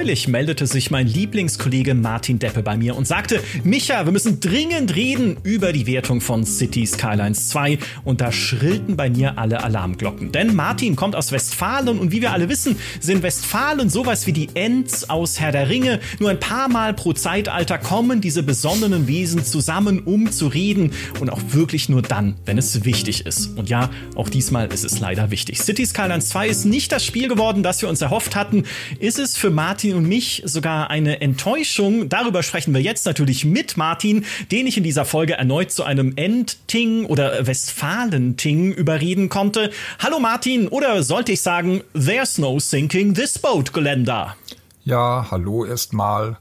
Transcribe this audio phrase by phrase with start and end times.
[0.00, 4.96] Neulich meldete sich mein Lieblingskollege Martin Deppe bei mir und sagte, Micha, wir müssen dringend
[4.96, 7.78] reden über die Wertung von City Skylines 2.
[8.02, 10.32] Und da schrillten bei mir alle Alarmglocken.
[10.32, 14.48] Denn Martin kommt aus Westfalen und wie wir alle wissen, sind Westfalen sowas wie die
[14.54, 16.00] Ents aus Herr der Ringe.
[16.18, 20.92] Nur ein paar Mal pro Zeitalter kommen diese besonnenen Wesen zusammen, um zu reden.
[21.20, 23.58] Und auch wirklich nur dann, wenn es wichtig ist.
[23.58, 25.60] Und ja, auch diesmal ist es leider wichtig.
[25.60, 28.64] City Skylines 2 ist nicht das Spiel geworden, das wir uns erhofft hatten.
[28.98, 32.08] Ist es für Martin und mich sogar eine Enttäuschung.
[32.08, 36.12] Darüber sprechen wir jetzt natürlich mit Martin, den ich in dieser Folge erneut zu einem
[36.16, 39.70] Endting oder Westfalenting überreden konnte.
[39.98, 44.36] Hallo Martin, oder sollte ich sagen, there's no sinking this boat, Gelända.
[44.84, 46.36] Ja, hallo erstmal.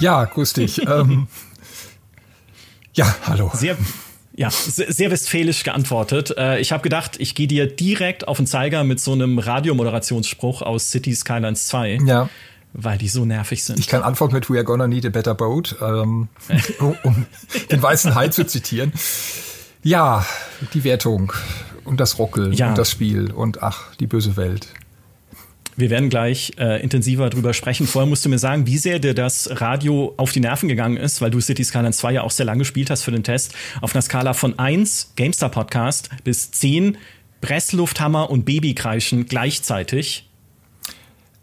[0.00, 0.80] Ja, grüß dich.
[0.88, 1.26] ähm,
[2.94, 3.50] ja, hallo.
[3.52, 3.76] Sehr,
[4.36, 6.34] ja, sehr westfälisch geantwortet.
[6.36, 10.62] Äh, ich habe gedacht, ich gehe dir direkt auf den Zeiger mit so einem Radiomoderationsspruch
[10.62, 11.98] aus City Skylines 2.
[12.06, 12.28] Ja.
[12.78, 13.78] Weil die so nervig sind.
[13.78, 16.28] Ich kann antworten mit We are gonna need a better boat, ähm,
[17.02, 17.26] um
[17.70, 18.92] den weißen Hai zu zitieren.
[19.82, 20.26] Ja,
[20.74, 21.32] die Wertung
[21.84, 22.68] und das Rockeln ja.
[22.68, 24.68] und das Spiel und ach, die böse Welt.
[25.78, 27.86] Wir werden gleich äh, intensiver drüber sprechen.
[27.86, 31.20] Vorher musst du mir sagen, wie sehr dir das Radio auf die Nerven gegangen ist,
[31.20, 33.54] weil du City Skylines 2 ja auch sehr lange gespielt hast für den Test.
[33.82, 36.96] Auf einer Skala von 1, GameStar Podcast, bis 10,
[37.42, 40.30] Presslufthammer und Babykreischen gleichzeitig.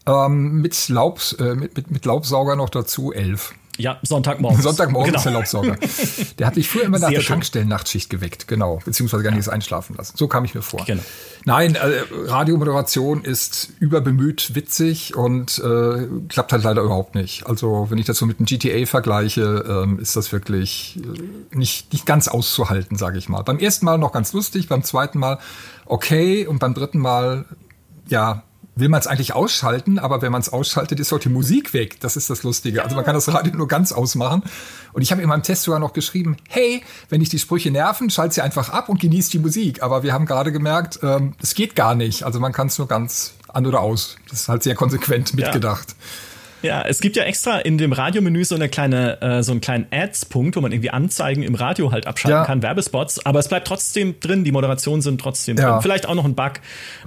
[0.06, 3.54] Ähm, mit, Laub, äh, mit, mit, mit Laubsauger noch dazu 11.
[3.76, 4.62] Ja, Sonntagmorgen.
[4.62, 5.18] Sonntagmorgen genau.
[5.18, 5.76] ist der Laubsauger.
[6.38, 8.80] Der hat mich früher immer nach Sehr der Tankstellennachtschicht geweckt, genau.
[8.84, 9.52] Beziehungsweise gar nicht ja.
[9.52, 10.16] einschlafen lassen.
[10.16, 10.84] So kam ich mir vor.
[10.86, 11.02] Genau.
[11.44, 17.46] Nein, äh, Radiomoderation ist überbemüht witzig und äh, klappt halt leider überhaupt nicht.
[17.46, 21.92] Also wenn ich das so mit dem GTA vergleiche, ähm, ist das wirklich äh, nicht,
[21.92, 23.42] nicht ganz auszuhalten, sage ich mal.
[23.42, 25.40] Beim ersten Mal noch ganz lustig, beim zweiten Mal
[25.86, 27.44] okay und beim dritten Mal
[28.08, 28.44] ja
[28.76, 32.00] will man es eigentlich ausschalten, aber wenn man es ausschaltet, ist heute die Musik weg.
[32.00, 32.82] Das ist das Lustige.
[32.82, 34.42] Also man kann das Radio nur ganz ausmachen.
[34.92, 38.10] Und ich habe in meinem Test sogar noch geschrieben, hey, wenn dich die Sprüche nerven,
[38.10, 39.82] schalt sie einfach ab und genieß die Musik.
[39.82, 42.24] Aber wir haben gerade gemerkt, ähm, es geht gar nicht.
[42.24, 44.16] Also man kann es nur ganz an oder aus.
[44.28, 45.90] Das ist halt sehr konsequent mitgedacht.
[45.90, 45.94] Ja.
[46.64, 49.86] Ja, es gibt ja extra in dem Radiomenü so eine kleine, äh, so einen kleinen
[49.90, 52.44] Ads-Punkt, wo man irgendwie Anzeigen im Radio halt abschalten ja.
[52.44, 55.72] kann, Werbespots, aber es bleibt trotzdem drin, die Moderationen sind trotzdem ja.
[55.72, 55.82] drin.
[55.82, 56.54] Vielleicht auch noch ein Bug,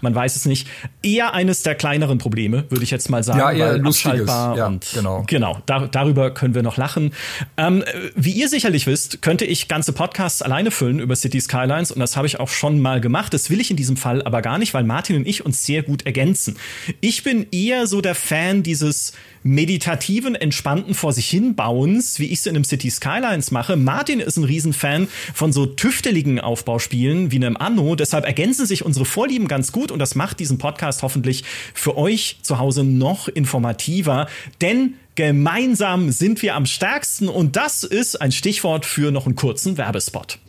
[0.01, 0.67] man weiß es nicht.
[1.01, 3.39] Eher eines der kleineren Probleme, würde ich jetzt mal sagen.
[3.39, 4.27] Ja, eher lustiges.
[4.27, 5.23] Ja, und genau.
[5.27, 7.11] Genau, da, darüber können wir noch lachen.
[7.57, 7.83] Ähm,
[8.15, 12.15] wie ihr sicherlich wisst, könnte ich ganze Podcasts alleine füllen über City Skylines und das
[12.15, 13.33] habe ich auch schon mal gemacht.
[13.33, 15.83] Das will ich in diesem Fall aber gar nicht, weil Martin und ich uns sehr
[15.83, 16.57] gut ergänzen.
[17.01, 19.13] Ich bin eher so der Fan dieses
[19.47, 23.77] meditativen, entspannten vor sich hinbauens, wie ich es in einem City Skylines mache.
[23.77, 27.95] Martin ist ein Riesenfan von so tüfteligen Aufbauspielen wie einem Anno.
[27.95, 31.43] Deshalb ergänzen sich unsere Vorlieben ganz gut und das macht diesen Podcast hoffentlich
[31.73, 34.27] für euch zu Hause noch informativer.
[34.61, 39.77] Denn gemeinsam sind wir am stärksten und das ist ein Stichwort für noch einen kurzen
[39.77, 40.39] Werbespot.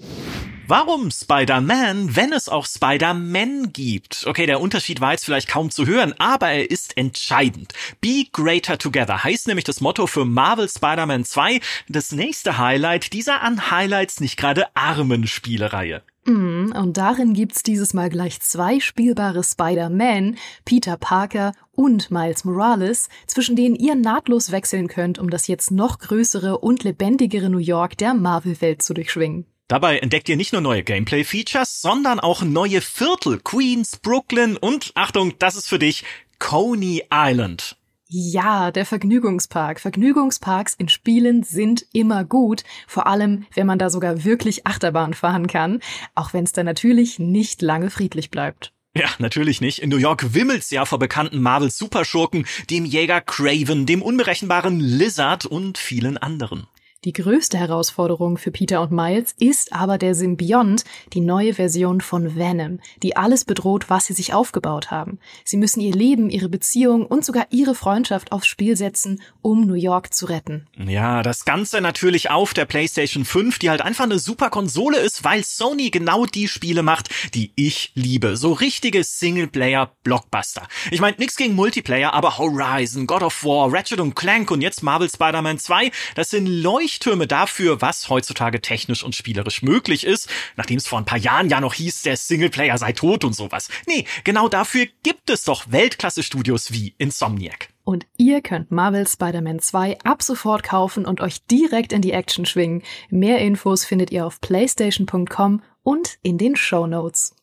[0.67, 4.25] Warum Spider-Man, wenn es auch Spider-Man gibt?
[4.27, 7.73] Okay, der Unterschied war jetzt vielleicht kaum zu hören, aber er ist entscheidend.
[8.03, 13.41] Be Greater Together heißt nämlich das Motto für Marvel Spider-Man 2, das nächste Highlight dieser
[13.41, 16.03] an Highlights nicht gerade armen Spielereihe.
[16.29, 23.09] Mm, und darin gibt's dieses Mal gleich zwei spielbare Spider-Man, Peter Parker und Miles Morales,
[23.27, 27.97] zwischen denen ihr nahtlos wechseln könnt, um das jetzt noch größere und lebendigere New York
[27.97, 29.47] der Marvel-Welt zu durchschwingen.
[29.69, 35.33] Dabei entdeckt ihr nicht nur neue Gameplay-Features, sondern auch neue Viertel, Queens, Brooklyn und, Achtung,
[35.39, 36.05] das ist für dich,
[36.39, 37.78] Coney Island.
[38.11, 39.81] Ja, der Vergnügungspark.
[39.81, 45.47] Vergnügungsparks in Spielen sind immer gut, vor allem wenn man da sogar wirklich Achterbahn fahren
[45.47, 45.81] kann,
[46.15, 48.73] auch wenn es da natürlich nicht lange friedlich bleibt.
[48.95, 49.81] Ja, natürlich nicht.
[49.81, 55.77] In New York wimmelt's ja vor bekannten Marvel-Superschurken, dem Jäger Craven, dem unberechenbaren Lizard und
[55.77, 56.67] vielen anderen.
[57.05, 60.83] Die größte Herausforderung für Peter und Miles ist aber der Symbiont,
[61.13, 65.21] die neue Version von Venom, die alles bedroht, was sie sich aufgebaut haben.
[65.45, 69.75] Sie müssen ihr Leben, ihre Beziehung und sogar ihre Freundschaft aufs Spiel setzen, um New
[69.75, 70.67] York zu retten.
[70.77, 75.23] Ja, das Ganze natürlich auf der PlayStation 5, die halt einfach eine super Konsole ist,
[75.23, 78.37] weil Sony genau die Spiele macht, die ich liebe.
[78.37, 80.67] So richtige Singleplayer-Blockbuster.
[80.91, 85.09] Ich meine, nix gegen Multiplayer, aber Horizon, God of War, Ratchet Clank und jetzt Marvel
[85.09, 90.27] Spider-Man 2, das sind Leute, Leuchttürme dafür, was heutzutage technisch und spielerisch möglich ist,
[90.57, 93.69] nachdem es vor ein paar Jahren ja noch hieß, der Singleplayer sei tot und sowas.
[93.87, 97.69] Nee, genau dafür gibt es doch Weltklasse-Studios wie Insomniac.
[97.85, 102.47] Und ihr könnt Marvel Spider-Man 2 ab sofort kaufen und euch direkt in die Action
[102.47, 102.83] schwingen.
[103.11, 107.35] Mehr Infos findet ihr auf playstation.com und in den Show Notes.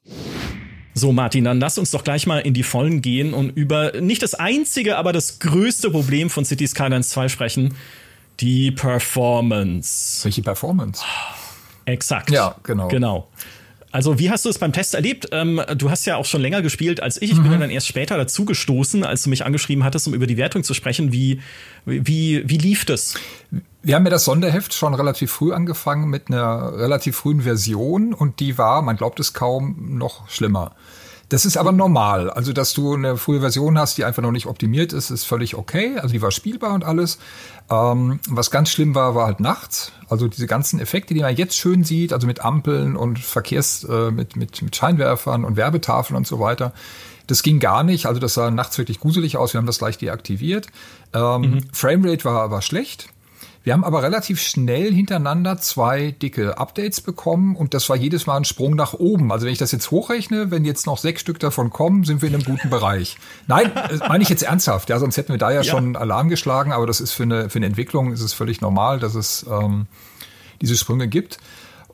[0.95, 4.23] So, Martin, dann lass uns doch gleich mal in die Vollen gehen und über nicht
[4.23, 7.75] das einzige, aber das größte Problem von City Skylines 2 sprechen.
[8.39, 10.23] Die Performance.
[10.23, 11.03] Welche Performance?
[11.85, 12.31] Exakt.
[12.31, 12.87] Ja, genau.
[12.87, 13.27] Genau.
[13.95, 15.29] Also, wie hast du es beim Test erlebt?
[15.31, 17.31] Ähm, du hast ja auch schon länger gespielt als ich.
[17.31, 17.49] Ich mhm.
[17.49, 20.73] bin dann erst später dazugestoßen, als du mich angeschrieben hattest, um über die Wertung zu
[20.73, 21.13] sprechen.
[21.13, 21.39] Wie,
[21.85, 23.13] wie, wie lief das?
[23.83, 28.41] Wir haben ja das Sonderheft schon relativ früh angefangen mit einer relativ frühen Version und
[28.41, 30.75] die war, man glaubt es kaum, noch schlimmer.
[31.29, 32.29] Das ist aber normal.
[32.29, 35.55] Also, dass du eine frühe Version hast, die einfach noch nicht optimiert ist, ist völlig
[35.55, 35.97] okay.
[35.97, 37.17] Also, die war spielbar und alles.
[37.69, 39.91] Ähm, was ganz schlimm war, war halt nachts.
[40.07, 44.11] Also, diese ganzen Effekte, die man jetzt schön sieht, also mit Ampeln und Verkehrs, äh,
[44.11, 46.73] mit, mit, mit Scheinwerfern und Werbetafeln und so weiter.
[47.25, 48.05] Das ging gar nicht.
[48.05, 49.53] Also, das sah nachts wirklich gruselig aus.
[49.53, 50.67] Wir haben das gleich deaktiviert.
[51.13, 51.63] Ähm, mhm.
[51.73, 53.07] Framerate war, war schlecht.
[53.65, 58.37] Wir haben aber relativ schnell hintereinander zwei dicke Updates bekommen und das war jedes Mal
[58.37, 59.31] ein Sprung nach oben.
[59.31, 62.29] Also wenn ich das jetzt hochrechne, wenn jetzt noch sechs Stück davon kommen, sind wir
[62.29, 63.17] in einem guten Bereich.
[63.47, 63.71] Nein,
[64.07, 64.89] meine ich jetzt ernsthaft.
[64.89, 67.49] Ja, sonst hätten wir da ja, ja, schon Alarm geschlagen, aber das ist für eine,
[67.49, 69.87] für eine Entwicklung ist es völlig normal, dass es ähm,
[70.61, 71.39] diese Sprünge gibt.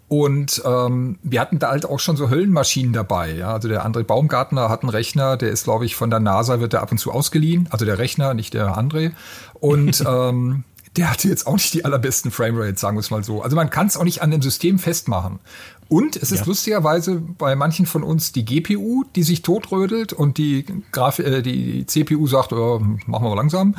[0.10, 3.32] Und ähm, wir hatten da halt auch schon so Höllenmaschinen dabei.
[3.32, 3.54] Ja?
[3.54, 6.74] Also der André Baumgartner hat einen Rechner, der ist, glaube ich, von der NASA, wird
[6.74, 7.70] der ab und zu ausgeliehen.
[7.72, 9.14] Also der Rechner, nicht der André.
[9.54, 10.66] Und ähm,
[10.98, 13.42] der hatte jetzt auch nicht die allerbesten Framerates, sagen wir es mal so.
[13.42, 15.40] Also man kann es auch nicht an dem System festmachen.
[15.88, 16.46] Und es ist ja.
[16.46, 21.86] lustigerweise bei manchen von uns die GPU, die sich totrödelt und die, Graf äh, die
[21.86, 23.76] CPU sagt, oh, machen wir mal langsam.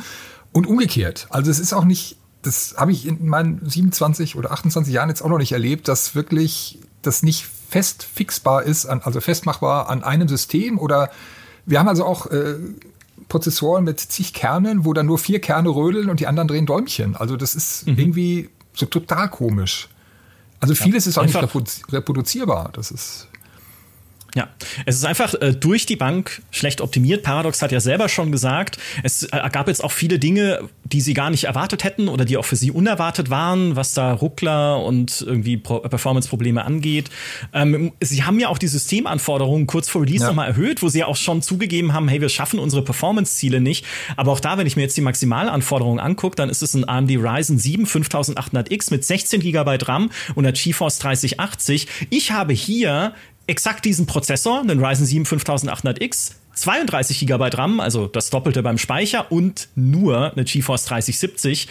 [0.51, 1.27] Und umgekehrt.
[1.29, 5.21] Also es ist auch nicht, das habe ich in meinen 27 oder 28 Jahren jetzt
[5.21, 10.27] auch noch nicht erlebt, dass wirklich das nicht fest fixbar ist, also festmachbar an einem
[10.27, 11.09] System oder
[11.65, 12.55] wir haben also auch äh,
[13.27, 17.15] Prozessoren mit zig Kernen, wo dann nur vier Kerne rödeln und die anderen drehen Däumchen.
[17.15, 17.97] Also das ist mhm.
[17.97, 19.89] irgendwie so total komisch.
[20.59, 22.69] Also vieles ja, ist auch nicht reproduzierbar.
[22.73, 23.27] Das ist
[24.35, 24.47] ja,
[24.87, 27.21] es ist einfach äh, durch die Bank schlecht optimiert.
[27.21, 31.13] Paradox hat ja selber schon gesagt, es äh, gab jetzt auch viele Dinge, die sie
[31.13, 35.21] gar nicht erwartet hätten oder die auch für sie unerwartet waren, was da Ruckler und
[35.21, 37.11] irgendwie Pro Performance-Probleme angeht.
[37.53, 40.29] Ähm, sie haben ja auch die Systemanforderungen kurz vor Release ja.
[40.29, 43.85] nochmal erhöht, wo sie ja auch schon zugegeben haben, hey, wir schaffen unsere Performance-Ziele nicht.
[44.17, 47.11] Aber auch da, wenn ich mir jetzt die Maximalanforderungen angucke, dann ist es ein AMD
[47.11, 51.87] Ryzen 7 5800X mit 16 GB RAM und einer GeForce 3080.
[52.09, 53.13] Ich habe hier
[53.47, 59.31] exakt diesen Prozessor, einen Ryzen 7 5800X, 32 GB RAM, also das Doppelte beim Speicher
[59.31, 61.67] und nur eine GeForce 3070.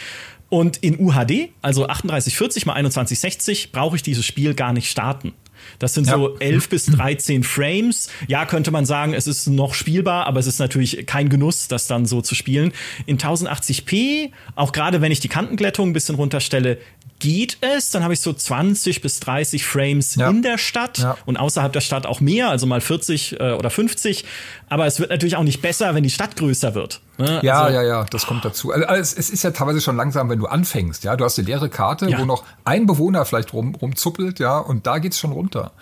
[0.49, 5.33] Und in UHD, also 3840 x 2160, brauche ich dieses Spiel gar nicht starten.
[5.79, 6.15] Das sind ja.
[6.15, 8.09] so 11 bis 13 Frames.
[8.27, 11.87] Ja, könnte man sagen, es ist noch spielbar, aber es ist natürlich kein Genuss, das
[11.87, 12.73] dann so zu spielen.
[13.07, 16.79] In 1080p, auch gerade wenn ich die Kantenglättung ein bisschen runterstelle,
[17.23, 17.91] geht es.
[17.91, 20.29] Dann habe ich so 20 bis 30 Frames ja.
[20.29, 21.17] in der Stadt ja.
[21.25, 24.25] und außerhalb der Stadt auch mehr, also mal 40 äh, oder 50.
[24.69, 27.01] Aber es wird natürlich auch nicht besser, wenn die Stadt größer wird.
[27.19, 27.41] Ne?
[27.43, 28.73] Ja, also, ja, ja, das kommt dazu.
[28.73, 31.05] Also, es, es, ist ja teilweise schon langsam, wenn du anfängst.
[31.05, 32.19] Ja, du hast eine leere Karte, ja.
[32.19, 35.73] wo noch ein Bewohner vielleicht rum, rumzuppelt, ja, und da geht's schon runter.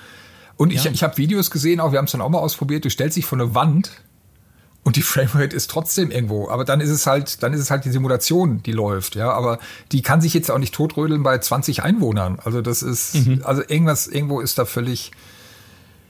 [0.56, 2.84] Und ich, ich habe Videos gesehen, auch wir haben es dann auch mal ausprobiert.
[2.84, 3.90] Du stellst dich vor eine Wand
[4.82, 6.49] und die Framerate ist trotzdem irgendwo.
[6.49, 9.31] Aber dann ist es halt, dann ist es halt die Simulation, die läuft, ja.
[9.31, 9.59] Aber
[9.93, 12.38] die kann sich jetzt auch nicht totrödeln bei 20 Einwohnern.
[12.43, 13.43] Also das ist, mhm.
[13.44, 15.11] also irgendwas, irgendwo ist da völlig,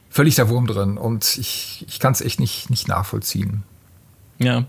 [0.08, 0.98] völlig der Wurm drin.
[0.98, 3.64] Und ich, ich kann es echt nicht, nicht nachvollziehen.
[4.38, 4.64] Ja.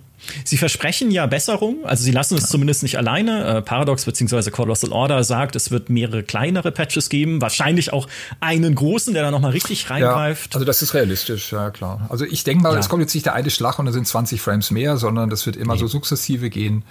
[0.46, 2.50] Sie versprechen ja Besserung, also sie lassen es ja.
[2.50, 3.58] zumindest nicht alleine.
[3.58, 4.52] Äh, Paradox bzw.
[4.52, 8.08] Colossal Order sagt, es wird mehrere kleinere Patches geben, wahrscheinlich auch
[8.40, 10.54] einen großen, der da nochmal richtig reingreift.
[10.54, 12.08] Ja, also das ist realistisch, ja klar.
[12.10, 14.42] Also ich denke mal, es kommt jetzt nicht der eine Schlag und da sind 20
[14.42, 15.80] Frames mehr, sondern das wird immer nee.
[15.80, 16.84] so sukzessive gehen.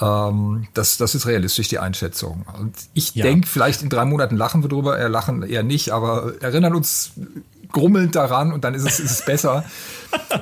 [0.00, 2.44] Ähm, das, das ist realistisch, die Einschätzung.
[2.58, 6.34] Und ich denke, vielleicht in drei Monaten lachen wir drüber, er lachen eher nicht, aber
[6.40, 7.12] erinnern uns
[7.72, 9.64] grummelnd daran und dann ist es, ist es besser.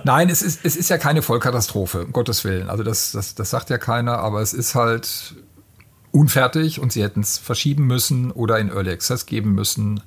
[0.04, 2.70] Nein, es ist, es ist ja keine Vollkatastrophe, um Gottes Willen.
[2.70, 5.34] Also das, das, das sagt ja keiner, aber es ist halt
[6.12, 10.02] unfertig und sie hätten es verschieben müssen oder in Early Access geben müssen.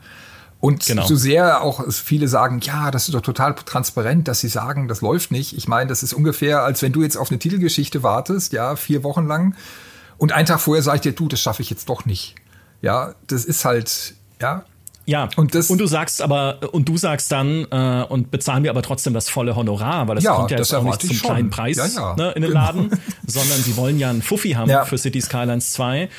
[0.62, 1.06] Und genau.
[1.06, 5.02] so sehr auch viele sagen, ja, das ist doch total transparent, dass sie sagen, das
[5.02, 5.56] läuft nicht.
[5.56, 9.04] Ich meine, das ist ungefähr, als wenn du jetzt auf eine Titelgeschichte wartest, ja, vier
[9.04, 9.56] Wochen lang.
[10.18, 12.36] Und einen Tag vorher sage ich dir, du, das schaffe ich jetzt doch nicht.
[12.82, 14.66] Ja, das ist halt, ja,
[15.10, 18.70] ja, und, das, und du sagst aber, und du sagst dann, äh, und bezahlen wir
[18.70, 21.50] aber trotzdem das volle Honorar, weil das ja, kommt ja jetzt auch nicht zum kleinen
[21.50, 22.66] Preis ja, ja, ne, in den genau.
[22.66, 22.92] Laden,
[23.26, 26.10] sondern sie wollen ja einen Fuffi haben für City Skylines 2.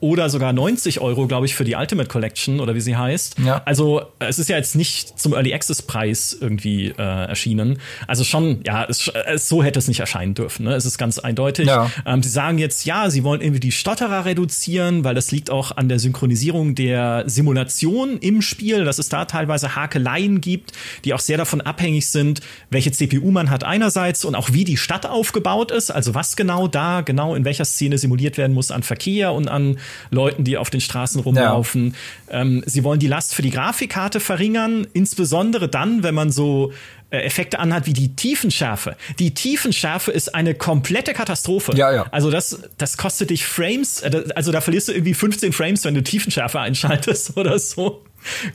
[0.00, 3.36] oder sogar 90 Euro, glaube ich, für die Ultimate Collection oder wie sie heißt.
[3.44, 3.62] Ja.
[3.64, 7.78] Also es ist ja jetzt nicht zum Early Access Preis irgendwie äh, erschienen.
[8.06, 10.66] Also schon, ja, es, es, so hätte es nicht erscheinen dürfen.
[10.66, 10.74] Ne?
[10.74, 11.66] Es ist ganz eindeutig.
[11.66, 11.90] Ja.
[12.06, 15.76] Ähm, sie sagen jetzt, ja, sie wollen irgendwie die Stotterer reduzieren, weil das liegt auch
[15.76, 20.72] an der Synchronisierung der Simulation im Spiel, dass es da teilweise Hakeleien gibt,
[21.04, 22.40] die auch sehr davon abhängig sind,
[22.70, 26.68] welche CPU man hat einerseits und auch wie die Stadt aufgebaut ist, also was genau
[26.68, 29.77] da, genau in welcher Szene simuliert werden muss an Verkehr und an
[30.10, 31.94] Leuten, die auf den Straßen rumlaufen.
[32.30, 32.40] Ja.
[32.40, 36.72] Ähm, sie wollen die Last für die Grafikkarte verringern, insbesondere dann, wenn man so
[37.10, 38.94] äh, Effekte anhat wie die Tiefenschärfe.
[39.18, 41.72] Die Tiefenschärfe ist eine komplette Katastrophe.
[41.74, 42.06] Ja, ja.
[42.10, 45.94] Also das, das kostet dich Frames, äh, also da verlierst du irgendwie 15 Frames, wenn
[45.94, 48.04] du Tiefenschärfe einschaltest oder so.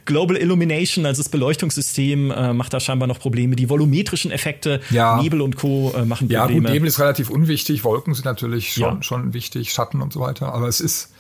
[0.06, 3.56] Global Illumination, also das Beleuchtungssystem, äh, macht da scheinbar noch Probleme.
[3.56, 5.22] Die volumetrischen Effekte, ja.
[5.22, 5.94] Nebel und Co.
[5.96, 6.34] Äh, machen Probleme.
[6.34, 9.04] Ja, gut, Nebel ist relativ unwichtig, Wolken sind natürlich schon, ja.
[9.04, 10.54] schon wichtig, Schatten und so weiter.
[10.54, 11.13] Aber es ist,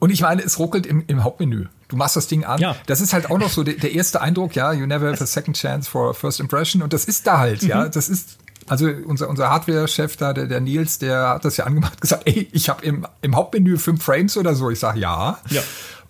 [0.00, 1.66] und ich meine, es ruckelt im, im Hauptmenü.
[1.88, 2.58] Du machst das Ding an.
[2.58, 2.74] Ja.
[2.86, 5.26] Das ist halt auch noch so der, der erste Eindruck, ja, you never have a
[5.26, 6.82] second chance for a first impression.
[6.82, 7.68] Und das ist da halt, mhm.
[7.68, 7.88] ja.
[7.88, 12.00] Das ist, also unser, unser Hardware-Chef da, der, der Nils, der hat das ja angemacht,
[12.00, 14.70] gesagt, ey, ich habe im, im Hauptmenü fünf Frames oder so.
[14.70, 15.38] Ich sage ja.
[15.50, 15.62] ja.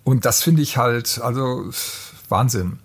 [0.05, 1.69] Und das finde ich halt, also
[2.29, 2.79] Wahnsinn.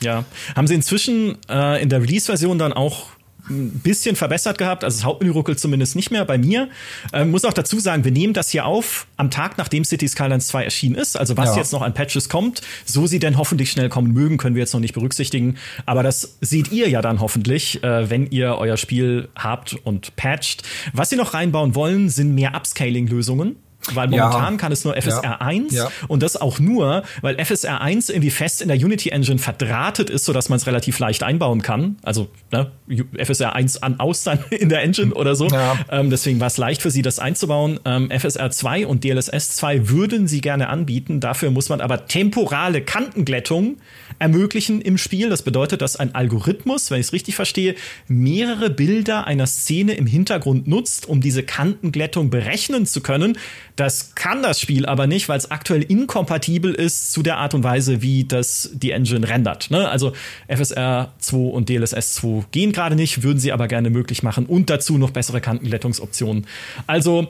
[0.00, 0.24] Ja.
[0.54, 3.08] Haben Sie inzwischen äh, in der Release-Version dann auch
[3.48, 4.84] ein bisschen verbessert gehabt.
[4.84, 6.68] Also das Hauptmenü ruckelt zumindest nicht mehr bei mir.
[7.12, 10.48] Ähm, muss auch dazu sagen, wir nehmen das hier auf am Tag, nachdem City Skylines
[10.48, 11.16] 2 erschienen ist.
[11.16, 11.58] Also was ja.
[11.58, 14.72] jetzt noch an Patches kommt, so sie denn hoffentlich schnell kommen mögen, können wir jetzt
[14.72, 15.56] noch nicht berücksichtigen.
[15.84, 20.62] Aber das seht ihr ja dann hoffentlich, äh, wenn ihr euer Spiel habt und patcht.
[20.92, 23.56] Was sie noch reinbauen wollen, sind mehr Upscaling-Lösungen.
[23.94, 24.58] Weil momentan ja.
[24.58, 25.90] kann es nur FSR 1 ja.
[26.08, 30.24] und das auch nur, weil FSR 1 irgendwie fest in der Unity Engine verdrahtet ist,
[30.24, 31.96] sodass man es relativ leicht einbauen kann.
[32.02, 32.70] Also ne,
[33.16, 35.48] FSR 1 an aus dann in der Engine oder so.
[35.48, 35.78] Ja.
[35.90, 37.80] Ähm, deswegen war es leicht für sie, das einzubauen.
[37.84, 41.20] Ähm, FSR 2 und DLSS 2 würden sie gerne anbieten.
[41.20, 43.76] Dafür muss man aber temporale Kantenglättung
[44.18, 45.28] ermöglichen im Spiel.
[45.28, 47.74] Das bedeutet, dass ein Algorithmus, wenn ich es richtig verstehe,
[48.08, 53.38] mehrere Bilder einer Szene im Hintergrund nutzt, um diese Kantenglättung berechnen zu können.
[53.76, 57.62] Das kann das Spiel aber nicht, weil es aktuell inkompatibel ist zu der Art und
[57.62, 59.70] Weise, wie das die Engine rendert.
[59.70, 59.88] Ne?
[59.88, 60.12] Also
[60.48, 64.70] FSR 2 und DLSS 2 gehen gerade nicht, würden sie aber gerne möglich machen und
[64.70, 66.46] dazu noch bessere Kantenglättungsoptionen.
[66.86, 67.28] Also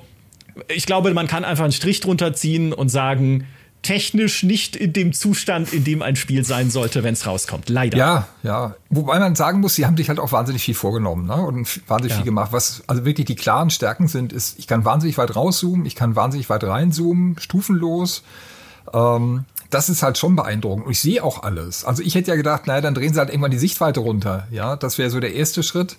[0.69, 3.47] ich glaube, man kann einfach einen Strich drunter ziehen und sagen,
[3.87, 7.69] technisch nicht in dem Zustand, in dem ein Spiel sein sollte, wenn es rauskommt.
[7.69, 7.97] Leider.
[7.97, 8.75] Ja, ja.
[8.91, 11.37] Wobei man sagen muss, sie haben sich halt auch wahnsinnig viel vorgenommen ne?
[11.37, 12.17] und wahnsinnig ja.
[12.17, 12.53] viel gemacht.
[12.53, 16.17] Was also wirklich die klaren Stärken sind, ist, ich kann wahnsinnig weit rauszoomen, ich kann
[16.17, 18.25] wahnsinnig weit reinzoomen, stufenlos.
[18.93, 20.87] Ähm, das ist halt schon beeindruckend.
[20.87, 21.85] Und ich sehe auch alles.
[21.85, 24.49] Also ich hätte ja gedacht, naja, dann drehen sie halt irgendwann die Sichtweite runter.
[24.51, 25.97] Ja, das wäre so der erste Schritt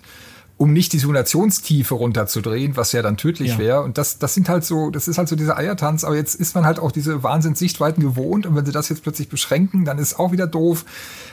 [0.58, 3.58] um nicht die Simulationstiefe runterzudrehen, was ja dann tödlich ja.
[3.58, 3.82] wäre.
[3.82, 6.02] Und das, das sind halt so, das ist halt so dieser Eiertanz.
[6.02, 8.44] Aber jetzt ist man halt auch diese Wahnsinnssichtweiten gewohnt.
[8.44, 10.84] Und wenn sie das jetzt plötzlich beschränken, dann ist auch wieder doof.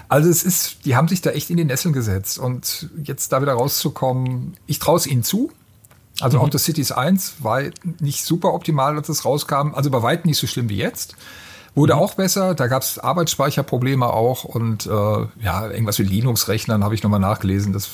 [0.10, 2.38] Also es ist, die haben sich da echt in die Nesseln gesetzt.
[2.38, 5.52] Und jetzt da wieder rauszukommen, ich traue es ihnen zu.
[6.22, 6.44] Also mhm.
[6.44, 7.64] auch das Cities 1 war
[8.00, 9.74] nicht super optimal, als es rauskam.
[9.74, 11.16] Also bei weitem nicht so schlimm wie jetzt.
[11.74, 12.00] Wurde mhm.
[12.00, 17.02] auch besser, da gab es Arbeitsspeicherprobleme auch und äh, ja, irgendwas mit Linux-Rechnern habe ich
[17.02, 17.74] nochmal nachgelesen.
[17.74, 17.90] Das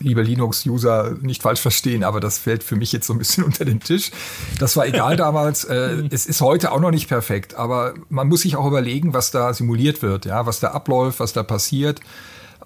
[0.00, 3.64] liebe Linux-User, nicht falsch verstehen, aber das fällt für mich jetzt so ein bisschen unter
[3.64, 4.10] den Tisch.
[4.58, 5.64] Das war egal damals.
[5.64, 9.30] Äh, es ist heute auch noch nicht perfekt, aber man muss sich auch überlegen, was
[9.30, 12.00] da simuliert wird, ja, was da abläuft, was da passiert.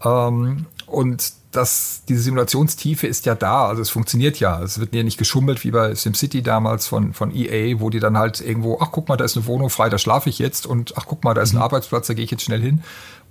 [0.02, 4.62] Ähm, und das, diese Simulationstiefe ist ja da, also es funktioniert ja.
[4.62, 8.18] Es wird ja nicht geschummelt wie bei SimCity damals von, von EA, wo die dann
[8.18, 10.94] halt irgendwo, ach guck mal, da ist eine Wohnung frei, da schlafe ich jetzt und
[10.96, 11.62] ach guck mal, da ist ein mhm.
[11.62, 12.82] Arbeitsplatz, da gehe ich jetzt schnell hin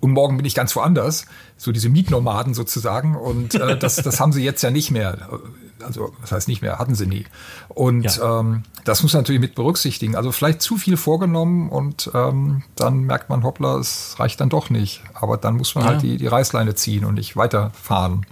[0.03, 1.25] und morgen bin ich ganz woanders.
[1.55, 3.15] So diese Mietnomaden sozusagen.
[3.15, 5.29] Und äh, das, das haben sie jetzt ja nicht mehr.
[5.85, 7.25] Also, das heißt nicht mehr, hatten sie nie.
[7.69, 8.39] Und ja.
[8.39, 10.15] ähm, das muss man natürlich mit berücksichtigen.
[10.15, 14.69] Also vielleicht zu viel vorgenommen und ähm, dann merkt man, hoppla, es reicht dann doch
[14.69, 15.03] nicht.
[15.13, 15.91] Aber dann muss man ja.
[15.91, 18.25] halt die, die Reißleine ziehen und nicht weiterfahren.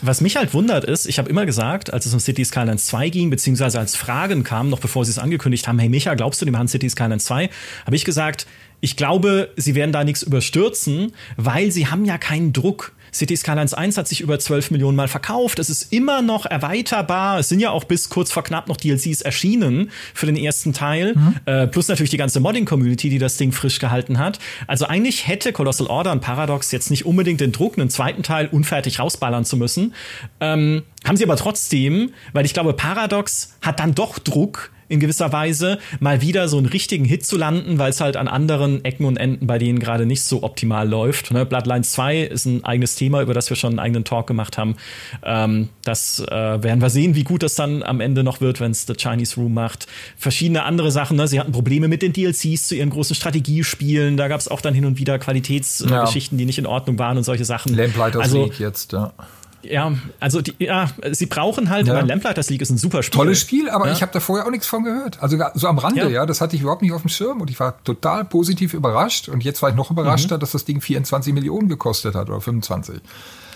[0.00, 3.10] Was mich halt wundert ist, ich habe immer gesagt, als es um City Skylines 2
[3.10, 6.44] ging, beziehungsweise als Fragen kamen, noch bevor sie es angekündigt haben, hey Micha, glaubst du,
[6.44, 7.50] die machen City Skylines 2?
[7.86, 8.46] Habe ich gesagt,
[8.80, 12.92] ich glaube, sie werden da nichts überstürzen, weil sie haben ja keinen Druck.
[13.14, 15.58] City Skylines 1 hat sich über 12 Millionen Mal verkauft.
[15.58, 17.38] Es ist immer noch erweiterbar.
[17.38, 21.14] Es sind ja auch bis kurz vor knapp noch DLCs erschienen für den ersten Teil.
[21.14, 21.34] Mhm.
[21.44, 24.38] Äh, plus natürlich die ganze Modding-Community, die das Ding frisch gehalten hat.
[24.66, 28.48] Also eigentlich hätte Colossal Order und Paradox jetzt nicht unbedingt den Druck, einen zweiten Teil
[28.50, 29.94] unfertig rausballern zu müssen.
[30.40, 35.32] Ähm, haben sie aber trotzdem, weil ich glaube, Paradox hat dann doch Druck, in gewisser
[35.32, 39.06] Weise, mal wieder so einen richtigen Hit zu landen, weil es halt an anderen Ecken
[39.06, 41.30] und Enden bei denen gerade nicht so optimal läuft.
[41.30, 41.46] Ne?
[41.46, 44.76] Bloodlines 2 ist ein eigenes Thema, über das wir schon einen eigenen Talk gemacht haben.
[45.24, 46.30] Ähm, das äh,
[46.62, 49.36] werden wir sehen, wie gut das dann am Ende noch wird, wenn es The Chinese
[49.36, 49.86] Room macht.
[50.18, 51.16] Verschiedene andere Sachen.
[51.16, 51.26] Ne?
[51.26, 54.18] Sie hatten Probleme mit den DLCs zu ihren großen Strategiespielen.
[54.18, 56.42] Da gab es auch dann hin und wieder Qualitätsgeschichten, ja.
[56.42, 57.74] die nicht in Ordnung waren und solche Sachen.
[57.74, 59.14] Lamplighters also, League jetzt, ja.
[59.62, 62.00] Ja, also die, ja, sie brauchen halt, ja.
[62.00, 63.16] Lamplighters League ist ein super Spiel.
[63.18, 63.92] Tolles Spiel, aber ja.
[63.92, 65.22] ich habe da vorher auch nichts von gehört.
[65.22, 66.08] Also so am Rande, ja.
[66.08, 66.26] ja.
[66.26, 69.44] das hatte ich überhaupt nicht auf dem Schirm und ich war total positiv überrascht und
[69.44, 70.40] jetzt war ich noch überraschter, mhm.
[70.40, 73.00] dass das Ding 24 Millionen gekostet hat oder 25.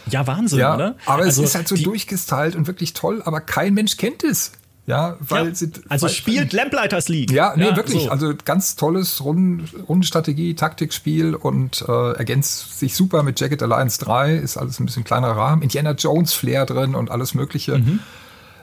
[0.09, 0.95] Ja, Wahnsinn, ja, oder?
[1.07, 4.53] Aber also es ist halt so durchgestylt und wirklich toll, aber kein Mensch kennt es.
[4.87, 7.33] Ja, weil ja, sie, also weil, spielt Lamplighters League.
[7.33, 8.05] Ja, nee, ja, wirklich.
[8.05, 8.11] So.
[8.11, 14.37] Also ganz tolles Runden, Rundenstrategie, Taktikspiel und äh, ergänzt sich super mit Jacket Alliance 3.
[14.37, 15.63] Ist alles ein bisschen kleinerer Rahmen.
[15.63, 17.79] Indiana Jones Flair drin und alles Mögliche.
[17.79, 17.99] Mhm.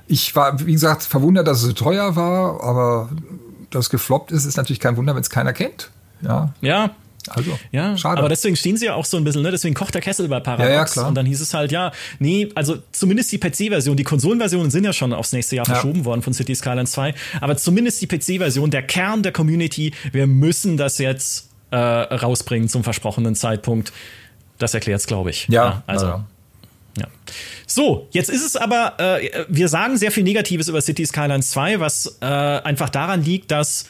[0.08, 3.10] Ich war, wie gesagt, verwundert, dass es so teuer war, aber
[3.70, 5.92] dass es gefloppt ist, ist natürlich kein Wunder, wenn es keiner kennt.
[6.22, 6.54] Ja.
[6.62, 6.92] Ja,
[7.30, 8.20] also, ja, schade.
[8.20, 9.52] Aber deswegen stehen sie ja auch so ein bisschen, ne?
[9.52, 10.70] Deswegen kocht der Kessel bei Paradox.
[10.70, 11.08] Ja, ja, klar.
[11.08, 14.94] Und dann hieß es halt, ja, nee, also zumindest die PC-Version, die Konsolenversionen sind ja
[14.94, 15.74] schon aufs nächste Jahr ja.
[15.74, 20.28] verschoben worden von City Skylines 2, aber zumindest die PC-Version, der Kern der Community, wir
[20.28, 23.94] müssen das jetzt äh, rausbringen zum versprochenen Zeitpunkt.
[24.60, 25.48] Das erklärt es, glaube ich.
[25.48, 26.06] Ja, ja also.
[26.06, 26.26] Ja.
[26.96, 27.08] Ja.
[27.66, 31.80] So, jetzt ist es aber, äh, wir sagen sehr viel Negatives über City Skylines 2,
[31.80, 33.88] was äh, einfach daran liegt, dass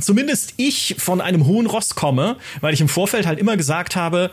[0.00, 4.30] zumindest ich von einem hohen Ross komme, weil ich im Vorfeld halt immer gesagt habe,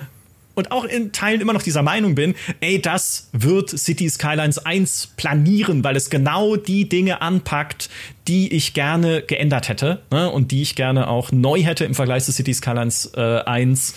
[0.55, 5.09] und auch in Teilen immer noch dieser Meinung bin, ey, das wird City Skylines 1
[5.17, 7.89] planieren, weil es genau die Dinge anpackt,
[8.27, 12.23] die ich gerne geändert hätte ne, und die ich gerne auch neu hätte im Vergleich
[12.23, 13.95] zu City Skylines äh, 1.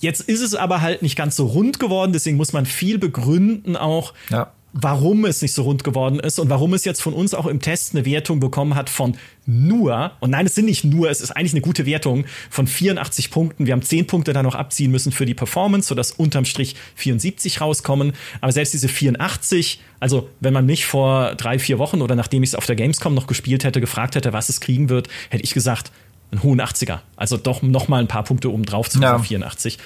[0.00, 3.76] Jetzt ist es aber halt nicht ganz so rund geworden, deswegen muss man viel begründen
[3.76, 7.34] auch, ja warum es nicht so rund geworden ist und warum es jetzt von uns
[7.34, 11.10] auch im Test eine Wertung bekommen hat von nur, und nein, es sind nicht nur,
[11.10, 13.66] es ist eigentlich eine gute Wertung von 84 Punkten.
[13.66, 17.60] Wir haben 10 Punkte da noch abziehen müssen für die Performance, sodass unterm Strich 74
[17.60, 18.12] rauskommen.
[18.40, 22.50] Aber selbst diese 84, also wenn man mich vor drei, vier Wochen oder nachdem ich
[22.50, 25.54] es auf der Gamescom noch gespielt hätte, gefragt hätte, was es kriegen wird, hätte ich
[25.54, 25.90] gesagt,
[26.30, 27.00] einen hohen 80er.
[27.16, 29.18] Also doch noch mal ein paar Punkte oben drauf zu ja.
[29.18, 29.78] 84.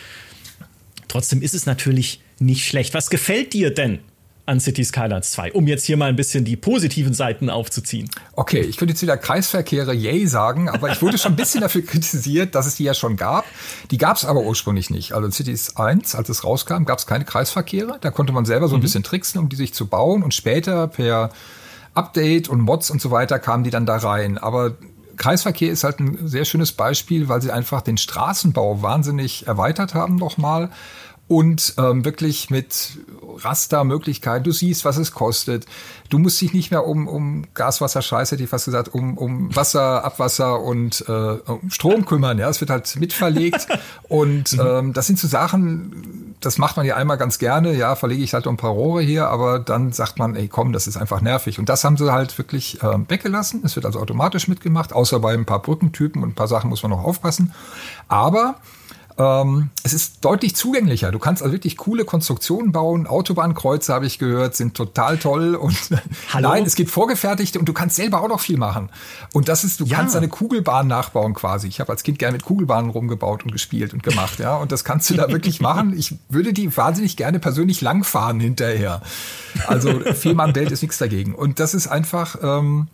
[1.08, 2.92] Trotzdem ist es natürlich nicht schlecht.
[2.92, 4.00] Was gefällt dir denn
[4.44, 8.10] an City Skylines 2, um jetzt hier mal ein bisschen die positiven Seiten aufzuziehen.
[8.34, 11.82] Okay, ich könnte jetzt wieder Kreisverkehre yay sagen, aber ich wurde schon ein bisschen dafür
[11.82, 13.44] kritisiert, dass es die ja schon gab.
[13.90, 15.12] Die gab es aber ursprünglich nicht.
[15.12, 17.98] Also Cities 1, als es rauskam, gab es keine Kreisverkehre.
[18.00, 18.82] Da konnte man selber so ein mhm.
[18.82, 21.30] bisschen tricksen, um die sich zu bauen und später per
[21.94, 24.38] Update und Mods und so weiter kamen die dann da rein.
[24.38, 24.76] Aber
[25.16, 30.16] Kreisverkehr ist halt ein sehr schönes Beispiel, weil sie einfach den Straßenbau wahnsinnig erweitert haben
[30.16, 30.70] nochmal
[31.28, 32.98] und ähm, wirklich mit
[33.38, 34.44] Rastermöglichkeiten.
[34.44, 35.66] Du siehst, was es kostet.
[36.10, 39.16] Du musst dich nicht mehr um, um Gas, Wasser, Scheiße, hätte ich fast gesagt, um,
[39.16, 42.38] um Wasser, Abwasser und äh, um Strom kümmern.
[42.38, 43.66] Ja, es wird halt mitverlegt.
[44.08, 44.60] und mhm.
[44.60, 47.72] ähm, das sind so Sachen, das macht man ja einmal ganz gerne.
[47.74, 50.86] Ja, verlege ich halt ein paar Rohre hier, aber dann sagt man, ey, komm, das
[50.86, 51.58] ist einfach nervig.
[51.58, 53.62] Und das haben sie halt wirklich äh, weggelassen.
[53.64, 56.82] Es wird also automatisch mitgemacht, außer bei ein paar Brückentypen und ein paar Sachen muss
[56.82, 57.54] man noch aufpassen.
[58.08, 58.56] Aber
[59.18, 61.10] ähm, es ist deutlich zugänglicher.
[61.10, 63.06] Du kannst also wirklich coole Konstruktionen bauen.
[63.06, 65.54] Autobahnkreuze, habe ich gehört, sind total toll.
[65.54, 65.76] Und
[66.32, 66.48] Hallo?
[66.48, 68.90] nein, es gibt vorgefertigte und du kannst selber auch noch viel machen.
[69.32, 69.96] Und das ist, du ja.
[69.96, 71.68] kannst eine Kugelbahn nachbauen quasi.
[71.68, 74.38] Ich habe als Kind gerne mit Kugelbahnen rumgebaut und gespielt und gemacht.
[74.38, 75.96] Ja, und das kannst du da wirklich machen.
[75.96, 79.02] Ich würde die wahnsinnig gerne persönlich langfahren hinterher.
[79.66, 81.34] Also Fehmarnbelt ist nichts dagegen.
[81.34, 82.36] Und das ist einfach.
[82.42, 82.88] Ähm,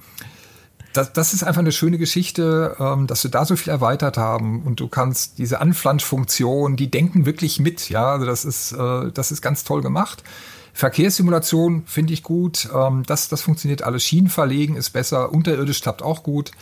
[0.92, 4.62] das, das ist einfach eine schöne Geschichte, ähm, dass wir da so viel erweitert haben
[4.62, 9.30] und du kannst diese Anflanschfunktion, die denken wirklich mit, ja, also das ist, äh, das
[9.30, 10.22] ist ganz toll gemacht.
[10.72, 14.04] Verkehrssimulation finde ich gut, ähm, das, das funktioniert alles.
[14.04, 16.52] Schienen verlegen ist besser, unterirdisch klappt auch gut.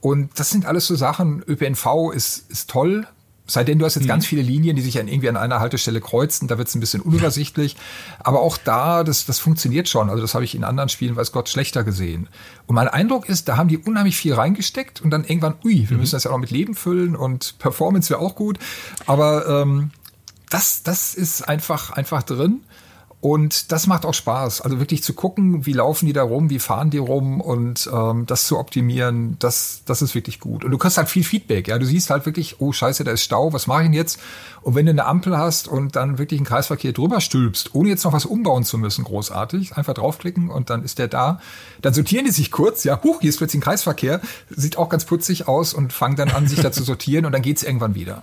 [0.00, 1.42] Und das sind alles so Sachen.
[1.46, 3.06] ÖPNV ist, ist toll,
[3.50, 4.08] Seitdem du hast jetzt mhm.
[4.08, 6.80] ganz viele Linien, die sich dann irgendwie an einer Haltestelle kreuzen, da wird es ein
[6.80, 7.76] bisschen unübersichtlich.
[8.20, 10.10] Aber auch da, das, das funktioniert schon.
[10.10, 12.28] Also das habe ich in anderen Spielen, weiß Gott, schlechter gesehen.
[12.66, 15.96] Und mein Eindruck ist, da haben die unheimlich viel reingesteckt und dann irgendwann, ui, wir
[15.96, 16.00] mhm.
[16.00, 18.58] müssen das ja auch mit Leben füllen und Performance wäre auch gut.
[19.06, 19.92] Aber ähm,
[20.50, 22.60] das, das ist einfach, einfach drin.
[23.20, 24.60] Und das macht auch Spaß.
[24.60, 28.26] Also wirklich zu gucken, wie laufen die da rum, wie fahren die rum und ähm,
[28.26, 30.64] das zu optimieren, das, das ist wirklich gut.
[30.64, 31.66] Und du kriegst halt viel Feedback.
[31.66, 34.20] Ja, du siehst halt wirklich, oh Scheiße, da ist Stau, was mache ich denn jetzt?
[34.62, 38.04] Und wenn du eine Ampel hast und dann wirklich einen Kreisverkehr drüber stülpst, ohne jetzt
[38.04, 41.40] noch was umbauen zu müssen, großartig, einfach draufklicken und dann ist der da.
[41.82, 45.04] Dann sortieren die sich kurz, ja, huch, hier ist plötzlich ein Kreisverkehr, sieht auch ganz
[45.04, 48.22] putzig aus und fangen dann an, sich da zu sortieren und dann geht's irgendwann wieder.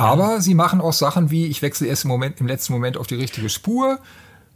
[0.00, 3.06] Aber sie machen auch Sachen wie, ich wechsle erst im, Moment, im letzten Moment auf
[3.06, 3.98] die richtige Spur,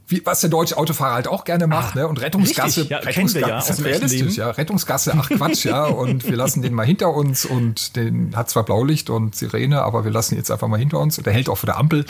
[0.09, 2.09] wie, was der deutsche Autofahrer halt auch gerne macht, ah, ne?
[2.09, 4.51] Und Rettungsgasse, ja, Rettungsgasse, ja, ist realistisch, ja.
[4.51, 5.85] Rettungsgasse, ach Quatsch, ja.
[5.85, 10.05] Und wir lassen den mal hinter uns und den hat zwar Blaulicht und Sirene, aber
[10.05, 12.05] wir lassen ihn jetzt einfach mal hinter uns und der hält auch vor der Ampel.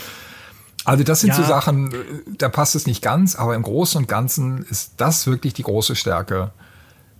[0.84, 1.36] Also das sind ja.
[1.36, 1.94] so Sachen,
[2.38, 5.94] da passt es nicht ganz, aber im Großen und Ganzen ist das wirklich die große
[5.94, 6.50] Stärke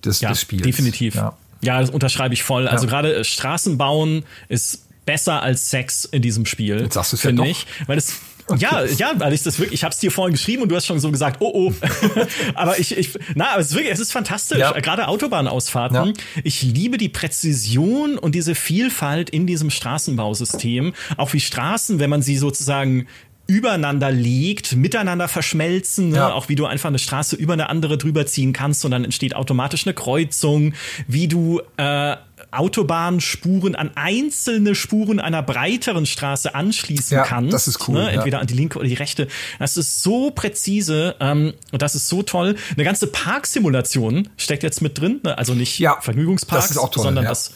[0.05, 0.62] des, ja, des Spiels.
[0.62, 1.14] Definitiv.
[1.14, 1.37] Ja.
[1.61, 2.66] ja, das unterschreibe ich voll.
[2.66, 6.80] Also gerade äh, Straßen bauen ist besser als Sex in diesem Spiel.
[6.80, 7.44] Jetzt sagst du es ja doch.
[7.44, 8.20] ich, weil es
[8.56, 10.86] ja, ja, weil ich das wirklich, ich habe es dir vorhin geschrieben und du hast
[10.86, 11.74] schon so gesagt, oh oh.
[12.54, 14.58] aber ich, ich, na, aber es ist wirklich, es ist fantastisch.
[14.58, 14.72] Ja.
[14.80, 16.08] Gerade Autobahnausfahrten.
[16.08, 16.12] Ja.
[16.42, 20.92] Ich liebe die Präzision und diese Vielfalt in diesem Straßenbausystem.
[21.16, 23.06] Auch wie Straßen, wenn man sie sozusagen
[23.46, 26.16] übereinander liegt, miteinander verschmelzen, ne?
[26.16, 26.32] ja.
[26.32, 29.34] auch wie du einfach eine Straße über eine andere drüber ziehen kannst und dann entsteht
[29.34, 30.74] automatisch eine Kreuzung,
[31.06, 32.16] wie du äh,
[32.52, 37.52] Autobahnspuren an einzelne Spuren einer breiteren Straße anschließen ja, kannst.
[37.52, 37.94] Das ist cool.
[37.94, 38.10] Ne?
[38.10, 38.40] Entweder ja.
[38.42, 39.28] an die linke oder die rechte.
[39.58, 42.56] Das ist so präzise ähm, und das ist so toll.
[42.74, 45.20] Eine ganze Parksimulation steckt jetzt mit drin.
[45.22, 45.36] Ne?
[45.36, 47.52] Also nicht ja, Vergnügungsparks, sondern das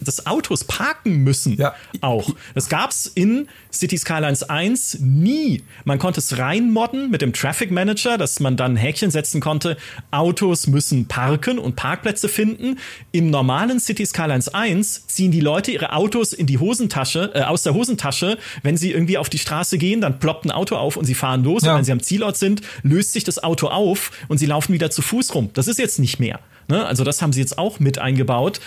[0.00, 1.56] des Autos parken müssen.
[1.56, 1.74] Ja.
[2.00, 2.30] Auch.
[2.54, 5.62] Das gab's in City Skylines 1 nie.
[5.84, 9.76] Man konnte es reinmodden mit dem Traffic Manager, dass man dann Häkchen setzen konnte.
[10.10, 12.78] Autos müssen parken und Parkplätze finden.
[13.12, 17.62] Im normalen City Skylines 1 ziehen die Leute ihre Autos in die Hosentasche, äh, aus
[17.62, 18.38] der Hosentasche.
[18.62, 21.44] Wenn sie irgendwie auf die Straße gehen, dann ploppt ein Auto auf und sie fahren
[21.44, 21.62] los.
[21.62, 21.72] Ja.
[21.72, 24.90] Und wenn sie am Zielort sind, löst sich das Auto auf und sie laufen wieder
[24.90, 25.50] zu Fuß rum.
[25.54, 26.40] Das ist jetzt nicht mehr.
[26.68, 26.84] Ne?
[26.84, 28.60] Also das haben sie jetzt auch mit eingebaut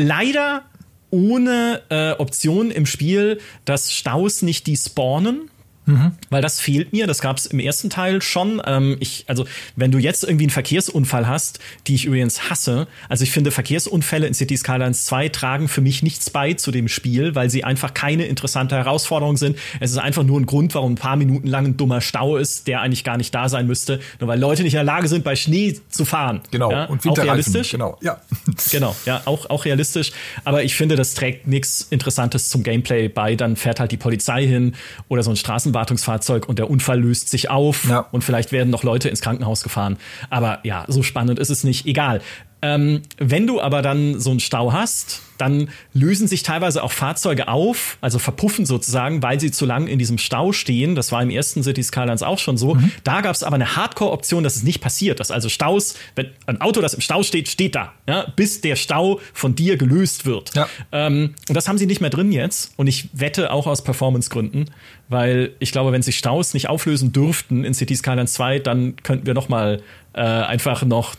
[0.00, 0.64] leider
[1.10, 5.50] ohne äh, Option im Spiel, dass Staus nicht despawnen.
[5.90, 6.12] Mhm.
[6.30, 7.06] Weil das fehlt mir.
[7.06, 8.62] Das gab es im ersten Teil schon.
[8.64, 13.24] Ähm, ich, also, wenn du jetzt irgendwie einen Verkehrsunfall hast, die ich übrigens hasse, also
[13.24, 17.34] ich finde, Verkehrsunfälle in City Skylines 2 tragen für mich nichts bei zu dem Spiel,
[17.34, 19.58] weil sie einfach keine interessante Herausforderung sind.
[19.80, 22.68] Es ist einfach nur ein Grund, warum ein paar Minuten lang ein dummer Stau ist,
[22.68, 25.24] der eigentlich gar nicht da sein müsste, nur weil Leute nicht in der Lage sind,
[25.24, 26.40] bei Schnee zu fahren.
[26.50, 26.70] Genau.
[26.70, 26.84] Ja?
[26.84, 27.72] Und auch realistisch.
[27.72, 27.98] Genau.
[28.00, 28.20] Ja.
[28.70, 28.94] genau.
[29.06, 30.12] Ja, auch, auch realistisch.
[30.44, 33.34] Aber ich finde, das trägt nichts Interessantes zum Gameplay bei.
[33.34, 34.74] Dann fährt halt die Polizei hin
[35.08, 38.00] oder so ein Straßenbahn Wartungsfahrzeug und der Unfall löst sich auf ja.
[38.12, 39.96] und vielleicht werden noch Leute ins Krankenhaus gefahren.
[40.28, 41.86] Aber ja, so spannend ist es nicht.
[41.86, 42.20] Egal.
[42.62, 47.48] Ähm, wenn du aber dann so einen Stau hast, dann lösen sich teilweise auch Fahrzeuge
[47.48, 50.94] auf, also verpuffen sozusagen, weil sie zu lang in diesem Stau stehen.
[50.94, 52.74] Das war im ersten City Skylines auch schon so.
[52.74, 52.92] Mhm.
[53.04, 55.18] Da gab es aber eine Hardcore-Option, dass es nicht passiert.
[55.18, 58.76] Dass also Staus, wenn ein Auto, das im Stau steht, steht da, ja, bis der
[58.76, 60.54] Stau von dir gelöst wird.
[60.54, 60.68] Ja.
[60.92, 62.74] Ähm, und das haben sie nicht mehr drin jetzt.
[62.76, 64.66] Und ich wette auch aus Performance-Gründen,
[65.08, 69.26] weil ich glaube, wenn sich Staus nicht auflösen dürften in City Skylines 2, dann könnten
[69.26, 71.14] wir noch mal äh, einfach noch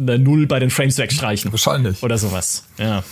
[0.00, 1.52] eine Null bei den Frames wegstreichen.
[1.52, 2.02] Wahrscheinlich.
[2.02, 2.64] Oder sowas.
[2.78, 3.04] Ja.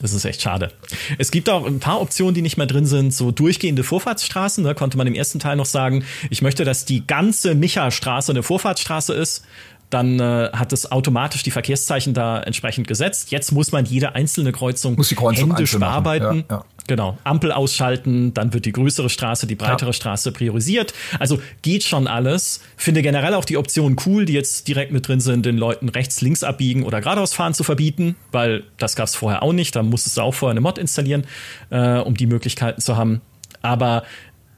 [0.00, 0.70] Das ist echt schade.
[1.18, 3.12] Es gibt auch ein paar Optionen, die nicht mehr drin sind.
[3.12, 4.62] So durchgehende Vorfahrtsstraßen.
[4.62, 8.42] Da konnte man im ersten Teil noch sagen, ich möchte, dass die ganze Micha-Straße eine
[8.42, 9.44] Vorfahrtsstraße ist
[9.90, 13.30] dann äh, hat es automatisch die Verkehrszeichen da entsprechend gesetzt.
[13.30, 16.44] Jetzt muss man jede einzelne Kreuzung, muss die Kreuzung händisch bearbeiten.
[16.50, 16.64] Ja, ja.
[16.86, 19.92] Genau, Ampel ausschalten, dann wird die größere Straße, die breitere ja.
[19.92, 20.94] Straße priorisiert.
[21.18, 22.62] Also geht schon alles.
[22.78, 26.22] Finde generell auch die Option cool, die jetzt direkt mit drin sind, den Leuten rechts,
[26.22, 29.76] links abbiegen oder geradeaus fahren zu verbieten, weil das gab es vorher auch nicht.
[29.76, 31.26] Da musstest du auch vorher eine Mod installieren,
[31.68, 33.20] äh, um die Möglichkeiten zu haben.
[33.60, 34.04] Aber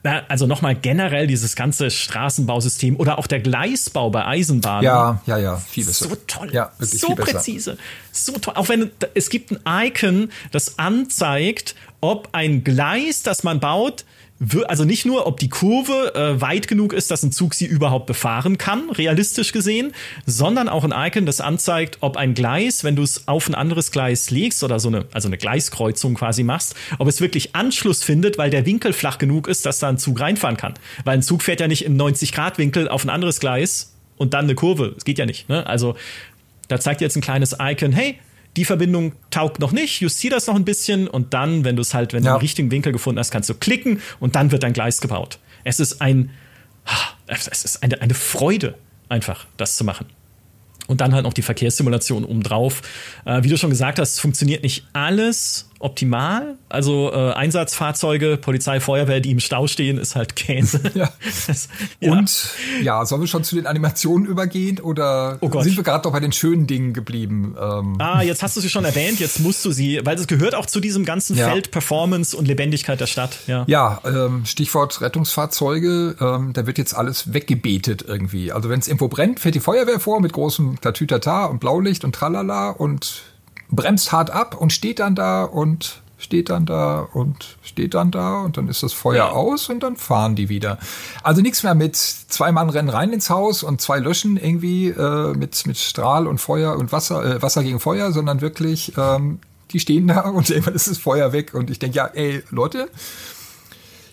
[0.03, 4.85] also nochmal generell dieses ganze Straßenbausystem oder auch der Gleisbau bei Eisenbahnen.
[4.85, 5.99] Ja, ja, ja, vieles.
[5.99, 6.51] So toll.
[6.53, 7.77] Ja, so präzise.
[8.11, 8.55] So toll.
[8.57, 14.05] Auch wenn es gibt ein Icon, das anzeigt, ob ein Gleis, das man baut,
[14.67, 18.07] also nicht nur, ob die Kurve äh, weit genug ist, dass ein Zug sie überhaupt
[18.07, 19.93] befahren kann, realistisch gesehen,
[20.25, 23.91] sondern auch ein Icon, das anzeigt, ob ein Gleis, wenn du es auf ein anderes
[23.91, 28.39] Gleis legst oder so eine, also eine Gleiskreuzung quasi machst, ob es wirklich Anschluss findet,
[28.39, 30.75] weil der Winkel flach genug ist, dass da ein Zug reinfahren kann.
[31.05, 34.55] Weil ein Zug fährt ja nicht im 90-Grad-Winkel auf ein anderes Gleis und dann eine
[34.55, 34.93] Kurve.
[34.95, 35.51] Das geht ja nicht.
[35.51, 35.67] Ne?
[35.67, 35.97] Also
[36.69, 38.19] da zeigt jetzt ein kleines Icon, hey,
[38.57, 41.95] die Verbindung taugt noch nicht, justier das noch ein bisschen und dann, wenn du es
[41.95, 42.33] halt, wenn ja.
[42.33, 45.39] du den richtigen Winkel gefunden hast, kannst du klicken und dann wird dein Gleis gebaut.
[45.65, 46.31] Es ist ein,
[47.27, 48.75] es ist eine, eine Freude,
[49.09, 50.07] einfach das zu machen.
[50.89, 52.83] Und dann halt noch die Verkehrssimulation obendrauf.
[53.25, 56.57] Äh, wie du schon gesagt hast, funktioniert nicht alles optimal.
[56.69, 60.81] Also äh, Einsatzfahrzeuge, Polizei, Feuerwehr, die im Stau stehen, ist halt Käse.
[61.01, 61.09] Ja.
[61.47, 61.69] Das,
[62.01, 62.13] ja.
[62.13, 62.51] Und
[62.83, 66.21] ja, sollen wir schon zu den Animationen übergehen oder oh sind wir gerade doch bei
[66.21, 67.55] den schönen Dingen geblieben?
[67.59, 67.97] Ähm.
[67.99, 70.67] Ah, jetzt hast du sie schon erwähnt, jetzt musst du sie, weil es gehört auch
[70.67, 71.49] zu diesem ganzen ja.
[71.49, 73.39] Feld Performance und Lebendigkeit der Stadt.
[73.47, 78.53] Ja, ja ähm, Stichwort Rettungsfahrzeuge, ähm, da wird jetzt alles weggebetet irgendwie.
[78.53, 82.15] Also wenn es irgendwo brennt, fährt die Feuerwehr vor mit großem Tatütata und Blaulicht und
[82.15, 83.23] Tralala und
[83.71, 88.43] bremst hart ab und steht dann da und steht dann da und steht dann da
[88.43, 89.31] und dann ist das Feuer ja.
[89.31, 90.79] aus und dann fahren die wieder.
[91.23, 95.35] Also nichts mehr mit zwei Mann rennen rein ins Haus und zwei löschen irgendwie äh,
[95.35, 99.39] mit, mit Strahl und Feuer und Wasser, äh, Wasser gegen Feuer, sondern wirklich, ähm,
[99.71, 102.89] die stehen da und irgendwann ist das Feuer weg und ich denke, ja, ey, Leute,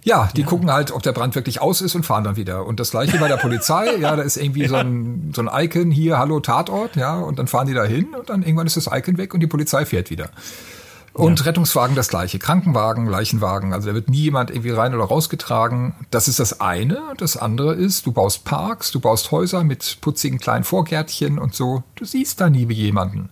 [0.08, 0.48] ja, die ja.
[0.48, 2.65] gucken halt, ob der Brand wirklich aus ist und fahren dann wieder.
[2.65, 4.70] Und das gleiche bei der Polizei, ja, da ist irgendwie ja.
[4.70, 8.15] so, ein, so ein Icon hier, hallo Tatort, ja, und dann fahren die da hin
[8.17, 10.30] und dann irgendwann ist das Icon weg und die Polizei fährt wieder.
[11.12, 11.46] Und ja.
[11.48, 12.39] Rettungswagen das gleiche.
[12.39, 13.74] Krankenwagen, Leichenwagen.
[13.74, 15.96] Also da wird nie jemand irgendwie rein oder rausgetragen.
[16.12, 17.02] Das ist das eine.
[17.17, 21.84] Das andere ist, du baust Parks, du baust Häuser mit putzigen kleinen Vorgärtchen und so.
[21.96, 23.30] Du siehst da nie jemanden.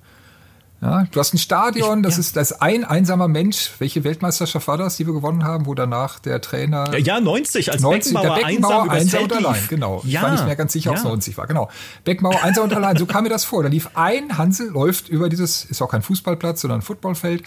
[0.85, 2.19] Ja, du hast ein Stadion, das, ja.
[2.19, 3.71] ist, das ein einsamer Mensch.
[3.79, 6.91] Welche Weltmeisterschaft war das, die wir gewonnen haben, wo danach der Trainer.
[6.93, 9.63] Ja, ja 90, als 90, Beckenbauer, der Beckenbauer einsam, einsam und allein.
[9.67, 10.01] Genau.
[10.05, 10.19] Ja.
[10.19, 11.47] Ich war nicht mehr ganz sicher, ob es 90 war.
[11.47, 11.69] Genau.
[12.03, 12.97] Beckenbauer einsam und allein.
[12.97, 13.63] So kam mir das vor.
[13.63, 17.43] Da lief ein Hansel, läuft über dieses, ist auch kein Fußballplatz, sondern ein Footballfeld.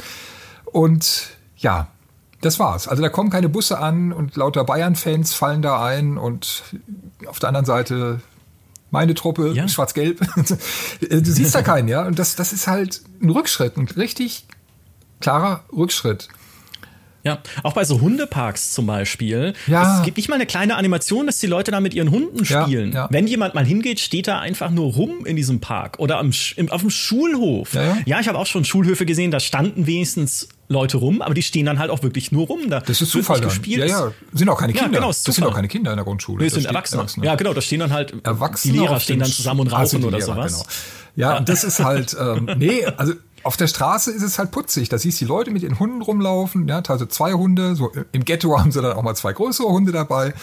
[0.65, 1.89] Und ja,
[2.41, 2.89] das war's.
[2.89, 6.65] Also da kommen keine Busse an und lauter Bayern-Fans fallen da ein und
[7.27, 8.21] auf der anderen Seite
[8.91, 9.69] meine Truppe, ja.
[9.69, 10.21] schwarz-gelb.
[11.01, 12.07] du siehst da keinen, ja.
[12.07, 14.47] Und das, das ist halt ein Rückschritt, ein richtig
[15.21, 16.29] klarer Rückschritt.
[17.25, 19.53] Ja, auch bei so Hundeparks zum Beispiel.
[19.67, 19.99] Ja.
[19.99, 22.93] Es gibt nicht mal eine kleine Animation, dass die Leute da mit ihren Hunden spielen.
[22.93, 23.09] Ja, ja.
[23.11, 26.71] Wenn jemand mal hingeht, steht da einfach nur rum in diesem Park oder am, im,
[26.71, 27.75] auf dem Schulhof.
[27.75, 28.21] Ja, ja.
[28.21, 31.79] ich habe auch schon Schulhöfe gesehen, da standen wenigstens Leute rum, aber die stehen dann
[31.79, 32.69] halt auch wirklich nur rum.
[32.69, 33.49] Da das ist Zufall dann.
[33.49, 33.89] Gespielt.
[33.89, 34.13] Ja, ja.
[34.33, 34.93] Sind auch keine Kinder.
[34.93, 36.39] Ja, genau, das sind auch keine Kinder in der Grundschule.
[36.39, 37.01] Nee, das sind Erwachsene.
[37.01, 37.27] Erwachsene.
[37.27, 40.19] Ja, genau, da stehen dann halt Erwachsene die Lehrer stehen dann zusammen und rauchen oder
[40.19, 40.53] Lehrer, sowas.
[40.59, 40.75] Genau.
[41.17, 44.89] Ja, ja, das ist halt, ähm, nee, also auf der Straße ist es halt putzig.
[44.89, 47.77] Da siehst du die Leute mit ihren Hunden rumlaufen, ja, teilweise zwei Hunde.
[47.77, 50.35] So im Ghetto haben sie dann auch mal zwei größere Hunde dabei.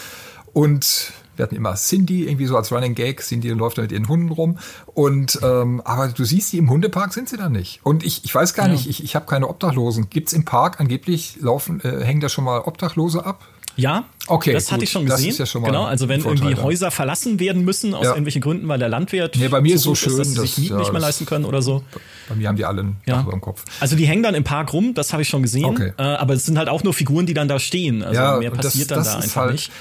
[0.53, 4.07] Und wir hatten immer Cindy, irgendwie so als Running Gag, Cindy läuft da mit ihren
[4.07, 4.57] Hunden rum.
[4.85, 7.81] Und ähm, aber du siehst, die im Hundepark sind sie da nicht.
[7.83, 8.73] Und ich, ich weiß gar ja.
[8.73, 10.09] nicht, ich, ich habe keine Obdachlosen.
[10.09, 13.45] Gibt's im Park angeblich, laufen, äh, hängen da schon mal Obdachlose ab?
[13.77, 14.73] Ja, okay, das gut.
[14.73, 15.25] hatte ich schon gesehen.
[15.25, 16.55] Das ist ja schon mal genau, also wenn irgendwie.
[16.55, 18.11] Häuser verlassen werden müssen aus ja.
[18.11, 20.57] irgendwelchen Gründen, weil der Landwirt nee, bei mir ist so schön, ist, dass sie sich
[20.57, 21.83] Mieten ja, nicht mehr leisten können oder so.
[22.29, 23.21] Bei mir haben die alle einen ja.
[23.21, 23.63] Über dem Kopf.
[23.79, 25.65] Also die hängen dann im Park rum, das habe ich schon gesehen.
[25.65, 25.91] Okay.
[25.97, 28.03] Äh, aber es sind halt auch nur Figuren, die dann da stehen.
[28.03, 29.71] Also ja, mehr passiert das, dann das da einfach halt, nicht.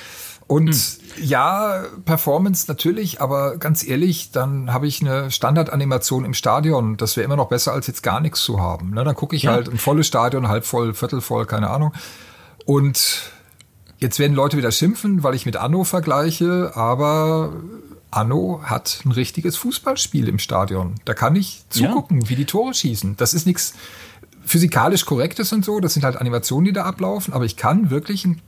[0.47, 1.25] Und hm.
[1.25, 6.97] ja, Performance natürlich, aber ganz ehrlich, dann habe ich eine Standardanimation im Stadion.
[6.97, 8.91] Das wäre immer noch besser, als jetzt gar nichts zu haben.
[8.91, 9.53] Ne, dann gucke ich ja.
[9.53, 11.93] halt ein volles Stadion, halb voll, viertel voll, keine Ahnung.
[12.67, 13.31] Und
[14.05, 17.55] jetzt werden Leute wieder schimpfen, weil ich mit Anno vergleiche, aber
[18.11, 20.95] Anno hat ein richtiges Fußballspiel im Stadion.
[21.05, 22.29] Da kann ich zugucken, ja.
[22.29, 23.17] wie die Tore schießen.
[23.17, 23.75] Das ist nichts
[24.45, 25.81] physikalisch Korrektes und so.
[25.81, 27.33] Das sind halt Animationen, die da ablaufen.
[27.33, 28.43] Aber ich kann wirklich ein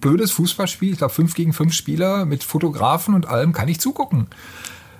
[0.00, 4.28] blödes Fußballspiel, ich glaube fünf gegen fünf Spieler mit Fotografen und allem, kann ich zugucken.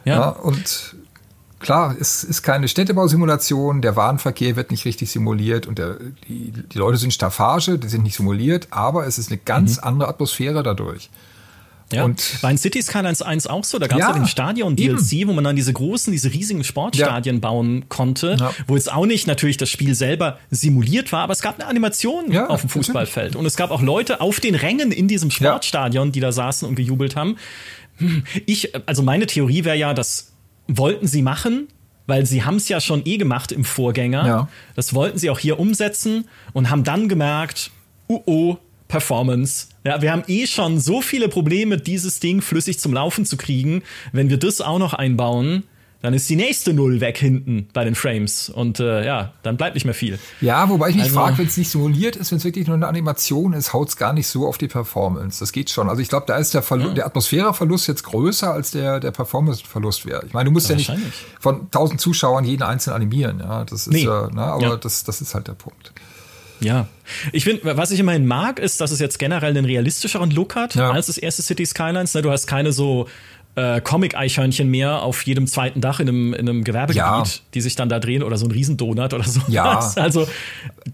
[0.05, 0.15] Ja.
[0.15, 0.97] ja und
[1.65, 5.97] klar, es ist keine Städtebausimulation, der Warenverkehr wird nicht richtig simuliert und der,
[6.29, 9.85] die, die Leute sind Staffage, die sind nicht simuliert, aber es ist eine ganz mhm.
[9.85, 11.11] andere Atmosphäre dadurch.
[11.93, 12.05] Ja.
[12.05, 13.79] Und war in City Skylines 1 auch so.
[13.79, 17.37] Da gab es ja, ja den Stadion-DLC, wo man dann diese großen, diese riesigen Sportstadien
[17.37, 17.41] ja.
[17.41, 18.53] bauen konnte, ja.
[18.67, 22.37] wo jetzt auch nicht natürlich das Spiel selber simuliert war, aber es gab eine Animation
[22.37, 23.27] auf dem Fußballfeld.
[23.27, 23.37] Natürlich.
[23.37, 26.75] Und es gab auch Leute auf den Rängen in diesem Sportstadion, die da saßen und
[26.75, 27.37] gejubelt haben.
[27.99, 30.34] Hm, ich, also meine Theorie wäre ja, das
[30.67, 31.69] wollten sie machen,
[32.07, 34.49] weil sie haben es ja schon eh gemacht im Vorgänger.
[34.77, 37.71] Das wollten sie auch hier umsetzen und haben dann gemerkt,
[38.09, 38.57] uh oh,
[38.89, 39.69] Performance.
[39.85, 43.83] Ja, wir haben eh schon so viele Probleme, dieses Ding flüssig zum Laufen zu kriegen.
[44.13, 45.65] Wenn wir das auch noch einbauen,
[46.05, 48.51] dann ist die nächste Null weg hinten bei den Frames.
[48.51, 50.19] Und äh, ja, dann bleibt nicht mehr viel.
[50.43, 52.77] Ja, wobei ich mich also, frage, wenn es nicht simuliert ist, wenn es wirklich nur
[52.77, 55.41] eine Animation ist, haut es gar nicht so auf die Performance.
[55.41, 55.89] Das geht schon.
[55.89, 56.93] Also ich glaube, da ist der, Verlu ja.
[56.93, 60.27] der Atmosphäreverlust jetzt größer, als der, der Performance-Verlust wäre.
[60.27, 61.05] Ich meine, du musst ja, ja nicht
[61.41, 63.41] von 1000 Zuschauern jeden einzeln animieren.
[63.41, 64.05] Ja, das ist nee.
[64.05, 64.77] ja, ne, aber ja.
[64.77, 65.95] Das, das ist halt der Punkt.
[66.61, 66.87] Ja.
[67.33, 70.75] Ich finde, was ich immerhin mag, ist, dass es jetzt generell einen realistischeren Look hat
[70.75, 70.91] ja.
[70.91, 72.13] als das erste City Skylines.
[72.13, 73.09] Ne, du hast keine so
[73.57, 77.25] äh, Comic-Eichhörnchen mehr auf jedem zweiten Dach in einem, in einem Gewerbegebiet, ja.
[77.55, 79.41] die sich dann da drehen oder so ein Riesendonut oder so.
[79.49, 79.93] Ja.
[79.97, 80.27] Also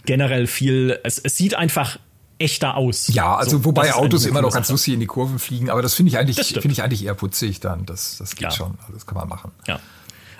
[0.05, 1.99] generell viel, es, es sieht einfach
[2.39, 3.09] echter aus.
[3.09, 5.95] Ja, also so, wobei Autos immer noch ganz lustig in die Kurven fliegen, aber das
[5.95, 7.87] finde ich eigentlich, finde ich eigentlich eher putzig dann.
[7.87, 8.51] Das, das geht ja.
[8.51, 8.79] schon.
[8.81, 9.53] Also das kann man machen.
[9.67, 9.81] Ja.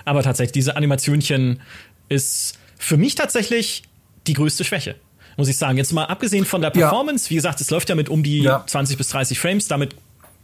[0.05, 1.61] Aber tatsächlich, diese Animationchen
[2.09, 3.83] ist für mich tatsächlich
[4.27, 4.95] die größte Schwäche
[5.37, 5.77] muss ich sagen.
[5.77, 7.29] Jetzt mal abgesehen von der Performance, ja.
[7.31, 8.63] wie gesagt, es läuft ja mit um die ja.
[8.67, 9.95] 20 bis 30 Frames, damit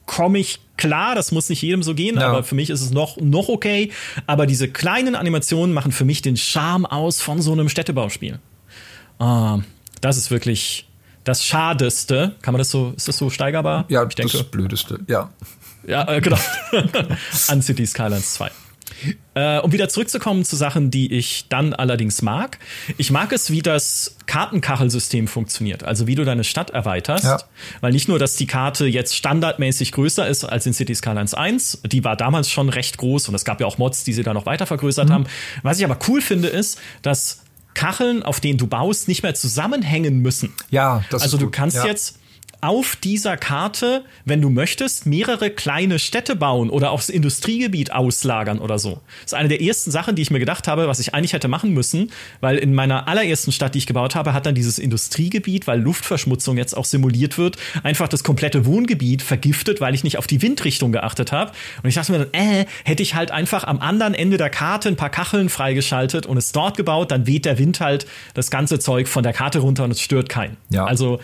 [0.07, 2.29] komme ich klar, das muss nicht jedem so gehen, ja.
[2.29, 3.91] aber für mich ist es noch, noch okay.
[4.25, 8.39] Aber diese kleinen Animationen machen für mich den Charme aus von so einem Städtebauspiel.
[9.19, 9.61] Uh,
[10.01, 10.87] das ist wirklich
[11.23, 12.35] das Schadeste.
[12.41, 13.85] Kann man das so, ist das so steigerbar?
[13.89, 14.37] Ja, ich denke.
[14.37, 15.29] das Blödeste, ja.
[15.85, 16.39] Ja, äh, genau.
[17.47, 18.51] An City Skylines 2.
[19.38, 22.58] Äh, um wieder zurückzukommen zu Sachen, die ich dann allerdings mag.
[22.97, 25.84] Ich mag es, wie das Kartenkachelsystem funktioniert.
[25.84, 27.26] Also wie du deine Stadt erweiterst.
[27.26, 27.38] Ja.
[27.82, 31.84] Weil nicht nur, dass die Karte jetzt standardmäßig größer ist als in City Skylines 1.
[31.86, 34.34] Die war damals schon recht groß und es gab ja auch Mods, die sie da
[34.34, 35.13] noch weiter vergrößert mhm.
[35.13, 35.26] haben.
[35.62, 37.41] Was ich aber cool finde, ist, dass
[37.76, 40.52] Kacheln, auf denen du baust, nicht mehr zusammenhängen müssen.
[40.71, 41.86] Ja, das Also ist du kannst ja.
[41.86, 42.17] jetzt
[42.61, 48.79] auf dieser Karte, wenn du möchtest, mehrere kleine Städte bauen oder aufs Industriegebiet auslagern oder
[48.79, 48.99] so.
[49.21, 51.47] Das ist eine der ersten Sachen, die ich mir gedacht habe, was ich eigentlich hätte
[51.47, 55.67] machen müssen, weil in meiner allerersten Stadt, die ich gebaut habe, hat dann dieses Industriegebiet,
[55.67, 60.25] weil Luftverschmutzung jetzt auch simuliert wird, einfach das komplette Wohngebiet vergiftet, weil ich nicht auf
[60.25, 61.51] die Windrichtung geachtet habe.
[61.83, 64.89] Und ich dachte mir dann, äh, hätte ich halt einfach am anderen Ende der Karte
[64.89, 68.79] ein paar Kacheln freigeschaltet und es dort gebaut, dann weht der Wind halt das ganze
[68.79, 70.57] Zeug von der Karte runter und es stört keinen.
[70.69, 70.85] Ja.
[70.85, 71.19] Also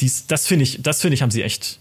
[0.00, 1.78] dies, das finde ich, das finde ich, haben sie echt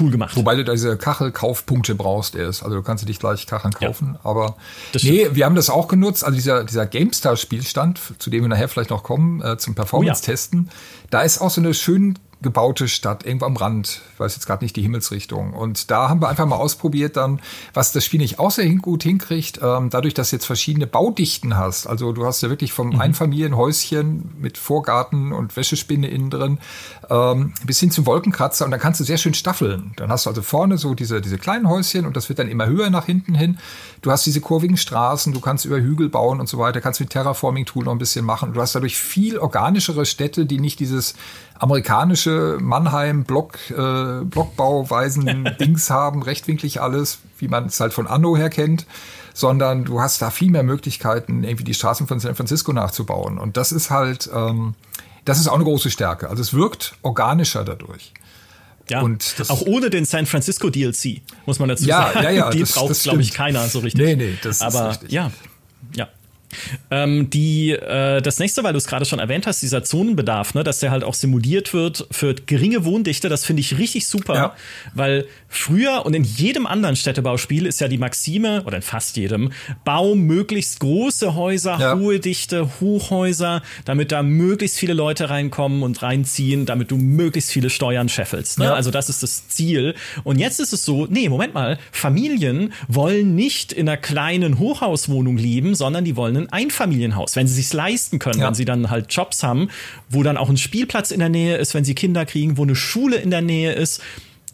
[0.00, 0.36] cool gemacht.
[0.36, 2.62] Wobei du diese Kachelkaufpunkte brauchst erst.
[2.62, 4.14] Also du kannst dich gleich Kacheln kaufen.
[4.14, 4.56] Ja, aber
[5.02, 6.24] nee, wir haben das auch genutzt.
[6.24, 10.70] Also dieser, dieser GameStar-Spielstand, zu dem wir nachher vielleicht noch kommen, äh, zum Performance-Testen, oh
[10.70, 11.08] ja.
[11.10, 14.76] da ist auch so eine schön gebaute Stadt, irgendwo am Rand, weiß jetzt gerade nicht
[14.76, 15.54] die Himmelsrichtung.
[15.54, 17.40] Und da haben wir einfach mal ausprobiert dann,
[17.72, 21.56] was das Spiel nicht auch sehr gut hinkriegt, ähm, dadurch, dass du jetzt verschiedene Baudichten
[21.56, 21.86] hast.
[21.86, 23.00] Also du hast ja wirklich vom mhm.
[23.00, 26.58] Einfamilienhäuschen mit Vorgarten und Wäschespinne innen drin
[27.10, 29.92] ähm, bis hin zum Wolkenkratzer und dann kannst du sehr schön staffeln.
[29.96, 32.66] Dann hast du also vorne so diese, diese kleinen Häuschen und das wird dann immer
[32.66, 33.58] höher nach hinten hin.
[34.02, 37.10] Du hast diese kurvigen Straßen, du kannst über Hügel bauen und so weiter, kannst mit
[37.10, 38.52] Terraforming-Tool noch ein bisschen machen.
[38.52, 41.14] Du hast dadurch viel organischere Städte, die nicht dieses
[41.58, 44.24] amerikanische Mannheim Block, äh,
[45.60, 48.86] Dings haben, rechtwinklig alles, wie man es halt von Anno her kennt,
[49.34, 53.38] sondern du hast da viel mehr Möglichkeiten, irgendwie die Straßen von San Francisco nachzubauen.
[53.38, 54.74] Und das ist halt, ähm,
[55.24, 56.28] das ist auch eine große Stärke.
[56.28, 58.12] Also es wirkt organischer dadurch.
[58.90, 62.24] Ja, und auch ohne den San Francisco DLC, muss man dazu ja, sagen.
[62.24, 64.04] Ja, ja, Die braucht, glaube ich, keiner so richtig.
[64.04, 65.12] Nee, nee, das Aber, ist richtig.
[65.12, 65.30] Ja,
[65.94, 66.08] ja.
[66.90, 70.64] Ähm, die, äh, das nächste, weil du es gerade schon erwähnt hast, dieser Zonenbedarf, ne,
[70.64, 74.56] dass der halt auch simuliert wird für geringe Wohndichte, das finde ich richtig super, ja.
[74.94, 79.52] weil früher und in jedem anderen Städtebauspiel ist ja die Maxime, oder in fast jedem,
[79.84, 81.96] bau möglichst große Häuser, ja.
[81.96, 87.70] hohe Dichte, Hochhäuser, damit da möglichst viele Leute reinkommen und reinziehen, damit du möglichst viele
[87.70, 88.58] Steuern scheffelst.
[88.58, 88.66] Ne?
[88.66, 88.74] Ja.
[88.74, 89.94] Also das ist das Ziel.
[90.24, 95.36] Und jetzt ist es so, nee, Moment mal, Familien wollen nicht in einer kleinen Hochhauswohnung
[95.36, 98.46] leben, sondern die wollen ein Einfamilienhaus, wenn sie sich leisten können, ja.
[98.46, 99.68] wenn sie dann halt Jobs haben,
[100.08, 102.76] wo dann auch ein Spielplatz in der Nähe ist, wenn sie Kinder kriegen, wo eine
[102.76, 104.02] Schule in der Nähe ist.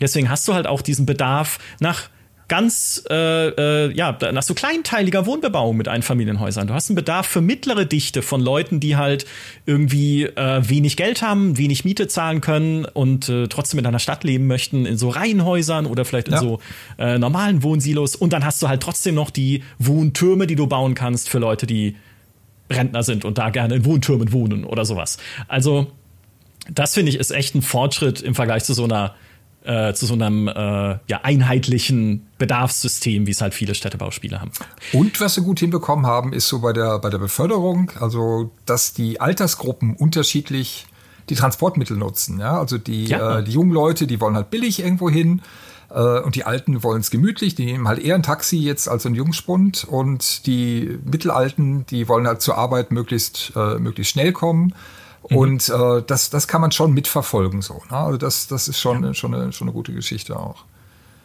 [0.01, 2.09] Deswegen hast du halt auch diesen Bedarf nach
[2.49, 6.67] ganz, äh, äh, ja, nach so kleinteiliger Wohnbebauung mit Einfamilienhäusern.
[6.67, 9.27] Du hast einen Bedarf für mittlere Dichte von Leuten, die halt
[9.67, 14.25] irgendwie äh, wenig Geld haben, wenig Miete zahlen können und äh, trotzdem in einer Stadt
[14.25, 16.41] leben möchten, in so Reihenhäusern oder vielleicht in ja.
[16.41, 16.61] so
[16.99, 18.17] äh, normalen Wohnsilos.
[18.17, 21.67] Und dann hast du halt trotzdem noch die Wohntürme, die du bauen kannst für Leute,
[21.67, 21.97] die
[22.71, 25.19] Rentner sind und da gerne in Wohntürmen wohnen oder sowas.
[25.49, 25.93] Also,
[26.71, 29.15] das finde ich ist echt ein Fortschritt im Vergleich zu so einer
[29.69, 34.51] äh, zu so einem äh, ja, einheitlichen Bedarfssystem, wie es halt viele Städtebauspiele haben.
[34.95, 38.95] Und was sie gut hinbekommen haben, ist so bei der, bei der Beförderung, also dass
[38.95, 40.87] die Altersgruppen unterschiedlich
[41.29, 42.41] die Transportmittel nutzen.
[42.41, 42.59] Ja?
[42.59, 43.41] Also die, ja.
[43.41, 45.43] äh, die jungen Leute, die wollen halt billig irgendwo hin.
[45.91, 49.05] Äh, und die Alten wollen es gemütlich, die nehmen halt eher ein Taxi jetzt als
[49.05, 49.85] ein Jungspund.
[49.85, 54.73] Und die Mittelalten, die wollen halt zur Arbeit möglichst, äh, möglichst schnell kommen.
[55.29, 55.37] Mhm.
[55.37, 57.83] Und äh, das, das kann man schon mitverfolgen so.
[57.91, 57.97] Ne?
[57.97, 59.15] Also das, das ist schon, ja.
[59.15, 60.65] schon, eine, schon eine gute Geschichte auch.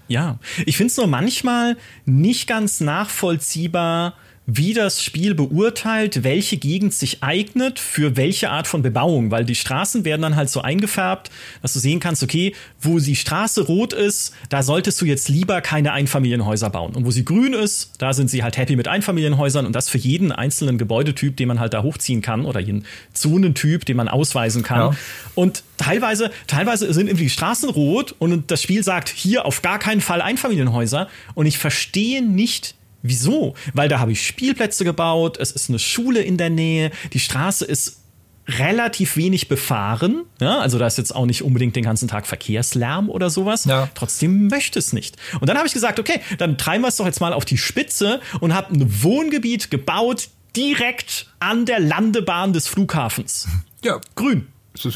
[0.07, 6.93] Ja, ich finde es nur manchmal nicht ganz nachvollziehbar, wie das Spiel beurteilt, welche Gegend
[6.93, 11.31] sich eignet für welche Art von Bebauung, weil die Straßen werden dann halt so eingefärbt,
[11.61, 15.61] dass du sehen kannst, okay, wo die Straße rot ist, da solltest du jetzt lieber
[15.61, 16.93] keine Einfamilienhäuser bauen.
[16.93, 19.97] Und wo sie grün ist, da sind sie halt happy mit Einfamilienhäusern und das für
[19.97, 24.61] jeden einzelnen Gebäudetyp, den man halt da hochziehen kann oder jeden Zonentyp, den man ausweisen
[24.61, 24.91] kann.
[24.91, 24.97] Ja.
[25.35, 29.79] Und teilweise, teilweise sind irgendwie die Straßen rot und das Spiel sagt hier auf gar
[29.79, 33.53] keinen Fall Einfamilienhäuser und ich verstehe nicht, Wieso?
[33.73, 37.65] Weil da habe ich Spielplätze gebaut, es ist eine Schule in der Nähe, die Straße
[37.65, 37.99] ist
[38.47, 40.23] relativ wenig befahren.
[40.41, 43.65] Ja, also da ist jetzt auch nicht unbedingt den ganzen Tag Verkehrslärm oder sowas.
[43.65, 43.89] Ja.
[43.93, 45.17] Trotzdem möchte es nicht.
[45.39, 47.57] Und dann habe ich gesagt, okay, dann treiben wir es doch jetzt mal auf die
[47.57, 53.47] Spitze und habe ein Wohngebiet gebaut direkt an der Landebahn des Flughafens.
[53.83, 53.99] Ja.
[54.15, 54.47] Grün.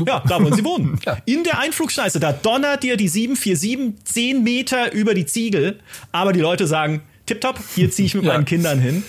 [0.08, 1.00] Ja, da wollen sie wohnen.
[1.06, 1.18] ja.
[1.26, 5.80] In der Einflugschneise, da donnert dir die 747 10 Meter über die Ziegel,
[6.12, 8.34] aber die Leute sagen, tipptopp, hier ziehe ich mit ja.
[8.34, 9.04] meinen Kindern hin.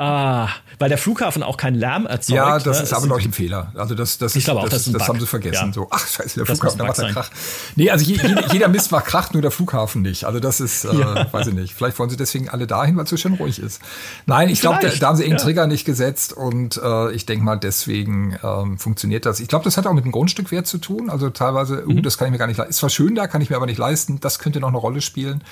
[0.00, 2.36] Ah, weil der Flughafen auch keinen Lärm erzeugt.
[2.36, 2.84] Ja, das ne?
[2.84, 3.72] ist aber noch ein Fehler.
[3.74, 5.66] Also das, das, ich glaube auch, das, das, das haben sie vergessen.
[5.66, 5.72] Ja.
[5.72, 7.30] So, ach scheiße, der Flughafen, da macht er Krach.
[7.74, 10.22] Nee, also jeder, jeder Mist macht Krach, nur der Flughafen nicht.
[10.22, 11.32] Also das ist, äh, ja.
[11.32, 11.74] weiß ich nicht.
[11.74, 13.80] Vielleicht wollen sie deswegen alle dahin, weil es so schön ruhig ist.
[14.26, 15.44] Nein, ich glaube, da, da, haben sie irgendeinen ja.
[15.44, 19.40] Trigger nicht gesetzt und äh, ich denke mal, deswegen ähm, funktioniert das.
[19.40, 21.10] Ich glaube, das hat auch mit dem Grundstückwert zu tun.
[21.10, 21.98] Also teilweise, uh, mhm.
[21.98, 22.70] uh, das kann ich mir gar nicht leisten.
[22.70, 24.20] Ist zwar schön da, kann ich mir aber nicht leisten.
[24.20, 25.42] Das könnte noch eine Rolle spielen.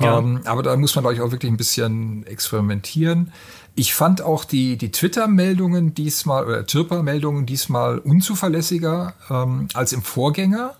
[0.00, 0.18] Ja.
[0.18, 3.32] Ähm, aber da muss man, glaube ich, auch wirklich ein bisschen experimentieren.
[3.74, 10.74] Ich fand auch die, die Twitter-Meldungen diesmal, oder Chirper-Meldungen diesmal unzuverlässiger ähm, als im Vorgänger.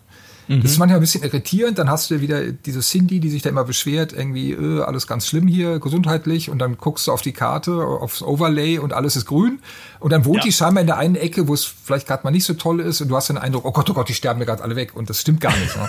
[0.49, 0.63] Mhm.
[0.63, 1.79] Das ist manchmal ein bisschen irritierend.
[1.79, 5.27] Dann hast du wieder diese Cindy, die sich da immer beschwert, irgendwie, äh, alles ganz
[5.27, 6.51] schlimm hier, gesundheitlich.
[6.51, 9.61] Und dann guckst du auf die Karte, aufs Overlay und alles ist grün.
[10.01, 10.45] Und dann wohnt ja.
[10.45, 13.01] die scheinbar in der einen Ecke, wo es vielleicht gerade mal nicht so toll ist.
[13.01, 14.93] Und du hast den Eindruck, oh Gott, oh Gott, die sterben mir gerade alle weg.
[14.95, 15.77] Und das stimmt gar nicht.
[15.77, 15.89] Ne?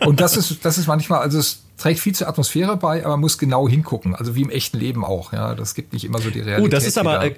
[0.06, 3.20] und das ist, das ist manchmal, also es trägt viel zur Atmosphäre bei, aber man
[3.20, 4.14] muss genau hingucken.
[4.14, 5.32] Also wie im echten Leben auch.
[5.32, 6.64] Ja, das gibt nicht immer so die Realität.
[6.64, 7.30] Oh, das ist aber,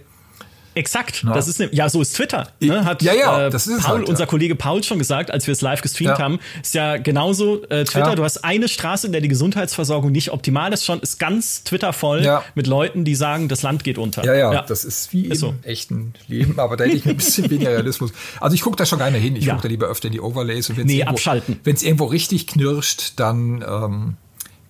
[0.74, 1.22] Exakt.
[1.24, 1.32] Ja.
[1.32, 2.48] Das ist ne, ja so ist Twitter.
[2.60, 2.84] Ne?
[2.84, 4.10] Hat ja, ja, äh, das ist Paul, halt, ja.
[4.10, 7.84] unser Kollege Paul schon gesagt, als wir es live gestreamt haben, ist ja genauso äh,
[7.84, 8.14] Twitter.
[8.14, 11.92] Du hast eine Straße, in der die Gesundheitsversorgung nicht optimal ist, schon ist ganz Twitter
[11.92, 14.24] voll mit Leuten, die sagen, das Land geht unter.
[14.24, 15.54] Ja, ja, das ist wie ist im so.
[15.62, 18.12] echten Leben, aber da hätte ich ein bisschen weniger Realismus.
[18.40, 19.36] Also ich gucke da schon gerne hin.
[19.36, 21.04] Ich gucke da lieber öfter in die Overlays und wenn nee,
[21.64, 24.16] Wenn es irgendwo richtig knirscht, dann ähm,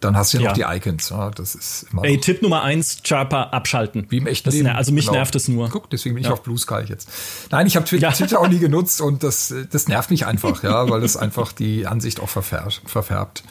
[0.05, 1.09] dann hast du ja, noch die Icons.
[1.09, 4.07] Ja, das ist immer Ey, Tipp Nummer eins, Charper abschalten.
[4.11, 4.69] Wie im echten das Leben.
[4.69, 5.19] Also mich genau.
[5.19, 5.69] nervt es nur.
[5.71, 7.09] Guck, deswegen bin ich auf Blue Sky jetzt.
[7.51, 11.03] Nein, ich habe Twitter, auch nie genutzt und das, das nervt mich einfach, ja, weil
[11.03, 13.45] es einfach die Ansicht auch verfärbt.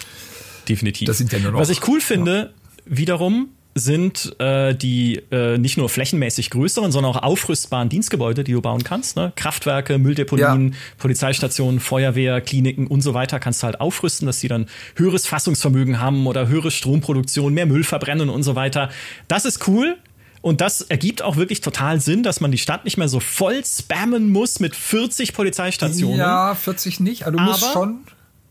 [0.69, 1.07] Definitiv.
[1.07, 2.53] Das sind ja nur noch, Was ich cool finde,
[2.85, 8.61] wiederum, sind äh, die äh, nicht nur flächenmäßig größeren, sondern auch aufrüstbaren Dienstgebäude, die du
[8.61, 9.15] bauen kannst.
[9.15, 9.33] Ne?
[9.35, 10.77] Kraftwerke, Mülldeponien, ja.
[10.97, 15.99] Polizeistationen, Feuerwehr, Kliniken und so weiter kannst du halt aufrüsten, dass sie dann höheres Fassungsvermögen
[15.99, 18.89] haben oder höhere Stromproduktion, mehr Müll verbrennen und so weiter.
[19.27, 19.97] Das ist cool.
[20.41, 23.63] Und das ergibt auch wirklich total Sinn, dass man die Stadt nicht mehr so voll
[23.65, 26.19] spammen muss mit 40 Polizeistationen.
[26.19, 27.99] Ja, 40 nicht, aber du musst schon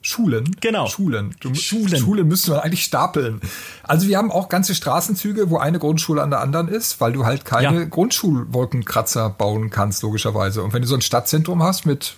[0.03, 0.57] Schulen.
[0.61, 0.87] Genau.
[0.87, 1.35] Schulen.
[1.41, 1.97] Du, Schulen.
[1.97, 3.41] Schulen müsste man eigentlich stapeln.
[3.85, 7.25] Also wir haben auch ganze Straßenzüge, wo eine Grundschule an der anderen ist, weil du
[7.25, 7.85] halt keine ja.
[7.85, 10.63] Grundschulwolkenkratzer bauen kannst, logischerweise.
[10.63, 12.17] Und wenn du so ein Stadtzentrum hast mit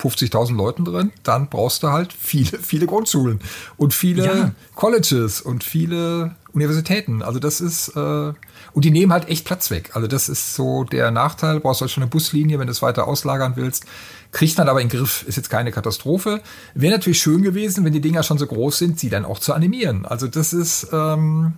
[0.00, 3.40] 50.000 Leuten drin, dann brauchst du halt viele, viele Grundschulen
[3.76, 4.50] und viele ja.
[4.74, 7.22] Colleges und viele Universitäten.
[7.22, 8.32] Also das ist, äh,
[8.72, 9.90] und die nehmen halt echt Platz weg.
[9.94, 11.56] Also das ist so der Nachteil.
[11.56, 13.84] Du brauchst halt schon eine Buslinie, wenn du es weiter auslagern willst.
[14.32, 16.40] Kriegt man aber in den Griff, ist jetzt keine Katastrophe.
[16.74, 19.54] Wäre natürlich schön gewesen, wenn die Dinger schon so groß sind, sie dann auch zu
[19.54, 20.06] animieren.
[20.06, 21.54] Also das ist, ähm,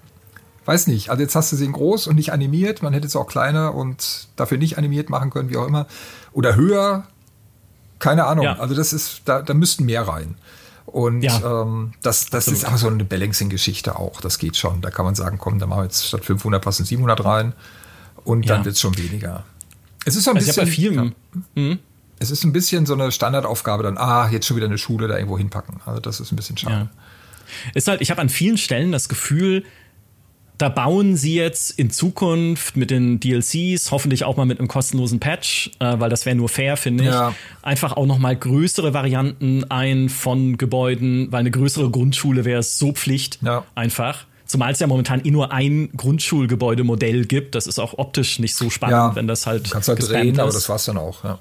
[0.64, 1.10] weiß nicht.
[1.10, 2.82] Also jetzt hast du sie in groß und nicht animiert.
[2.82, 5.86] Man hätte es auch kleiner und dafür nicht animiert machen können, wie auch immer.
[6.32, 7.06] Oder höher.
[8.02, 8.44] Keine Ahnung.
[8.44, 8.58] Ja.
[8.58, 10.34] Also das ist, da, da müssten mehr rein.
[10.84, 11.62] Und ja.
[11.62, 14.20] ähm, das, das ist aber so eine Balancing-Geschichte auch.
[14.20, 14.82] Das geht schon.
[14.82, 17.54] Da kann man sagen, komm, da machen wir jetzt statt 500 passen 700 rein
[18.24, 18.64] und dann ja.
[18.64, 19.44] wird es schon weniger.
[20.04, 20.68] Es ist so ein also bisschen.
[20.68, 21.04] Ich ja,
[21.54, 21.78] mhm
[22.22, 25.16] es ist ein bisschen so eine Standardaufgabe dann, ah, jetzt schon wieder eine Schule da
[25.16, 25.80] irgendwo hinpacken.
[25.84, 26.88] Also das ist ein bisschen schade.
[27.74, 29.64] Ist halt, ich habe an vielen Stellen das Gefühl,
[30.58, 35.18] da bauen sie jetzt in Zukunft mit den DLCs, hoffentlich auch mal mit einem kostenlosen
[35.18, 37.34] Patch, äh, weil das wäre nur fair, finde ich, ja.
[37.62, 42.78] einfach auch noch mal größere Varianten ein von Gebäuden, weil eine größere Grundschule wäre es
[42.78, 43.64] so Pflicht ja.
[43.74, 44.26] einfach.
[44.46, 47.54] Zumal es ja momentan eh nur ein Grundschulgebäudemodell gibt.
[47.54, 49.16] Das ist auch optisch nicht so spannend, ja.
[49.16, 49.66] wenn das halt.
[49.66, 50.38] Du kannst halt drehen, ist.
[50.38, 51.38] aber das war's dann auch, ja.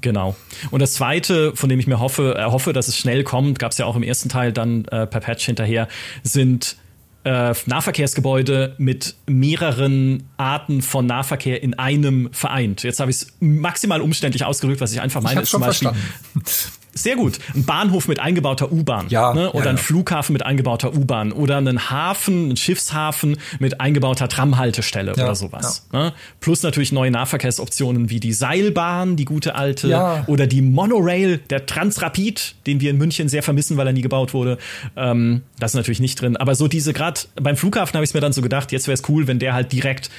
[0.00, 0.36] Genau.
[0.70, 3.78] Und das zweite, von dem ich mir hoffe, erhoffe, dass es schnell kommt, gab es
[3.78, 5.88] ja auch im ersten Teil dann äh, per Patch hinterher,
[6.22, 6.76] sind
[7.24, 12.82] äh, Nahverkehrsgebäude mit mehreren Arten von Nahverkehr in einem vereint.
[12.82, 15.40] Jetzt habe ich es maximal umständlich ausgedrückt, was ich einfach meine.
[15.40, 16.77] Ich ist zum Beispiel, verstanden.
[16.94, 17.38] Sehr gut.
[17.54, 19.06] Ein Bahnhof mit eingebauter U-Bahn.
[19.08, 19.52] Ja, ne?
[19.52, 21.32] Oder ja, ein Flughafen mit eingebauter U-Bahn.
[21.32, 25.86] Oder einen Hafen, ein Schiffshafen mit eingebauter Tramhaltestelle ja, oder sowas.
[25.92, 26.12] Ne?
[26.40, 29.88] Plus natürlich neue Nahverkehrsoptionen wie die Seilbahn, die gute alte.
[29.88, 30.24] Ja.
[30.26, 34.34] Oder die Monorail, der Transrapid, den wir in München sehr vermissen, weil er nie gebaut
[34.34, 34.58] wurde.
[34.96, 36.36] Ähm, das ist natürlich nicht drin.
[36.36, 39.08] Aber so diese, gerade beim Flughafen habe ich mir dann so gedacht, jetzt wäre es
[39.08, 40.10] cool, wenn der halt direkt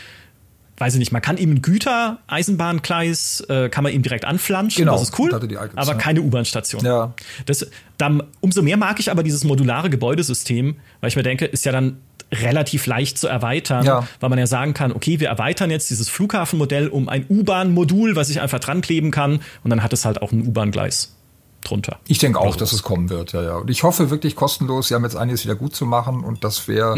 [0.80, 4.94] weiß ich nicht, man kann ihm ein Gütereisenbahngleis, äh, kann man ihm direkt anflanschen, genau,
[4.94, 5.98] das ist cool, Icons, aber ja.
[5.98, 6.84] keine U-Bahn-Station.
[6.86, 7.14] Ja.
[7.46, 7.68] Das,
[7.98, 11.72] dann, umso mehr mag ich aber dieses modulare Gebäudesystem, weil ich mir denke, ist ja
[11.72, 11.98] dann
[12.32, 14.08] relativ leicht zu erweitern, ja.
[14.20, 18.30] weil man ja sagen kann, okay, wir erweitern jetzt dieses Flughafenmodell um ein U-Bahn-Modul, was
[18.30, 21.16] ich einfach dran kleben kann und dann hat es halt auch ein U-Bahn-Gleis
[21.62, 21.98] drunter.
[22.08, 23.56] Ich denke auch, dass es kommen wird, ja, ja.
[23.58, 26.68] Und ich hoffe wirklich kostenlos, sie haben jetzt einiges wieder gut zu machen und das
[26.68, 26.96] wäre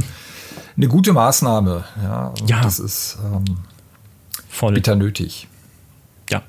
[0.78, 1.84] eine gute Maßnahme.
[2.04, 2.62] Ja, ja.
[2.62, 3.58] das ist ähm,
[4.52, 4.74] Voll.
[4.74, 5.48] bitter nötig.
[6.30, 6.44] Ja.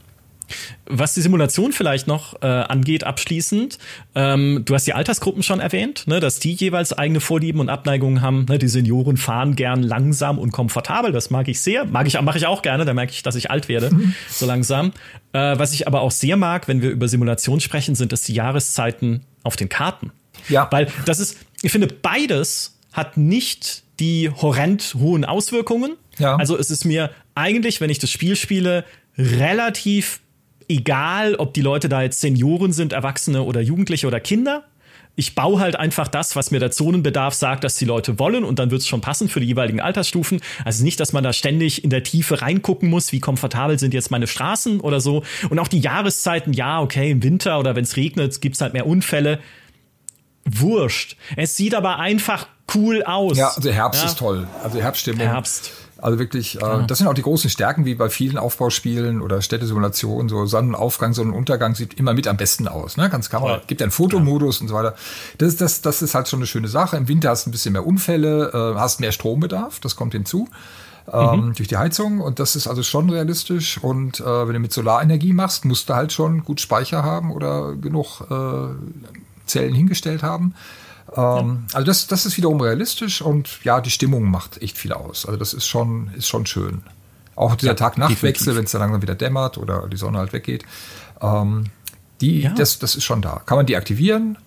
[0.86, 3.78] was die Simulation vielleicht noch äh, angeht, abschließend,
[4.14, 8.20] ähm, du hast die Altersgruppen schon erwähnt, ne, dass die jeweils eigene Vorlieben und Abneigungen
[8.20, 8.44] haben.
[8.48, 11.84] Ne, die Senioren fahren gern langsam und komfortabel, das mag ich sehr.
[11.84, 14.14] Mag ich, mache ich auch gerne, da merke ich, dass ich alt werde, mhm.
[14.28, 14.92] so langsam.
[15.32, 18.34] Äh, was ich aber auch sehr mag, wenn wir über Simulation sprechen, sind es die
[18.34, 20.12] Jahreszeiten auf den Karten.
[20.48, 20.68] Ja.
[20.70, 25.96] Weil das ist, ich finde, beides hat nicht die horrend hohen Auswirkungen.
[26.18, 26.36] Ja.
[26.36, 28.84] Also es ist mir eigentlich, wenn ich das Spiel spiele,
[29.16, 30.20] relativ
[30.68, 34.64] egal, ob die Leute da jetzt Senioren sind, Erwachsene oder Jugendliche oder Kinder.
[35.14, 38.58] Ich baue halt einfach das, was mir der Zonenbedarf sagt, dass die Leute wollen und
[38.58, 40.40] dann wird es schon passen für die jeweiligen Altersstufen.
[40.64, 44.10] Also nicht, dass man da ständig in der Tiefe reingucken muss, wie komfortabel sind jetzt
[44.10, 45.22] meine Straßen oder so.
[45.50, 48.72] Und auch die Jahreszeiten, ja, okay, im Winter oder wenn es regnet, gibt es halt
[48.72, 49.38] mehr Unfälle.
[50.46, 51.16] Wurscht.
[51.36, 53.36] Es sieht aber einfach cool aus.
[53.36, 54.08] Ja, also Herbst ja.
[54.08, 54.48] ist toll.
[54.62, 55.20] Also Herbststimmung.
[55.20, 55.72] Herbst.
[56.02, 60.28] Also wirklich, äh, das sind auch die großen Stärken, wie bei vielen Aufbauspielen oder Städtesimulationen,
[60.28, 62.96] so Sonnenaufgang, Sonnenuntergang sieht immer mit am besten aus.
[62.96, 63.08] Ne?
[63.08, 63.62] Ganz Kamera, ja.
[63.68, 64.62] gibt einen Fotomodus ja.
[64.62, 64.96] und so weiter.
[65.38, 66.96] Das, das, das ist halt schon eine schöne Sache.
[66.96, 70.48] Im Winter hast du ein bisschen mehr Unfälle, äh, hast mehr Strombedarf, das kommt hinzu.
[71.12, 71.54] Ähm, mhm.
[71.54, 75.32] durch die Heizung und das ist also schon realistisch und äh, wenn du mit Solarenergie
[75.32, 78.74] machst, musst du halt schon gut Speicher haben oder genug äh,
[79.46, 80.54] Zellen hingestellt haben.
[81.16, 85.26] Ähm, also das, das ist wiederum realistisch und ja, die Stimmung macht echt viel aus.
[85.26, 86.82] Also das ist schon, ist schon schön.
[87.34, 90.64] Auch dieser ja, Tag-Nacht-Wechsel, wenn es dann langsam wieder dämmert oder die Sonne halt weggeht.
[91.20, 91.64] Ähm,
[92.20, 92.50] die, ja.
[92.50, 93.42] das, das ist schon da.
[93.46, 94.38] Kann man deaktivieren.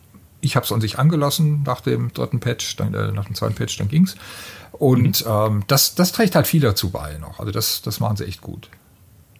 [0.41, 3.55] Ich habe es an sich angelassen nach dem dritten Patch, dann, äh, nach dem zweiten
[3.55, 4.15] Patch, dann ging's.
[4.71, 5.31] Und mhm.
[5.31, 7.39] ähm, das, das trägt halt viel dazu bei noch.
[7.39, 8.69] Also das, das machen sie echt gut.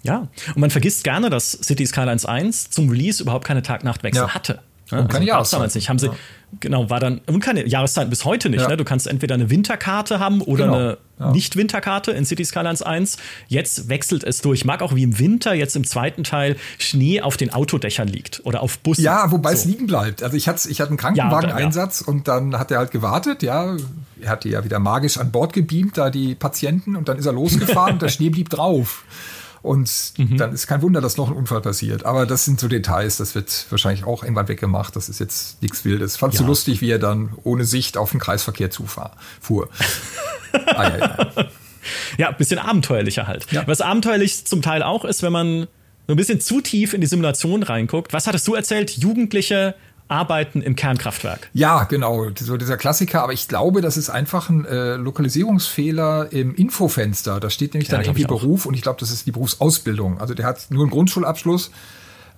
[0.02, 4.34] Ja, und man vergisst gerne, dass City Skylines 1 zum Release überhaupt keine Tag-Nacht-Wechsel ja.
[4.34, 4.62] hatte.
[4.92, 5.58] Ja, und keine also Jahreszeit.
[5.58, 5.90] damals nicht.
[5.90, 6.14] Haben sie, ja.
[6.60, 8.62] genau, war dann, und keine Jahreszeit bis heute nicht.
[8.62, 8.70] Ja.
[8.70, 8.78] Ne?
[8.78, 10.78] Du kannst entweder eine Winterkarte haben oder genau.
[10.78, 11.32] eine ja.
[11.32, 13.18] Nicht-Winterkarte in City Skylines 1.
[13.48, 14.60] Jetzt wechselt es durch.
[14.60, 18.46] Ich mag auch wie im Winter, jetzt im zweiten Teil, Schnee auf den Autodächern liegt
[18.46, 19.04] oder auf Bussen.
[19.04, 19.60] Ja, wobei so.
[19.60, 20.22] es liegen bleibt.
[20.22, 23.76] Also ich hatte, ich hatte einen Krankenwagen-Einsatz und dann hat er halt gewartet, ja.
[24.22, 27.34] Er hatte ja wieder magisch an Bord gebeamt, da die Patienten, und dann ist er
[27.34, 29.04] losgefahren und der Schnee blieb drauf.
[29.66, 30.38] Und mhm.
[30.38, 32.06] dann ist kein Wunder, dass noch ein Unfall passiert.
[32.06, 34.96] Aber das sind so Details, das wird wahrscheinlich auch irgendwann weggemacht.
[34.96, 36.18] Das ist jetzt nichts Wildes.
[36.18, 36.44] Fandst ja.
[36.46, 39.68] du lustig, wie er dann ohne Sicht auf den Kreisverkehr zufahr, fuhr?
[40.68, 41.48] ah, ja, ja.
[42.18, 43.52] ja, bisschen abenteuerlicher halt.
[43.52, 43.64] Ja.
[43.66, 45.68] Was abenteuerlich zum Teil auch ist, wenn man
[46.08, 48.14] so ein bisschen zu tief in die Simulation reinguckt.
[48.14, 48.92] Was hattest du erzählt?
[48.92, 49.74] Jugendliche
[50.08, 51.50] arbeiten im Kernkraftwerk.
[51.54, 53.24] Ja, genau, so dieser Klassiker.
[53.24, 57.40] Aber ich glaube, das ist einfach ein äh, Lokalisierungsfehler im Infofenster.
[57.40, 60.20] Da steht nämlich ja, dann irgendwie Beruf und ich glaube, das ist die Berufsausbildung.
[60.20, 61.72] Also der hat nur einen Grundschulabschluss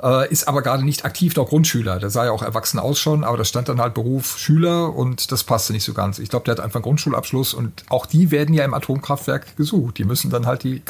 [0.02, 2.00] äh, ist aber gerade nicht aktiv noch Grundschüler.
[2.00, 5.32] Der sah ja auch erwachsen aus schon, aber da stand dann halt Beruf Schüler und
[5.32, 6.20] das passte nicht so ganz.
[6.20, 9.98] Ich glaube, der hat einfach einen Grundschulabschluss und auch die werden ja im Atomkraftwerk gesucht.
[9.98, 10.82] Die müssen dann halt die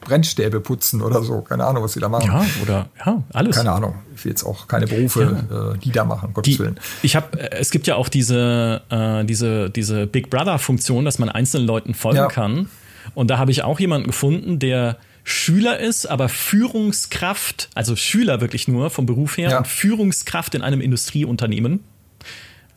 [0.00, 1.42] Brennstäbe putzen oder so.
[1.42, 2.26] Keine Ahnung, was sie da machen.
[2.26, 3.56] Ja, oder ja, alles.
[3.56, 3.94] Keine Ahnung.
[4.14, 5.72] Ich will jetzt auch keine Berufe, ja.
[5.72, 6.78] äh, die da machen, Gottes die, Willen.
[7.02, 11.28] Ich habe, äh, es gibt ja auch diese, äh, diese, diese Big Brother-Funktion, dass man
[11.28, 12.28] einzelnen Leuten folgen ja.
[12.28, 12.68] kann.
[13.14, 18.68] Und da habe ich auch jemanden gefunden, der Schüler ist, aber Führungskraft, also Schüler wirklich
[18.68, 19.58] nur vom Beruf her ja.
[19.58, 21.80] und Führungskraft in einem Industrieunternehmen.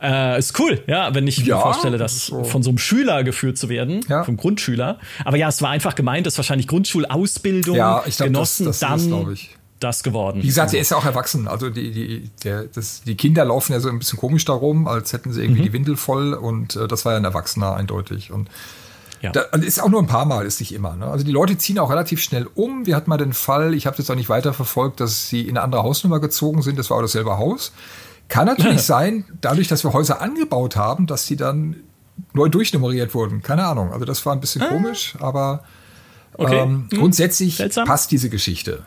[0.01, 2.43] Äh, ist cool, ja, wenn ich ja, mir vorstelle, das so.
[2.43, 4.23] von so einem Schüler geführt zu werden, ja.
[4.23, 4.99] vom Grundschüler.
[5.25, 8.89] Aber ja, es war einfach gemeint, dass wahrscheinlich Grundschulausbildung ja, ich glaub, genossen das, das
[9.07, 9.47] dann ist,
[9.79, 10.43] das geworden.
[10.43, 11.47] Wie gesagt, er ist ja auch erwachsen.
[11.47, 15.13] Also die, die, der, das, die Kinder laufen ja so ein bisschen komisch darum, als
[15.13, 15.65] hätten sie irgendwie mhm.
[15.65, 18.31] die Windel voll und äh, das war ja ein Erwachsener eindeutig.
[18.31, 18.49] Und
[19.21, 19.31] ja.
[19.31, 20.95] Da, ist auch nur ein paar Mal, ist nicht immer.
[20.95, 21.07] Ne?
[21.07, 22.85] Also die Leute ziehen auch relativ schnell um.
[22.85, 25.51] Wir hatten mal den Fall, ich habe das auch nicht weiter verfolgt, dass sie in
[25.51, 26.77] eine andere Hausnummer gezogen sind.
[26.77, 27.73] Das war auch dasselbe Haus.
[28.27, 31.77] Kann natürlich sein, dadurch, dass wir Häuser angebaut haben, dass sie dann
[32.33, 33.41] neu durchnummeriert wurden.
[33.41, 33.91] Keine Ahnung.
[33.93, 34.67] Also das war ein bisschen ah.
[34.67, 35.63] komisch, aber
[36.33, 36.59] okay.
[36.59, 36.99] ähm, hm.
[36.99, 37.87] grundsätzlich Seltsam.
[37.87, 38.85] passt diese Geschichte.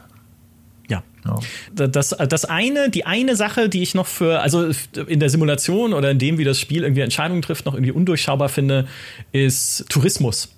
[1.24, 1.86] Ja.
[1.88, 4.70] Das, das eine, die eine Sache, die ich noch für, also
[5.06, 8.48] in der Simulation oder in dem, wie das Spiel irgendwie Entscheidungen trifft, noch irgendwie undurchschaubar
[8.48, 8.86] finde,
[9.32, 10.48] ist Tourismus.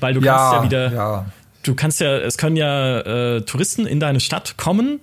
[0.00, 1.26] Weil du ja, kannst ja wieder, ja.
[1.62, 5.00] du kannst ja, es können ja äh, Touristen in deine Stadt kommen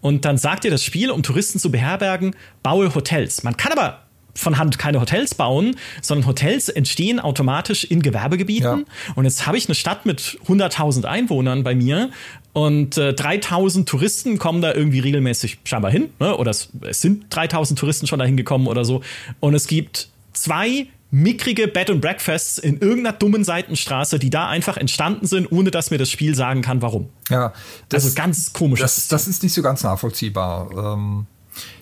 [0.00, 3.42] und dann sagt dir das Spiel, um Touristen zu beherbergen, baue Hotels.
[3.42, 4.00] Man kann aber
[4.38, 8.86] von Hand keine Hotels bauen, sondern Hotels entstehen automatisch in Gewerbegebieten.
[8.86, 9.12] Ja.
[9.16, 12.10] Und jetzt habe ich eine Stadt mit 100.000 Einwohnern bei mir
[12.58, 16.10] und äh, 3000 Touristen kommen da irgendwie regelmäßig scheinbar hin.
[16.18, 16.36] Ne?
[16.36, 19.00] Oder es, es sind 3000 Touristen schon dahin gekommen oder so.
[19.38, 24.76] Und es gibt zwei mickrige Bed and Breakfasts in irgendeiner dummen Seitenstraße, die da einfach
[24.76, 27.10] entstanden sind, ohne dass mir das Spiel sagen kann, warum.
[27.30, 27.52] Ja,
[27.90, 28.80] das, also ganz komisch.
[28.80, 30.96] Das, das ist nicht so ganz nachvollziehbar.
[30.96, 31.26] Ähm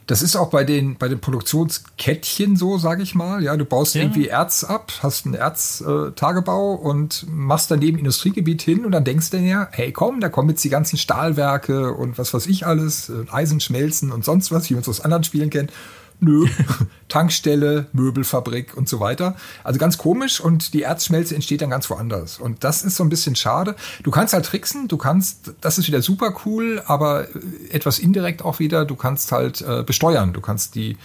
[0.06, 3.42] Das ist auch bei den, bei den Produktionskettchen so, sage ich mal.
[3.42, 4.02] Ja, du baust ja.
[4.02, 9.30] irgendwie Erz ab, hast einen Erztagebau äh, und machst daneben Industriegebiet hin und dann denkst
[9.30, 13.08] du dir, hey komm, da kommen jetzt die ganzen Stahlwerke und was weiß ich alles,
[13.08, 15.72] äh, Eisenschmelzen und sonst was, wie man es aus anderen Spielen kennt.
[16.20, 16.46] Nö,
[17.08, 19.36] Tankstelle, Möbelfabrik und so weiter.
[19.64, 22.38] Also ganz komisch und die Erzschmelze entsteht dann ganz woanders.
[22.38, 23.76] Und das ist so ein bisschen schade.
[24.02, 27.28] Du kannst halt tricksen, du kannst, das ist wieder super cool, aber
[27.70, 30.32] etwas indirekt auch wieder, du kannst halt äh, besteuern.
[30.32, 30.96] Du kannst die,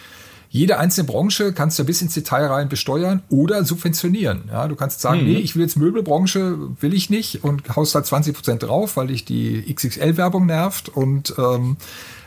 [0.54, 4.50] jede einzelne Branche kannst du bis ins Detail rein besteuern oder subventionieren.
[4.52, 5.28] Ja, du kannst sagen, mhm.
[5.28, 9.08] nee, ich will jetzt Möbelbranche, will ich nicht und haust halt 20 Prozent drauf, weil
[9.08, 11.78] dich die XXL-Werbung nervt und ähm,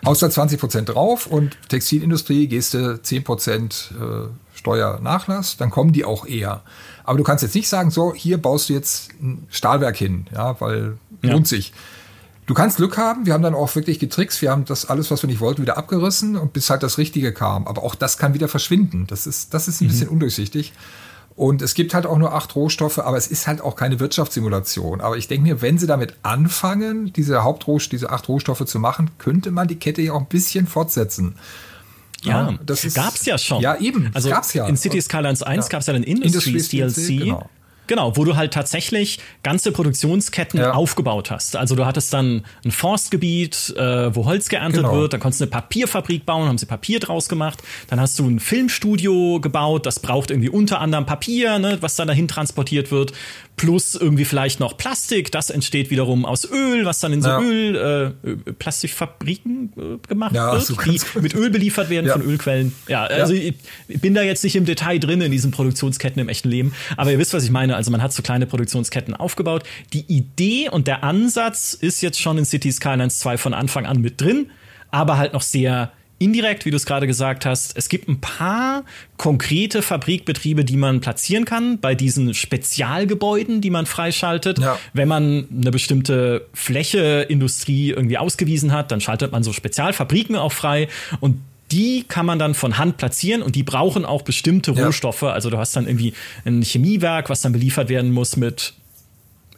[0.06, 5.92] haust da 20 Prozent drauf und Textilindustrie gehst du 10 Prozent äh, Steuernachlass, dann kommen
[5.92, 6.62] die auch eher.
[7.04, 10.58] Aber du kannst jetzt nicht sagen, so, hier baust du jetzt ein Stahlwerk hin, ja,
[10.62, 11.32] weil ja.
[11.32, 11.74] lohnt sich.
[12.46, 15.22] Du kannst Glück haben, wir haben dann auch wirklich getrickst, wir haben das alles, was
[15.22, 17.66] wir nicht wollten, wieder abgerissen und bis halt das Richtige kam.
[17.66, 19.06] Aber auch das kann wieder verschwinden.
[19.06, 19.90] Das ist, das ist ein mhm.
[19.90, 20.72] bisschen undurchsichtig.
[21.36, 25.00] Und es gibt halt auch nur acht Rohstoffe, aber es ist halt auch keine Wirtschaftssimulation.
[25.00, 29.10] Aber ich denke mir, wenn sie damit anfangen, diese Hauptrohstoffe, diese acht Rohstoffe zu machen,
[29.18, 31.34] könnte man die Kette ja auch ein bisschen fortsetzen.
[32.22, 33.60] Ja, das ist, gab's ja schon.
[33.60, 34.10] Ja, eben.
[34.14, 34.66] Also gab's ja.
[34.66, 35.68] in City Skylines 1 ja.
[35.70, 37.24] gab es ja den Industries, Industries DLC.
[37.24, 37.50] Genau.
[37.86, 40.72] Genau, wo du halt tatsächlich ganze Produktionsketten ja.
[40.72, 41.56] aufgebaut hast.
[41.56, 44.96] Also du hattest dann ein Forstgebiet, äh, wo Holz geerntet genau.
[44.96, 47.62] wird, dann konntest du eine Papierfabrik bauen, haben sie Papier draus gemacht.
[47.88, 52.08] Dann hast du ein Filmstudio gebaut, das braucht irgendwie unter anderem Papier, ne, was dann
[52.08, 53.12] dahin transportiert wird
[53.56, 55.30] plus irgendwie vielleicht noch Plastik.
[55.30, 57.40] Das entsteht wiederum aus Öl, was dann in so ja.
[57.40, 62.14] Öl, äh, Plastikfabriken äh, gemacht ja, wird, die mit Öl beliefert werden ja.
[62.14, 62.74] von Ölquellen.
[62.88, 63.54] Ja, also ich,
[63.88, 67.12] ich bin da jetzt nicht im Detail drin in diesen Produktionsketten im echten Leben, aber
[67.12, 67.76] ihr wisst, was ich meine.
[67.76, 69.62] Also man hat so kleine Produktionsketten aufgebaut.
[69.92, 74.00] Die Idee und der Ansatz ist jetzt schon in City Skylines 2 von Anfang an
[74.00, 74.50] mit drin,
[74.90, 75.92] aber halt noch sehr
[76.24, 78.84] indirekt, wie du es gerade gesagt hast, es gibt ein paar
[79.16, 84.58] konkrete Fabrikbetriebe, die man platzieren kann bei diesen Spezialgebäuden, die man freischaltet.
[84.58, 84.78] Ja.
[84.94, 90.52] Wenn man eine bestimmte Fläche Industrie irgendwie ausgewiesen hat, dann schaltet man so Spezialfabriken auch
[90.52, 90.88] frei
[91.20, 95.22] und die kann man dann von Hand platzieren und die brauchen auch bestimmte Rohstoffe.
[95.22, 95.32] Ja.
[95.32, 96.14] Also du hast dann irgendwie
[96.44, 98.74] ein Chemiewerk, was dann beliefert werden muss mit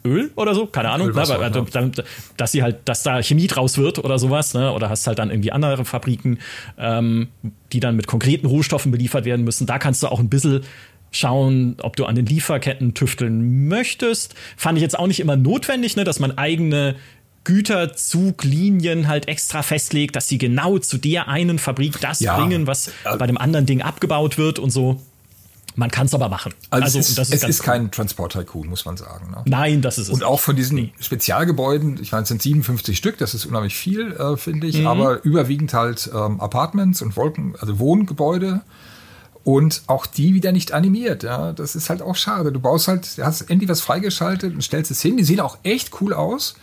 [0.05, 1.91] Öl oder so, keine Ahnung, ne, aber, ja.
[2.37, 4.71] dass sie halt, dass da Chemie draus wird oder sowas, ne?
[4.71, 6.39] Oder hast halt dann irgendwie andere Fabriken,
[6.77, 7.29] ähm,
[7.73, 9.67] die dann mit konkreten Rohstoffen beliefert werden müssen.
[9.67, 10.61] Da kannst du auch ein bisschen
[11.11, 14.35] schauen, ob du an den Lieferketten tüfteln möchtest.
[14.55, 16.95] Fand ich jetzt auch nicht immer notwendig, ne, dass man eigene
[17.47, 22.37] Güterzuglinien halt extra festlegt, dass sie genau zu der einen Fabrik das ja.
[22.37, 25.01] bringen, was bei dem anderen Ding abgebaut wird und so.
[25.77, 26.55] Man kann es aber machen.
[26.71, 27.65] Also, also es ist, ist, es ist cool.
[27.65, 29.29] kein Transport-Tycoon, muss man sagen.
[29.29, 29.43] Ne?
[29.45, 30.13] Nein, das ist es.
[30.13, 30.93] Und auch von diesen nee.
[30.99, 34.87] Spezialgebäuden, ich meine, es sind 57 Stück, das ist unheimlich viel, äh, finde ich, mhm.
[34.87, 38.61] aber überwiegend halt ähm, Apartments und Wolken, also Wohngebäude.
[39.43, 41.21] Und auch die wieder nicht animiert.
[41.21, 42.51] Ja, das ist halt auch schade.
[42.51, 45.15] Du baust halt, hast endlich was freigeschaltet und stellst es hin.
[45.15, 46.55] Die sehen auch echt cool aus.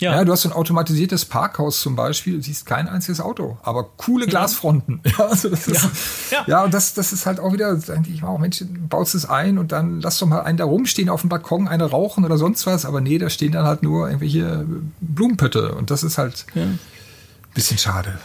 [0.00, 0.16] Ja.
[0.16, 0.24] ja.
[0.24, 5.00] du hast ein automatisiertes Parkhaus zum Beispiel, du siehst kein einziges Auto, aber coole Glasfronten.
[5.10, 6.44] Ja, also das ist, ja.
[6.46, 6.64] ja.
[6.64, 9.72] und das, das ist halt auch wieder, denke ich, wow, Mensch, baust es ein und
[9.72, 12.84] dann lass doch mal einen da rumstehen auf dem Balkon, eine rauchen oder sonst was,
[12.84, 14.66] aber nee, da stehen dann halt nur irgendwelche
[15.00, 16.78] Blumenpötte und das ist halt ein
[17.54, 18.18] bisschen schade.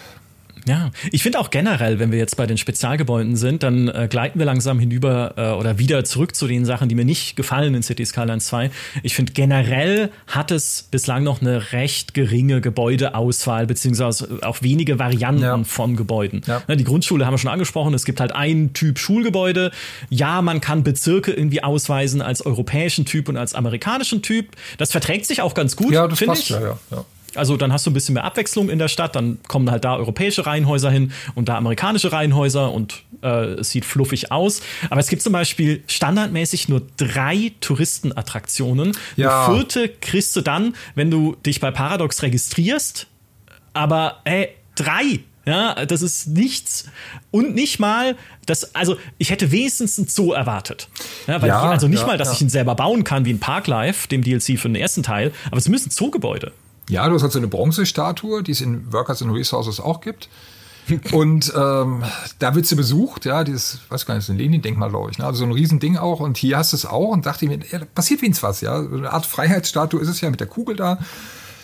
[0.68, 4.39] Ja, ich finde auch generell, wenn wir jetzt bei den Spezialgebäuden sind, dann äh, gleiten
[4.39, 7.84] wir langsam hinüber äh, oder wieder zurück zu den Sachen, die mir nicht gefallen in
[7.84, 8.72] City Skylines 2.
[9.03, 15.43] Ich finde generell hat es bislang noch eine recht geringe Gebäudeauswahl, beziehungsweise auch wenige Varianten
[15.43, 15.63] ja.
[15.63, 16.41] von Gebäuden.
[16.47, 16.63] Ja.
[16.68, 19.72] Ne, die Grundschule haben wir schon angesprochen, es gibt halt einen Typ Schulgebäude.
[20.09, 24.47] Ja, man kann Bezirke irgendwie ausweisen als europäischen Typ und als amerikanischen Typ.
[24.80, 26.49] Das verträgt sich auch ganz gut, ja, das passt ich.
[26.49, 27.05] Ja, ja, ja.
[27.36, 29.96] Also dann hast du ein bisschen mehr Abwechslung in der Stadt, dann kommen halt da
[29.96, 33.28] europäische Reihenhäuser hin und da amerikanische Reihenhäuser und äh,
[33.60, 34.62] es sieht fluffig aus.
[34.90, 38.96] Aber es gibt zum Beispiel standardmäßig nur drei Touristenattraktionen.
[39.16, 39.46] Ja.
[39.46, 43.08] Eine vierte kriegst du dann, wenn du dich bei Paradox registrierst.
[43.74, 45.20] Aber ey, drei!
[45.46, 46.86] Ja, das ist nichts.
[47.30, 48.16] Und nicht mal,
[48.48, 50.90] das, also ich hätte wenigstens ein Zoo erwartet.
[51.28, 53.34] Ja, weil ja, ich, also nicht ja, mal, dass ich ihn selber bauen kann wie
[53.34, 56.52] ein Parklife, dem DLC für den ersten Teil, aber es müssen Zoogebäude.
[56.90, 60.30] Ja, du hast halt so eine Bronzestatue, die es in Workers and Resources auch gibt.
[61.14, 62.04] und ähm,
[62.38, 65.26] da wird sie besucht, ja, dieses, weiß gar nicht, ist ein Lenin-Denkmal, glaube ich, ne?
[65.26, 66.20] also so ein Riesending auch.
[66.20, 68.84] Und hier hast du es auch und dachte mir, ja, passiert wenigstens was, ja.
[68.84, 71.00] So eine Art Freiheitsstatue ist es ja mit der Kugel da.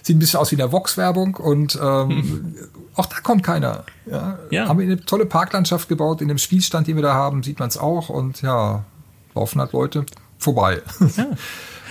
[0.01, 2.55] Sieht ein bisschen aus wie eine Vox-Werbung und ähm, hm.
[2.95, 3.83] auch da kommt keiner.
[4.07, 4.39] Ja.
[4.49, 4.67] ja.
[4.67, 7.69] Haben wir eine tolle Parklandschaft gebaut, in dem Spielstand, den wir da haben, sieht man
[7.69, 8.83] es auch und ja,
[9.35, 10.05] laufen halt Leute
[10.39, 10.81] vorbei.
[11.15, 11.27] Ja.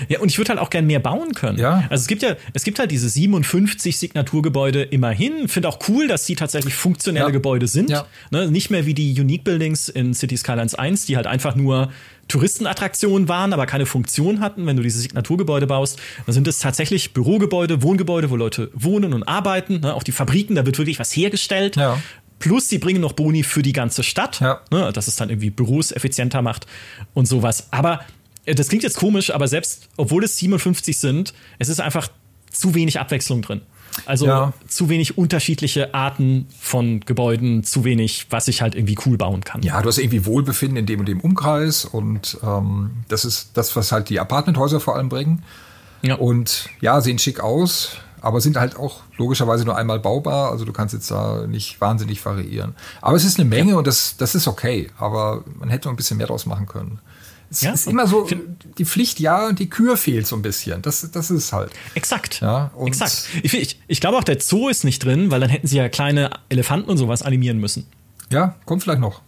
[0.08, 1.58] Ja, und ich würde halt auch gern mehr bauen können.
[1.58, 1.84] Ja.
[1.90, 5.48] Also es gibt ja, es gibt halt diese 57 Signaturgebäude immerhin.
[5.48, 7.32] Finde auch cool, dass sie tatsächlich funktionelle ja.
[7.32, 7.90] Gebäude sind.
[7.90, 8.06] Ja.
[8.30, 11.90] Ne, nicht mehr wie die Unique Buildings in City Skylines 1, die halt einfach nur
[12.30, 17.12] Touristenattraktionen waren, aber keine Funktion hatten, wenn du diese Signaturgebäude baust, dann sind es tatsächlich
[17.12, 19.80] Bürogebäude, Wohngebäude, wo Leute wohnen und arbeiten.
[19.80, 19.94] Ne?
[19.94, 21.76] Auch die Fabriken, da wird wirklich was hergestellt.
[21.76, 21.98] Ja.
[22.38, 24.60] Plus, sie bringen noch Boni für die ganze Stadt, ja.
[24.70, 24.92] ne?
[24.92, 26.66] dass es dann irgendwie Büros effizienter macht
[27.12, 27.68] und sowas.
[27.70, 28.00] Aber
[28.54, 32.08] das klingt jetzt komisch, aber selbst obwohl es 57 sind, es ist einfach
[32.50, 33.62] zu wenig Abwechslung drin.
[34.06, 34.52] Also ja.
[34.68, 39.62] zu wenig unterschiedliche Arten von Gebäuden, zu wenig, was ich halt irgendwie cool bauen kann.
[39.62, 43.74] Ja, du hast irgendwie Wohlbefinden in dem und dem Umkreis und ähm, das ist das,
[43.74, 45.42] was halt die Apartmenthäuser vor allem bringen.
[46.02, 46.14] Ja.
[46.14, 50.50] Und ja, sehen schick aus, aber sind halt auch logischerweise nur einmal baubar.
[50.50, 52.74] Also du kannst jetzt da nicht wahnsinnig variieren.
[53.00, 53.76] Aber es ist eine Menge ja.
[53.76, 54.90] und das, das ist okay.
[54.98, 57.00] Aber man hätte noch ein bisschen mehr draus machen können.
[57.50, 58.28] Es ja, ist immer so,
[58.78, 60.82] die Pflicht ja und die Kür fehlt so ein bisschen.
[60.82, 61.72] Das, das ist halt.
[61.94, 62.40] Exakt.
[62.40, 63.28] Ja, Exakt.
[63.42, 65.88] Ich, ich, ich glaube auch, der Zoo ist nicht drin, weil dann hätten sie ja
[65.88, 67.86] kleine Elefanten und sowas animieren müssen.
[68.32, 69.22] Ja, kommt vielleicht noch.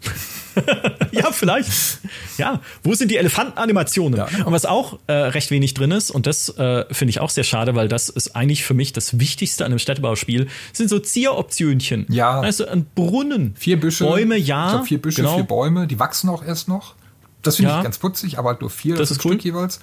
[1.11, 1.99] ja, vielleicht.
[2.39, 4.17] Ja, wo sind die Elefantenanimationen?
[4.17, 4.29] Ja.
[4.45, 7.43] Und was auch äh, recht wenig drin ist, und das äh, finde ich auch sehr
[7.43, 12.07] schade, weil das ist eigentlich für mich das Wichtigste an einem Städtebauspiel, sind so Zieroptionchen.
[12.11, 12.41] Ja.
[12.41, 13.57] Also ein Brunnen.
[13.59, 14.05] Vier Büsche.
[14.05, 14.85] Bäume, ja.
[14.85, 15.35] Vier Büsche, genau.
[15.35, 16.95] vier Bäume, die wachsen auch erst noch.
[17.43, 17.79] Das finde ja.
[17.79, 19.33] ich ganz putzig, aber halt nur vier das ist cool.
[19.33, 19.81] Stück jeweils.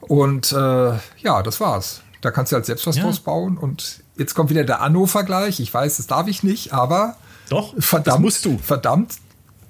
[0.00, 2.02] Und äh, ja, das war's.
[2.20, 3.04] Da kannst du halt selbst was ja.
[3.04, 3.56] draus bauen.
[3.56, 5.60] Und jetzt kommt wieder der Anno-Vergleich.
[5.60, 7.16] Ich weiß, das darf ich nicht, aber
[7.48, 8.58] doch, verdammt, musst du.
[8.58, 9.14] Verdammt,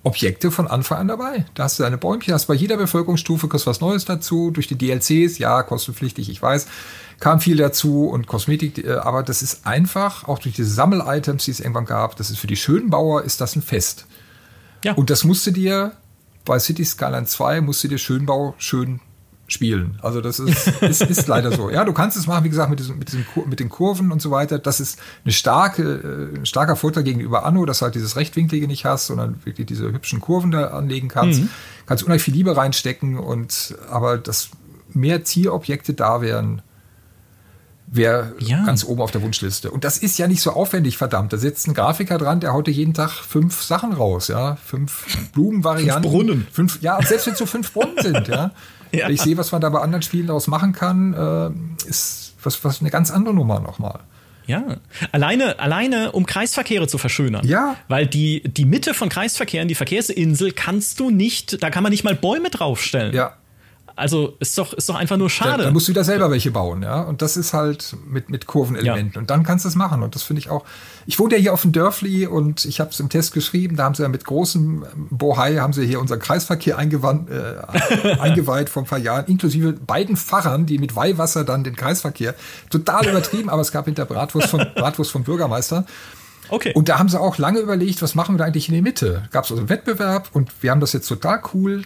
[0.04, 1.44] Objekte von Anfang an dabei.
[1.54, 4.50] Da hast du deine Bäumchen, hast bei jeder Bevölkerungsstufe kriegst was Neues dazu.
[4.50, 6.66] Durch die DLCs, ja, kostenpflichtig, ich weiß,
[7.20, 11.52] kam viel dazu und Kosmetik, äh, aber das ist einfach, auch durch diese Sammel-Items, die
[11.52, 14.06] es irgendwann gab, das ist für die Schönbauer, ist das ein Fest.
[14.84, 14.94] Ja.
[14.94, 15.92] Und das musste dir
[16.44, 19.00] bei City Skyline 2 musst du dir Schönbau schön
[19.46, 19.98] spielen.
[20.02, 21.70] Also das ist, ist, ist leider so.
[21.70, 24.20] Ja, du kannst es machen, wie gesagt, mit, diesen, mit, diesen, mit den Kurven und
[24.20, 24.58] so weiter.
[24.58, 25.82] Das ist eine starke,
[26.34, 29.66] äh, ein starker Vorteil gegenüber Anno, dass du halt dieses Rechtwinklige nicht hast, sondern wirklich
[29.66, 31.42] diese hübschen Kurven da anlegen kannst.
[31.42, 31.48] Mhm.
[31.86, 34.50] Kannst unheimlich viel Liebe reinstecken und aber dass
[34.92, 36.62] mehr Zielobjekte da wären,
[37.94, 38.64] wäre ja.
[38.64, 39.70] ganz oben auf der Wunschliste.
[39.70, 41.32] Und das ist ja nicht so aufwendig, verdammt.
[41.32, 44.56] Da sitzt ein Grafiker dran, der haut dir jeden Tag fünf Sachen raus, ja.
[44.56, 46.10] Fünf Blumenvarianten.
[46.10, 46.46] Fünf Brunnen.
[46.50, 48.50] Fünf, ja, selbst wenn es so fünf Brunnen sind, ja.
[48.92, 49.10] ja.
[49.10, 52.80] Ich sehe, was man da bei anderen Spielen daraus machen kann, äh, ist was, was
[52.80, 54.00] eine ganz andere Nummer nochmal.
[54.46, 54.78] Ja,
[55.12, 57.46] alleine, alleine um Kreisverkehre zu verschönern.
[57.46, 57.76] Ja.
[57.88, 62.02] Weil die, die Mitte von Kreisverkehren, die Verkehrsinsel, kannst du nicht, da kann man nicht
[62.04, 63.14] mal Bäume draufstellen.
[63.14, 63.34] Ja.
[63.94, 65.58] Also ist doch, ist doch einfach nur schade.
[65.58, 67.00] Da, da musst du wieder selber welche bauen, ja.
[67.02, 69.14] Und das ist halt mit, mit Kurvenelementen.
[69.14, 69.20] Ja.
[69.20, 70.02] Und dann kannst du es machen.
[70.02, 70.64] Und das finde ich auch.
[71.06, 73.76] Ich wohne ja hier auf dem Dörfli und ich habe es im Test geschrieben.
[73.76, 76.80] Da haben sie ja mit großem Bohai haben sie hier unseren Kreisverkehr äh,
[78.20, 82.34] eingeweiht vor ein paar Jahren, inklusive beiden Fahrern, die mit Weihwasser dann den Kreisverkehr.
[82.70, 85.84] Total übertrieben, aber es gab hinter Bratwurst von, Bratwurst vom Bürgermeister.
[86.48, 86.72] Okay.
[86.74, 89.28] Und da haben sie auch lange überlegt, was machen wir da eigentlich in der Mitte?
[89.30, 91.82] Gab es also einen Wettbewerb und wir haben das jetzt total cool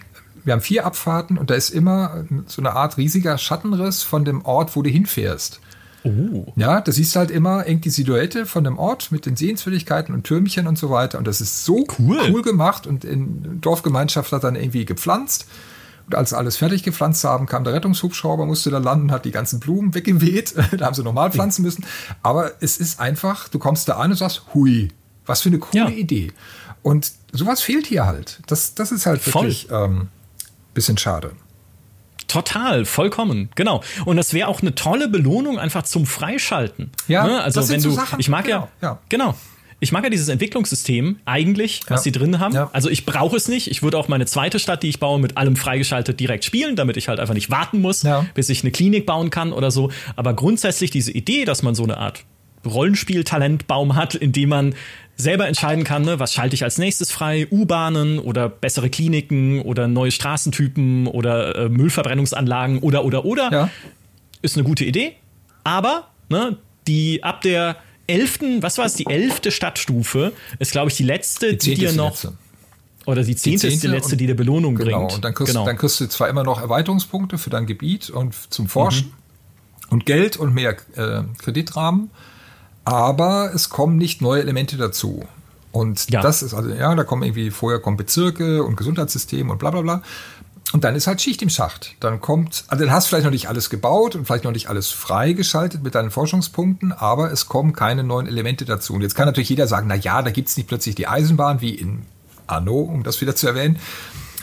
[0.47, 4.45] wir haben vier Abfahrten und da ist immer so eine Art riesiger Schattenriss von dem
[4.45, 5.59] Ort, wo du hinfährst.
[6.05, 6.53] Oh.
[6.55, 10.15] Ja, da siehst du halt immer irgendwie die Silhouette von dem Ort mit den Sehenswürdigkeiten
[10.15, 11.17] und Türmchen und so weiter.
[11.17, 15.47] Und das ist so cool, cool gemacht und in Dorfgemeinschaft hat dann irgendwie gepflanzt.
[16.05, 19.59] Und als alles fertig gepflanzt haben, kam der Rettungshubschrauber, musste da landen, hat die ganzen
[19.59, 20.55] Blumen weggeweht.
[20.77, 21.85] da haben sie nochmal pflanzen müssen.
[22.23, 24.93] Aber es ist einfach, du kommst da an und sagst, hui,
[25.25, 25.89] was für eine coole ja.
[25.89, 26.31] Idee.
[26.83, 28.39] Und sowas fehlt hier halt.
[28.47, 30.07] Das, das ist halt wirklich ähm,
[30.77, 31.31] bisschen schade.
[32.27, 33.81] Total, vollkommen, genau.
[34.05, 36.91] Und das wäre auch eine tolle Belohnung einfach zum Freischalten.
[37.07, 37.41] Ja, ne?
[37.41, 39.35] also wenn du, so ich mag genau, ja, ja, genau.
[39.79, 42.03] Ich mag ja dieses Entwicklungssystem eigentlich, was ja.
[42.03, 42.53] sie drin haben.
[42.53, 42.69] Ja.
[42.73, 43.69] Also ich brauche es nicht.
[43.69, 46.97] Ich würde auch meine zweite Stadt, die ich baue, mit allem freigeschaltet direkt spielen, damit
[46.97, 48.25] ich halt einfach nicht warten muss, ja.
[48.33, 49.91] bis ich eine Klinik bauen kann oder so.
[50.15, 52.23] Aber grundsätzlich diese Idee, dass man so eine Art
[52.65, 54.75] Rollenspiel-Talentbaum hat, in dem man
[55.17, 59.87] selber entscheiden kann, ne, was schalte ich als nächstes frei, U-Bahnen oder bessere Kliniken oder
[59.87, 63.69] neue Straßentypen oder äh, Müllverbrennungsanlagen oder oder oder, ja.
[64.41, 65.15] ist eine gute Idee.
[65.63, 66.57] Aber ne,
[66.87, 71.55] die ab der elften, was war es, die elfte Stadtstufe ist, glaube ich, die letzte,
[71.55, 72.33] die, die dir noch letzte.
[73.05, 75.13] Oder die zehnte, die zehnte ist die letzte, die der Belohnung genau, bringt.
[75.15, 75.65] Und dann kriegst, genau.
[75.65, 79.91] dann kriegst du zwar immer noch Erweiterungspunkte für dein Gebiet und zum Forschen mhm.
[79.91, 82.11] und Geld und mehr äh, Kreditrahmen,
[82.87, 85.25] aber es kommen nicht neue Elemente dazu.
[85.73, 86.21] Und ja.
[86.21, 89.81] das ist also, ja, da kommen irgendwie, vorher kommen Bezirke und Gesundheitssystem und bla bla
[89.81, 90.01] bla.
[90.71, 91.95] Und dann ist halt Schicht im Schacht.
[91.99, 94.69] Dann kommt, also dann hast du vielleicht noch nicht alles gebaut und vielleicht noch nicht
[94.69, 98.93] alles freigeschaltet mit deinen Forschungspunkten, aber es kommen keine neuen Elemente dazu.
[98.93, 101.75] Und jetzt kann natürlich jeder sagen, na ja, da gibt's nicht plötzlich die Eisenbahn wie
[101.75, 102.03] in
[102.47, 103.79] Anno, um das wieder zu erwähnen.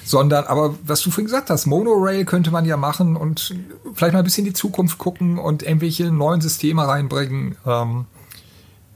[0.05, 3.55] sondern, aber was du vorhin gesagt hast, Monorail könnte man ja machen und
[3.95, 8.05] vielleicht mal ein bisschen in die Zukunft gucken und irgendwelche neuen Systeme reinbringen, ähm,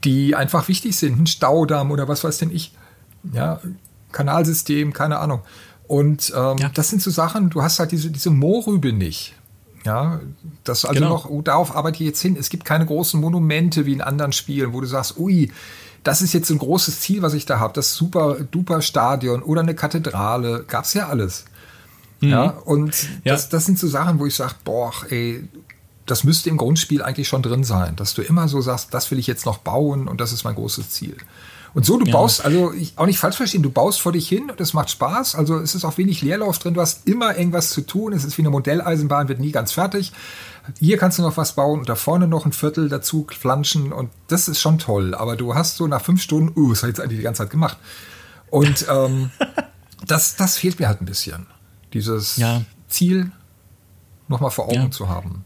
[0.03, 1.19] die einfach wichtig sind.
[1.19, 2.73] Ein Staudamm oder was weiß denn ich.
[3.33, 3.59] Ja,
[4.11, 5.41] Kanalsystem, keine Ahnung.
[5.87, 6.69] Und ähm, ja.
[6.73, 9.33] das sind so Sachen, du hast halt diese, diese Mohrrübe nicht.
[9.85, 10.19] Ja,
[10.63, 11.13] das also genau.
[11.13, 12.35] noch, oh, darauf arbeite ich jetzt hin.
[12.37, 15.51] Es gibt keine großen Monumente wie in anderen Spielen, wo du sagst, ui,
[16.03, 19.61] das ist jetzt ein großes Ziel, was ich da habe, das super duper Stadion oder
[19.61, 21.45] eine Kathedrale, gab es ja alles.
[22.21, 22.29] Mhm.
[22.29, 23.33] Ja, und ja.
[23.33, 25.43] Das, das sind so Sachen, wo ich sage, boah, ey,
[26.09, 29.19] das müsste im Grundspiel eigentlich schon drin sein, dass du immer so sagst, das will
[29.19, 31.17] ich jetzt noch bauen und das ist mein großes Ziel.
[31.73, 32.13] Und so, du ja.
[32.13, 34.89] baust, also ich, auch nicht falsch verstehen, du baust vor dich hin und es macht
[34.89, 35.35] Spaß.
[35.35, 38.13] Also es ist auch wenig Leerlauf drin, du hast immer irgendwas zu tun.
[38.13, 40.11] Es ist wie eine Modelleisenbahn, wird nie ganz fertig.
[40.79, 44.09] Hier kannst du noch was bauen und da vorne noch ein Viertel dazu flanschen und
[44.27, 45.13] das ist schon toll.
[45.13, 47.43] Aber du hast so nach fünf Stunden, uh, das habe ich jetzt eigentlich die ganze
[47.43, 47.77] Zeit gemacht.
[48.49, 49.29] Und ähm,
[50.05, 51.47] das, das fehlt mir halt ein bisschen.
[51.93, 52.61] Dieses ja.
[52.87, 53.31] Ziel
[54.27, 54.91] nochmal vor Augen ja.
[54.91, 55.45] zu haben.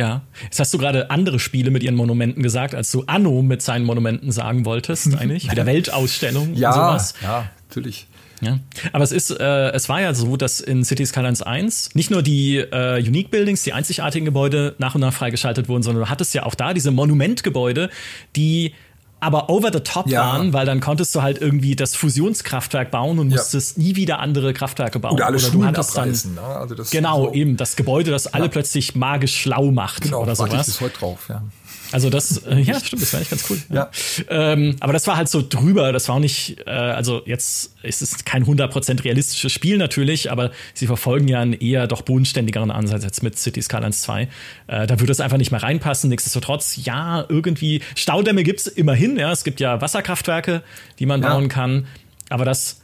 [0.00, 3.60] Ja, jetzt hast du gerade andere Spiele mit ihren Monumenten gesagt, als du Anno mit
[3.60, 5.50] seinen Monumenten sagen wolltest, eigentlich.
[5.50, 7.14] Wie der Weltausstellung ja, und sowas.
[7.22, 8.06] Ja, natürlich.
[8.40, 8.60] Ja.
[8.92, 12.22] Aber es ist, äh, es war ja so, dass in City Skylines 1 nicht nur
[12.22, 16.32] die äh, Unique Buildings, die einzigartigen Gebäude nach und nach freigeschaltet wurden, sondern du hattest
[16.32, 17.90] ja auch da diese Monumentgebäude,
[18.36, 18.72] die
[19.20, 20.20] aber over the top ja.
[20.20, 23.82] waren, weil dann konntest du halt irgendwie das Fusionskraftwerk bauen und musstest ja.
[23.82, 25.14] nie wieder andere Kraftwerke bauen.
[25.14, 26.34] Oder alle oder Schulen abreißen.
[26.34, 26.40] Ne?
[26.40, 30.68] Also genau, so eben das Gebäude, das alle plötzlich magisch schlau macht genau, oder sowas.
[30.68, 31.42] Ich bis heute drauf, ja.
[31.92, 33.58] Also das, äh, ja, stimmt, das war eigentlich ganz cool.
[33.68, 33.90] Ja.
[34.28, 38.02] Ähm, aber das war halt so drüber, das war auch nicht, äh, also jetzt ist
[38.02, 43.04] es kein 100% realistisches Spiel natürlich, aber sie verfolgen ja einen eher doch bodenständigeren Ansatz
[43.04, 44.28] jetzt mit City Skylines 2.
[44.68, 46.10] Äh, da würde es einfach nicht mehr reinpassen.
[46.10, 50.62] Nichtsdestotrotz, ja, irgendwie, Staudämme gibt's immerhin, ja, es gibt ja Wasserkraftwerke,
[50.98, 51.30] die man ja.
[51.30, 51.86] bauen kann,
[52.28, 52.79] aber das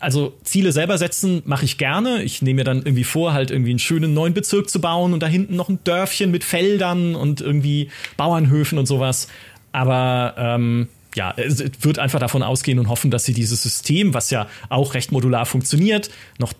[0.00, 2.22] also Ziele selber setzen mache ich gerne.
[2.22, 5.22] Ich nehme mir dann irgendwie vor, halt irgendwie einen schönen neuen Bezirk zu bauen und
[5.22, 9.28] da hinten noch ein Dörfchen mit Feldern und irgendwie Bauernhöfen und sowas.
[9.72, 14.30] Aber ähm, ja, es wird einfach davon ausgehen und hoffen, dass sie dieses System, was
[14.30, 16.52] ja auch recht modular funktioniert, noch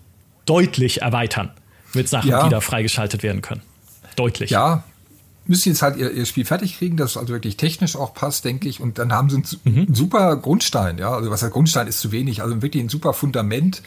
[0.45, 1.51] deutlich erweitern
[1.93, 2.43] mit Sachen, ja.
[2.43, 3.61] die da freigeschaltet werden können.
[4.15, 4.49] Deutlich.
[4.51, 4.83] Ja,
[5.47, 8.45] müssen jetzt halt ihr, ihr Spiel fertig kriegen, dass es also wirklich technisch auch passt,
[8.45, 8.79] denke ich.
[8.79, 9.93] Und dann haben sie einen, mhm.
[9.93, 11.11] super Grundstein, ja.
[11.11, 13.81] Also was heißt Grundstein ist zu wenig, also wirklich ein super Fundament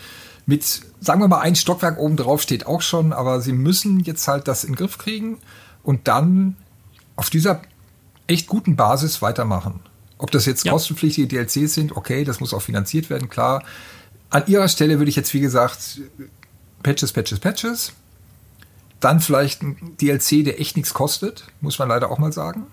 [0.46, 4.26] mit, sagen wir mal, ein Stockwerk oben drauf steht auch schon, aber sie müssen jetzt
[4.28, 5.38] halt das in den Griff kriegen
[5.82, 6.56] und dann
[7.16, 7.60] auf dieser
[8.28, 9.80] echt guten Basis weitermachen.
[10.16, 10.72] Ob das jetzt ja.
[10.72, 13.62] kostenpflichtige DLCs sind, okay, das muss auch finanziert werden, klar.
[14.30, 16.00] An ihrer Stelle würde ich jetzt, wie gesagt,
[16.82, 17.92] Patches, Patches, Patches
[19.00, 22.66] dann vielleicht ein DLC, der echt nichts kostet, muss man leider auch mal sagen.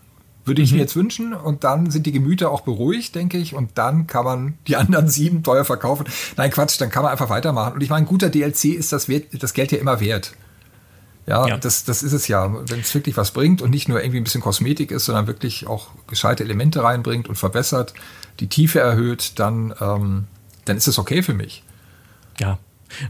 [0.43, 0.78] Würde ich mhm.
[0.78, 1.34] mir jetzt wünschen.
[1.34, 3.55] Und dann sind die Gemüter auch beruhigt, denke ich.
[3.55, 6.05] Und dann kann man die anderen sieben teuer verkaufen.
[6.38, 7.73] Nein, Quatsch, dann kann man einfach weitermachen.
[7.73, 10.34] Und ich meine, ein guter DLC ist das, wert, das Geld ja immer wert.
[11.28, 12.53] Ja, ja, Das, das ist es ja.
[12.69, 15.65] Wenn es wirklich was bringt und nicht nur irgendwie ein bisschen Kosmetik ist, sondern wirklich
[15.65, 17.95] auch gescheite Elemente reinbringt und verbessert,
[18.39, 20.26] die Tiefe erhöht, dann, ähm,
[20.65, 21.63] dann ist es okay für mich.
[22.39, 22.59] Ja,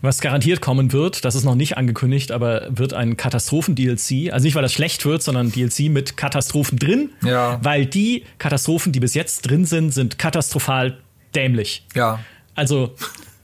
[0.01, 4.31] was garantiert kommen wird, das ist noch nicht angekündigt, aber wird ein Katastrophen-DLC.
[4.31, 7.11] Also nicht, weil das schlecht wird, sondern DLC mit Katastrophen drin.
[7.23, 7.59] Ja.
[7.63, 10.97] Weil die Katastrophen, die bis jetzt drin sind, sind katastrophal
[11.35, 11.85] dämlich.
[11.93, 12.19] Ja.
[12.55, 12.95] Also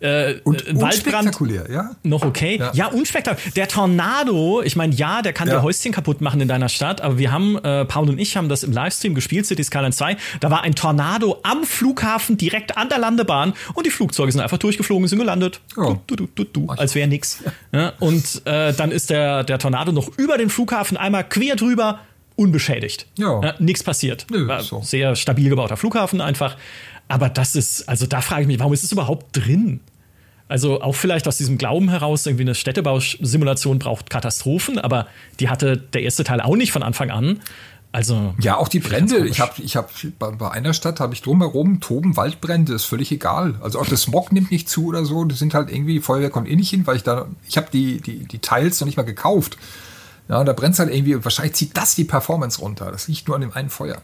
[0.01, 1.91] äh, und unspektakulär, ja?
[2.03, 2.57] Noch okay.
[2.57, 3.51] Ja, ja unspektakulär.
[3.55, 5.55] Der Tornado, ich meine, ja, der kann ja.
[5.55, 8.49] dir Häuschen kaputt machen in deiner Stadt, aber wir haben, äh, Paul und ich haben
[8.49, 10.17] das im Livestream gespielt, City Skyline 2.
[10.39, 14.57] Da war ein Tornado am Flughafen direkt an der Landebahn und die Flugzeuge sind einfach
[14.57, 15.61] durchgeflogen, sind gelandet.
[15.77, 15.97] Oh.
[16.07, 17.43] Du, du, du, du, als wäre nix.
[17.73, 21.99] Ja, und äh, dann ist der, der Tornado noch über den Flughafen einmal quer drüber,
[22.35, 23.07] unbeschädigt.
[23.17, 23.39] Ja.
[23.41, 24.25] ja nichts passiert.
[24.29, 24.81] Nö, so.
[24.83, 26.57] Sehr stabil gebauter Flughafen einfach.
[27.07, 29.81] Aber das ist, also da frage ich mich, warum ist es überhaupt drin?
[30.51, 35.07] Also auch vielleicht aus diesem Glauben heraus, irgendwie eine Städtebausimulation braucht Katastrophen, aber
[35.39, 37.39] die hatte der erste Teil auch nicht von Anfang an.
[37.93, 39.25] Also ja, auch die Brände.
[39.29, 39.87] Ich habe, ich habe
[40.19, 42.73] bei, bei, einer Stadt habe ich drumherum toben Waldbrände.
[42.73, 43.55] Ist völlig egal.
[43.61, 45.23] Also auch das Smog nimmt nicht zu oder so.
[45.23, 48.01] Die sind halt irgendwie Feuerwehr kommt eh nicht hin, weil ich da, ich habe die
[48.01, 49.57] die die Teils noch nicht mal gekauft.
[50.27, 51.23] Ja, da brennt halt irgendwie.
[51.23, 52.91] Wahrscheinlich zieht das die Performance runter.
[52.91, 54.01] Das liegt nur an dem einen Feuer.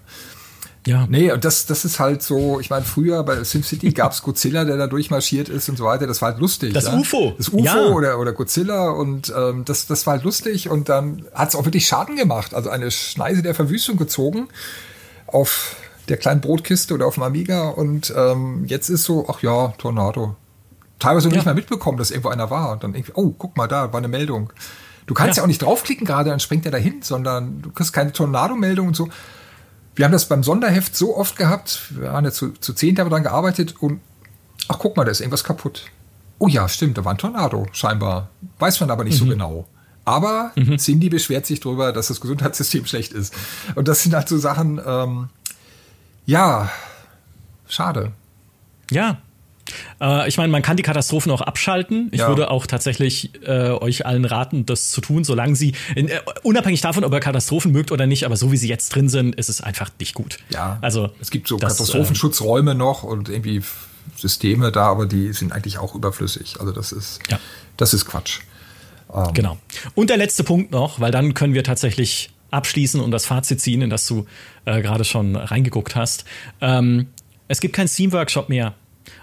[0.88, 1.06] Ja.
[1.10, 4.64] Nee, und das, das ist halt so, ich meine, früher bei SimCity gab es Godzilla,
[4.64, 6.08] der da durchmarschiert ist und so weiter.
[6.08, 6.74] Das war halt lustig.
[6.74, 6.98] Das ja?
[6.98, 7.34] UFO.
[7.38, 7.88] Das UFO ja.
[7.88, 11.66] oder, oder Godzilla und ähm, das, das war halt lustig und dann hat es auch
[11.66, 12.54] wirklich Schaden gemacht.
[12.54, 14.48] Also eine Schneise der Verwüstung gezogen
[15.28, 15.76] auf
[16.08, 20.38] der kleinen Brotkiste oder auf dem Amiga und ähm, jetzt ist so, ach ja, Tornado.
[21.00, 21.36] Teilweise ja.
[21.36, 22.72] nicht mal mitbekommen, dass irgendwo einer war.
[22.72, 24.54] Und dann irgendwie, oh, guck mal da, war eine Meldung.
[25.06, 27.92] Du kannst ja, ja auch nicht draufklicken gerade, dann springt er dahin, sondern du kriegst
[27.92, 29.10] keine Tornado-Meldung und so.
[29.98, 33.24] Wir haben das beim Sonderheft so oft gehabt, wir haben ja zu, zu zehn daran
[33.24, 34.00] gearbeitet und
[34.68, 35.86] ach guck mal, da ist irgendwas kaputt.
[36.38, 38.30] Oh ja, stimmt, da war ein Tornado, scheinbar.
[38.60, 39.26] Weiß man aber nicht mhm.
[39.26, 39.68] so genau.
[40.06, 40.78] Aber mhm.
[40.78, 43.34] Cindy beschwert sich darüber, dass das Gesundheitssystem schlecht ist.
[43.74, 45.30] Und das sind halt so Sachen, ähm,
[46.28, 46.70] ja,
[47.68, 48.12] schade.
[48.92, 49.18] Ja,
[50.02, 52.10] äh, ich meine, man kann die Katastrophen auch abschalten.
[52.12, 52.28] Ich ja.
[52.28, 56.82] würde auch tatsächlich äh, euch allen raten, das zu tun, solange sie, in, äh, unabhängig
[56.82, 59.50] davon, ob ihr Katastrophen mögt oder nicht, aber so wie sie jetzt drin sind, ist
[59.50, 60.38] es einfach nicht gut.
[60.50, 63.62] Ja, also es gibt so das, Katastrophenschutzräume noch und irgendwie
[64.16, 66.56] Systeme da, aber die sind eigentlich auch überflüssig.
[66.60, 67.40] Also das ist, ja.
[67.78, 68.40] das ist Quatsch.
[69.14, 69.34] Ähm.
[69.34, 69.58] Genau.
[69.96, 73.82] Und der letzte Punkt noch, weil dann können wir tatsächlich abschließen und das Fazit ziehen,
[73.82, 74.26] in das du
[74.66, 76.26] äh, gerade schon reingeguckt hast.
[76.62, 77.08] Ähm,
[77.48, 78.74] es gibt keinen Steam-Workshop mehr.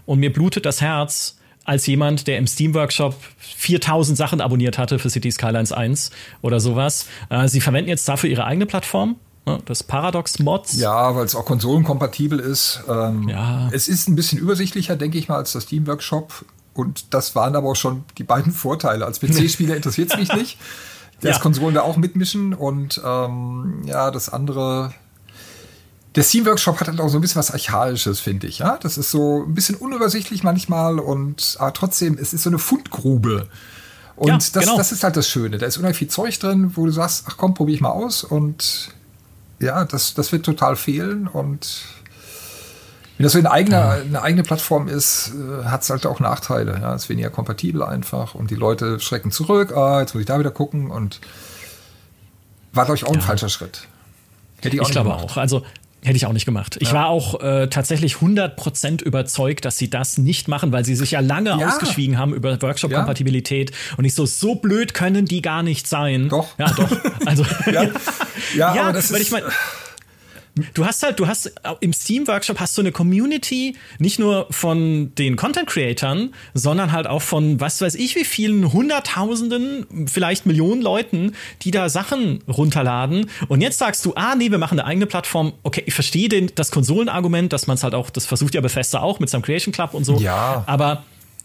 [0.06, 5.10] Und mir blutet das Herz als jemand, der im Steam-Workshop 4000 Sachen abonniert hatte für
[5.10, 6.10] City Skylines 1
[6.42, 7.06] oder sowas.
[7.30, 9.16] Äh, sie verwenden jetzt dafür ihre eigene Plattform.
[9.46, 10.78] Ne, das Paradox Mods.
[10.78, 12.82] Ja, weil es auch konsolenkompatibel ist.
[12.88, 13.68] Ähm, ja.
[13.72, 16.44] Es ist ein bisschen übersichtlicher, denke ich mal, als das Steam Workshop.
[16.74, 19.04] Und das waren aber auch schon die beiden Vorteile.
[19.06, 20.58] Als PC-Spieler interessiert es mich nicht.
[21.20, 21.42] Dass ja.
[21.42, 22.54] Konsolen da auch mitmischen.
[22.54, 24.92] Und ähm, ja, das andere
[26.14, 28.58] der Steam Workshop hat halt auch so ein bisschen was Archaisches, finde ich.
[28.58, 32.58] Ja, das ist so ein bisschen unübersichtlich manchmal und aber trotzdem, es ist so eine
[32.58, 33.48] Fundgrube.
[34.16, 34.76] Und ja, das, genau.
[34.76, 35.58] das ist halt das Schöne.
[35.58, 38.22] Da ist unheimlich viel Zeug drin, wo du sagst, ach komm, probiere ich mal aus.
[38.22, 38.90] Und
[39.58, 41.26] ja, das, das wird total fehlen.
[41.26, 41.82] Und
[43.16, 43.90] wenn das so eine eigene, ja.
[43.90, 46.78] eine eigene Plattform ist, äh, hat es halt auch Nachteile.
[46.80, 49.76] Ja, ist weniger kompatibel einfach und die Leute schrecken zurück.
[49.76, 51.20] Ah, jetzt muss ich da wieder gucken und
[52.72, 53.16] war, glaube ich, auch ja.
[53.16, 53.88] ein falscher Schritt.
[54.60, 55.36] Hätte ich auch ich glaube auch.
[55.36, 55.64] Also
[56.04, 56.76] Hätte ich auch nicht gemacht.
[56.80, 56.94] Ich ja.
[56.94, 61.20] war auch äh, tatsächlich 100% überzeugt, dass sie das nicht machen, weil sie sich ja
[61.20, 61.66] lange ja.
[61.66, 63.70] ausgeschwiegen haben über Workshop-Kompatibilität.
[63.70, 63.76] Ja.
[63.96, 66.28] Und ich so, so blöd können die gar nicht sein.
[66.28, 66.58] Doch.
[66.58, 66.90] Ja, doch.
[67.24, 67.88] Also, ja,
[68.54, 69.46] ja, aber das weil ist, ich meine
[70.72, 75.12] Du hast halt, du hast im Steam Workshop hast du eine Community, nicht nur von
[75.16, 80.80] den Content Creatern, sondern halt auch von was weiß ich wie vielen Hunderttausenden, vielleicht Millionen
[80.80, 83.28] Leuten, die da Sachen runterladen.
[83.48, 85.54] Und jetzt sagst du, ah nee, wir machen eine eigene Plattform.
[85.64, 89.00] Okay, ich verstehe den, das Konsolenargument, dass man es halt auch, das versucht ja Bethesda
[89.00, 90.18] auch mit seinem Creation Club und so.
[90.18, 90.62] Ja.
[90.66, 91.02] Aber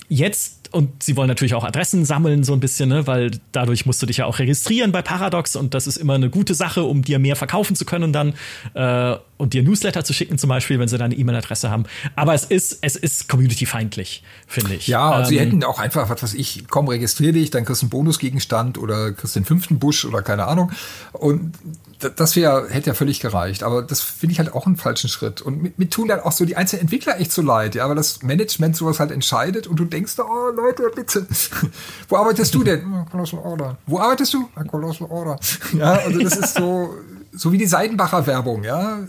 [0.10, 3.07] jetzt und sie wollen natürlich auch Adressen sammeln, so ein bisschen, ne?
[3.07, 6.30] weil dadurch musst du dich ja auch registrieren bei Paradox und das ist immer eine
[6.30, 8.34] gute Sache, um dir mehr verkaufen zu können dann
[8.76, 11.86] äh, und dir Newsletter zu schicken, zum Beispiel, wenn sie deine E-Mail-Adresse haben.
[12.16, 14.88] Aber es ist, es ist community-feindlich, finde ich.
[14.88, 17.82] Ja, und ähm, sie hätten auch einfach, was weiß ich, komm, registrier dich, dann kriegst
[17.82, 20.72] du einen Bonusgegenstand oder kriegst den fünften Busch oder keine Ahnung.
[21.14, 21.53] Und
[22.00, 23.64] das wäre, hätte ja völlig gereicht.
[23.64, 25.41] Aber das finde ich halt auch einen falschen Schritt.
[25.41, 27.95] Und mit, mit tun dann auch so die einzelnen Entwickler echt so leid, ja, weil
[27.95, 31.28] das Management sowas halt entscheidet und du denkst, oh Leute, bitte.
[32.10, 33.06] Wo arbeitest du denn?
[33.12, 33.78] Colossal Order.
[33.86, 34.50] Wo arbeitest du?
[34.70, 35.39] Colossal Order.
[35.74, 36.95] Ja, also das ist so,
[37.34, 39.00] so wie die Seidenbacher Werbung, ja.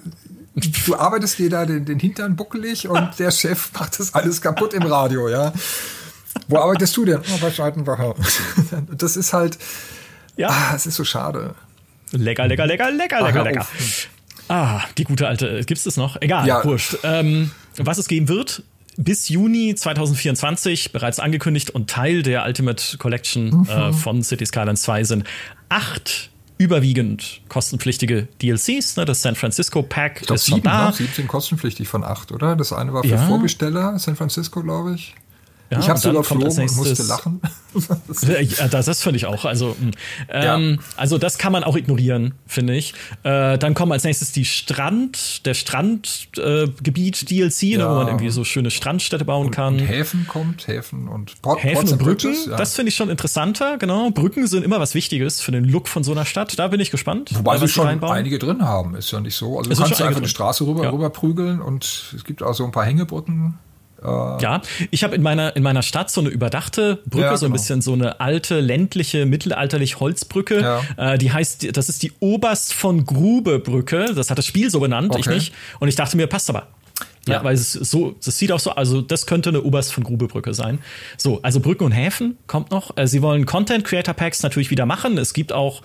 [0.86, 4.74] Du arbeitest dir da den, den Hintern buckelig und der Chef macht das alles kaputt
[4.74, 5.52] im Radio, ja.
[6.48, 7.20] Wo arbeitest du denn?
[7.20, 8.14] Oh, bei Seidenbacher.
[8.96, 9.58] Das ist halt,
[10.36, 11.54] ja, ah, es ist so schade.
[12.12, 13.66] Lecker, lecker, lecker, lecker, lecker, lecker.
[14.48, 15.58] Ah, die gute alte.
[15.64, 16.20] Gibt es das noch?
[16.20, 16.64] Egal, ja.
[16.64, 16.98] wurscht.
[17.04, 18.64] Ähm, was es geben wird,
[18.96, 23.68] bis Juni 2024 bereits angekündigt und Teil der Ultimate Collection mhm.
[23.68, 25.24] äh, von City Skylines 2 sind
[25.68, 28.96] acht überwiegend kostenpflichtige DLCs.
[28.96, 29.06] Ne?
[29.06, 30.88] Das San Francisco Pack ist schon da.
[30.88, 30.92] Ne?
[30.92, 32.54] Sieben sind kostenpflichtig von acht, oder?
[32.56, 33.26] Das eine war für ja.
[33.26, 35.14] Vorbesteller, San Francisco, glaube ich.
[35.70, 37.40] Ja, ich habe sogar überflogen und musste lachen.
[38.58, 39.44] ja, das, das finde ich auch.
[39.44, 39.92] Also, hm.
[40.28, 40.84] ähm, ja.
[40.96, 42.92] also das kann man auch ignorieren, finde ich.
[43.22, 47.78] Äh, dann kommen als nächstes die Strand, der Strandgebiet äh, DLC, ja.
[47.78, 49.74] ne, wo man irgendwie so schöne Strandstädte bauen und, kann.
[49.74, 52.32] Und Häfen kommt, Häfen und Port, Häfen und Brücken.
[52.32, 53.78] Bridges, das finde ich schon interessanter.
[53.78, 56.58] Genau, Brücken sind immer was Wichtiges für den Look von so einer Stadt.
[56.58, 57.30] Da bin ich gespannt.
[57.32, 58.16] Wobei sie schon reinbauen.
[58.16, 59.56] einige drin haben, ist ja nicht so.
[59.58, 62.72] Also du kannst einfach eine Straße rüber, rüber prügeln und es gibt auch so ein
[62.72, 63.56] paar Hängebrücken.
[64.02, 67.46] Äh, ja, ich habe in meiner, in meiner Stadt so eine überdachte Brücke, ja, so
[67.46, 67.60] ein genau.
[67.60, 70.60] bisschen so eine alte, ländliche, mittelalterlich Holzbrücke.
[70.60, 71.14] Ja.
[71.14, 74.12] Äh, die heißt, das ist die Oberst von Grube Brücke.
[74.14, 75.20] Das hat das Spiel so benannt, okay.
[75.20, 75.54] ich nicht.
[75.78, 76.68] Und ich dachte mir, passt aber.
[77.26, 80.04] Ja, ja, weil es so, das sieht auch so, also das könnte eine Oberst von
[80.04, 80.78] Grube Brücke sein.
[81.18, 82.96] So, also Brücken und Häfen kommt noch.
[82.96, 85.18] Äh, sie wollen Content Creator Packs natürlich wieder machen.
[85.18, 85.82] Es gibt auch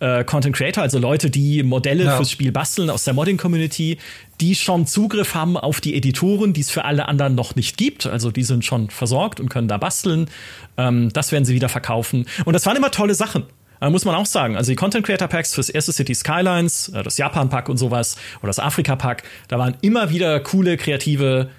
[0.00, 2.16] äh, Content Creator, also Leute, die Modelle ja.
[2.16, 3.98] fürs Spiel basteln aus der Modding-Community,
[4.40, 8.06] die schon Zugriff haben auf die Editoren, die es für alle anderen noch nicht gibt.
[8.06, 10.28] Also die sind schon versorgt und können da basteln.
[10.76, 12.26] Ähm, das werden sie wieder verkaufen.
[12.44, 13.44] Und das waren immer tolle Sachen.
[13.80, 14.56] Äh, muss man auch sagen.
[14.56, 18.16] Also die Content Creator Packs fürs erste City Skylines, äh, das Japan Pack und sowas
[18.40, 21.50] oder das Afrika Pack, da waren immer wieder coole, kreative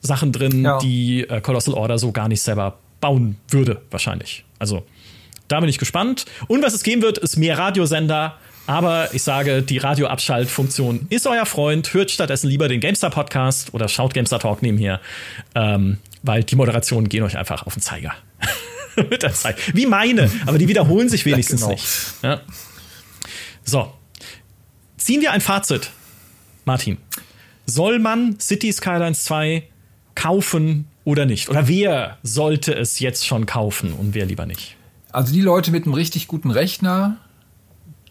[0.00, 0.78] Sachen drin, ja.
[0.78, 4.44] die äh, Colossal Order so gar nicht selber bauen würde, wahrscheinlich.
[4.58, 4.84] Also
[5.48, 6.26] da bin ich gespannt.
[6.48, 8.38] Und was es geben wird, ist mehr Radiosender.
[8.66, 11.92] Aber ich sage, die Radioabschaltfunktion ist euer Freund.
[11.94, 15.00] Hört stattdessen lieber den GameStar Podcast oder schaut GameStar Talk nebenher.
[15.54, 18.12] Ähm, weil die Moderationen gehen euch einfach auf den Zeiger.
[18.96, 19.56] Mit der Zeit.
[19.74, 21.76] Wie meine, aber die wiederholen sich wenigstens ja, genau.
[21.76, 22.14] nicht.
[22.22, 22.40] Ja.
[23.62, 23.92] So.
[24.96, 25.90] Ziehen wir ein Fazit,
[26.64, 26.96] Martin.
[27.66, 29.64] Soll man City Skylines 2
[30.14, 31.48] kaufen oder nicht?
[31.48, 34.75] Oder wer sollte es jetzt schon kaufen und wer lieber nicht?
[35.16, 37.16] Also die Leute mit einem richtig guten Rechner,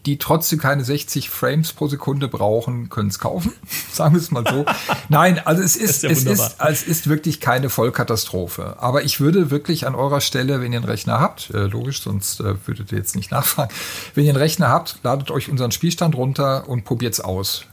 [0.06, 3.52] die trotzdem keine 60 Frames pro Sekunde brauchen, können es kaufen.
[3.92, 4.66] Sagen wir es mal so.
[5.08, 8.78] Nein, also es ist, ist ja es, ist, es ist wirklich keine Vollkatastrophe.
[8.80, 12.40] Aber ich würde wirklich an eurer Stelle, wenn ihr einen Rechner habt, äh, logisch, sonst
[12.40, 13.72] äh, würdet ihr jetzt nicht nachfragen,
[14.16, 17.66] wenn ihr einen Rechner habt, ladet euch unseren Spielstand runter und probiert es aus.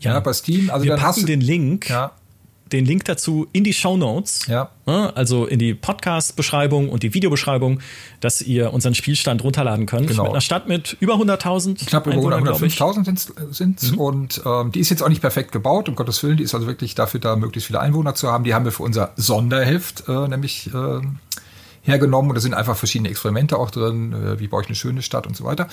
[0.00, 0.70] Ja, ja, bei Steam.
[0.70, 2.12] Also Wir packen den Link ja
[2.72, 4.46] den Link dazu in die Show Notes.
[4.46, 4.70] Ja.
[4.86, 7.80] Also in die Podcast-Beschreibung und die Videobeschreibung,
[8.20, 10.08] dass ihr unseren Spielstand runterladen könnt.
[10.08, 10.24] Genau.
[10.24, 11.86] Mit einer Stadt mit über 100.000.
[11.86, 13.92] Knapp über 105.000 sind es.
[13.92, 13.98] Mhm.
[13.98, 16.36] Und ähm, die ist jetzt auch nicht perfekt gebaut, um Gottes Willen.
[16.36, 18.44] Die ist also wirklich dafür da, möglichst viele Einwohner zu haben.
[18.44, 21.00] Die haben wir für unser Sonderheft äh, nämlich äh,
[21.82, 25.02] hergenommen und da sind einfach verschiedene Experimente auch drin, äh, wie baue ich eine schöne
[25.02, 25.68] Stadt und so weiter.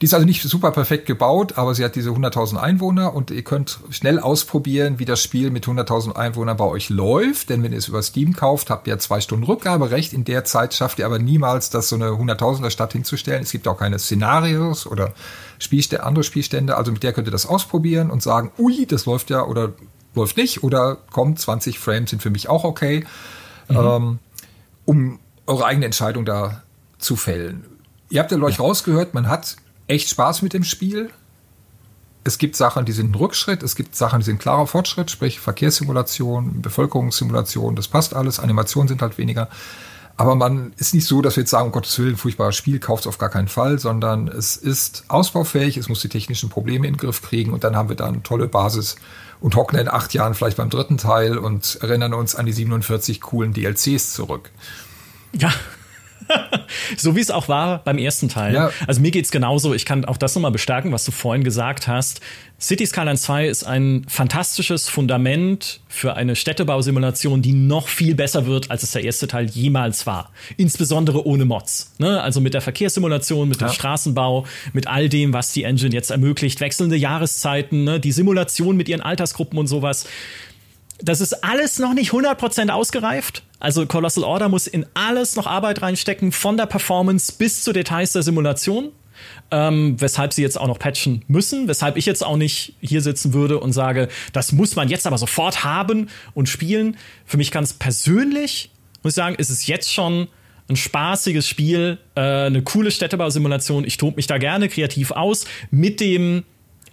[0.00, 3.42] Die ist also nicht super perfekt gebaut, aber sie hat diese 100.000 Einwohner und ihr
[3.42, 7.78] könnt schnell ausprobieren, wie das Spiel mit 100.000 Einwohnern bei euch läuft, denn wenn ihr
[7.78, 10.12] es über Steam kauft, habt ihr zwei Stunden Rückgaberecht.
[10.12, 13.42] In der Zeit schafft ihr aber niemals, das so eine 100.000er Stadt hinzustellen.
[13.42, 15.12] Es gibt auch keine Szenarios oder
[15.58, 19.28] Spielstände, andere Spielstände, also mit der könnt ihr das ausprobieren und sagen, ui, das läuft
[19.28, 19.72] ja oder
[20.14, 23.04] läuft nicht oder kommt, 20 Frames sind für mich auch okay.
[23.68, 23.76] Mhm.
[23.76, 24.18] Ähm,
[24.86, 25.18] um
[25.50, 26.62] eure eigene Entscheidung da
[26.98, 27.64] zu fällen.
[28.08, 28.56] Ihr habt ja, ja.
[28.56, 31.10] rausgehört, man hat echt Spaß mit dem Spiel.
[32.22, 35.40] Es gibt Sachen, die sind ein Rückschritt, es gibt Sachen, die sind klarer Fortschritt, sprich
[35.40, 39.48] Verkehrssimulation, Bevölkerungssimulation, das passt alles, Animationen sind halt weniger.
[40.16, 43.04] Aber man ist nicht so, dass wir jetzt sagen, um Gottes Willen, furchtbares Spiel, kauft
[43.04, 46.92] es auf gar keinen Fall, sondern es ist ausbaufähig, es muss die technischen Probleme in
[46.92, 48.96] den Griff kriegen und dann haben wir da eine tolle Basis
[49.40, 53.22] und hocken in acht Jahren vielleicht beim dritten Teil und erinnern uns an die 47
[53.22, 54.50] coolen DLCs zurück.
[55.32, 55.52] Ja.
[56.96, 58.54] so wie es auch war beim ersten Teil.
[58.54, 58.70] Ja.
[58.86, 59.74] Also mir geht es genauso.
[59.74, 62.20] Ich kann auch das nochmal bestärken, was du vorhin gesagt hast.
[62.60, 68.70] City Skyline 2 ist ein fantastisches Fundament für eine Städtebausimulation, die noch viel besser wird,
[68.70, 70.30] als es der erste Teil jemals war.
[70.56, 71.94] Insbesondere ohne Mods.
[71.98, 72.20] Ne?
[72.20, 73.68] Also mit der Verkehrssimulation, mit ja.
[73.68, 76.60] dem Straßenbau, mit all dem, was die Engine jetzt ermöglicht.
[76.60, 78.00] Wechselnde Jahreszeiten, ne?
[78.00, 80.06] die Simulation mit ihren Altersgruppen und sowas
[81.02, 83.42] das ist alles noch nicht 100% ausgereift.
[83.60, 88.12] Also Colossal Order muss in alles noch Arbeit reinstecken, von der Performance bis zu Details
[88.12, 88.90] der Simulation.
[89.50, 93.34] Ähm, weshalb sie jetzt auch noch patchen müssen, weshalb ich jetzt auch nicht hier sitzen
[93.34, 96.96] würde und sage, das muss man jetzt aber sofort haben und spielen.
[97.26, 98.70] Für mich ganz persönlich,
[99.02, 100.28] muss ich sagen, ist es jetzt schon
[100.70, 103.84] ein spaßiges Spiel, äh, eine coole Städtebausimulation.
[103.84, 106.44] Ich tobe mich da gerne kreativ aus mit dem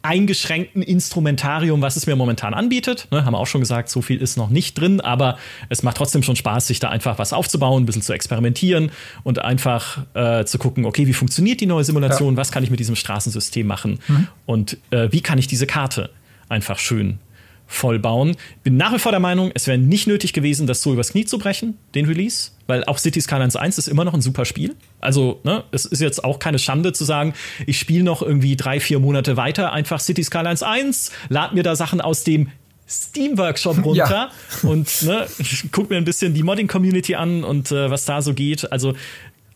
[0.07, 3.09] eingeschränkten Instrumentarium, was es mir momentan anbietet.
[3.11, 5.37] Ne, haben wir auch schon gesagt, so viel ist noch nicht drin, aber
[5.67, 8.91] es macht trotzdem schon Spaß, sich da einfach was aufzubauen, ein bisschen zu experimentieren
[9.23, 12.37] und einfach äh, zu gucken, okay, wie funktioniert die neue Simulation, ja.
[12.37, 14.27] was kann ich mit diesem Straßensystem machen mhm.
[14.45, 16.09] und äh, wie kann ich diese Karte
[16.47, 17.19] einfach schön
[17.67, 18.35] vollbauen.
[18.63, 21.25] Bin nach wie vor der Meinung, es wäre nicht nötig gewesen, das so übers Knie
[21.25, 24.75] zu brechen, den Release, weil auch City Skylines 1 ist immer noch ein super Spiel.
[24.99, 27.33] Also, ne, es ist jetzt auch keine Schande zu sagen,
[27.65, 31.75] ich spiele noch irgendwie drei, vier Monate weiter, einfach City Skylines 1, lad mir da
[31.75, 32.49] Sachen aus dem
[32.89, 34.31] Steam Workshop runter
[34.63, 34.69] ja.
[34.69, 35.27] und ne,
[35.71, 38.71] guck mir ein bisschen die Modding Community an und äh, was da so geht.
[38.71, 38.93] Also,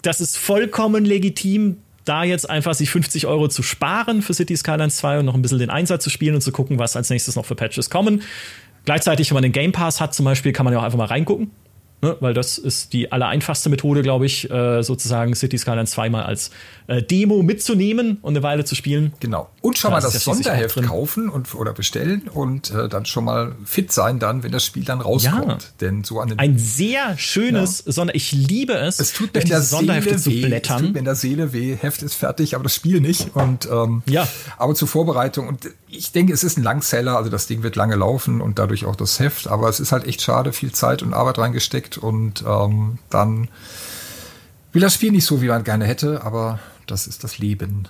[0.01, 4.97] das ist vollkommen legitim, da jetzt einfach sich 50 Euro zu sparen für City Skylines
[4.97, 7.35] 2 und noch ein bisschen den Einsatz zu spielen und zu gucken, was als nächstes
[7.35, 8.23] noch für Patches kommen.
[8.85, 11.05] Gleichzeitig, wenn man den Game Pass hat zum Beispiel, kann man ja auch einfach mal
[11.05, 11.51] reingucken.
[12.03, 16.49] Ne, weil das ist die allereinfachste Methode, glaube ich, äh, sozusagen City Skylines zweimal als
[16.87, 19.13] äh, Demo mitzunehmen und eine Weile zu spielen.
[19.19, 19.49] Genau.
[19.61, 23.55] Und schon mal das, das Sonderheft kaufen und, oder bestellen und äh, dann schon mal
[23.65, 25.63] fit sein, dann, wenn das Spiel dann rauskommt.
[25.63, 25.69] Ja.
[25.79, 27.91] Denn so an den Ein sehr schönes ja.
[27.91, 28.15] Sonder.
[28.15, 30.77] Ich liebe es, es tut mir in der Sonderhefte zu blättern.
[30.77, 31.75] Es tut mir in der Seele weh.
[31.75, 33.35] Heft ist fertig, aber das Spiel nicht.
[33.35, 34.27] Und ähm, ja.
[34.57, 35.47] aber zur Vorbereitung.
[35.47, 38.85] Und ich denke, es ist ein Langseller, also das Ding wird lange laufen und dadurch
[38.85, 39.47] auch das Heft.
[39.47, 43.49] Aber es ist halt echt schade, viel Zeit und Arbeit reingesteckt und ähm, dann
[44.73, 47.87] will das Spiel nicht so, wie man gerne hätte, aber das ist das Leben.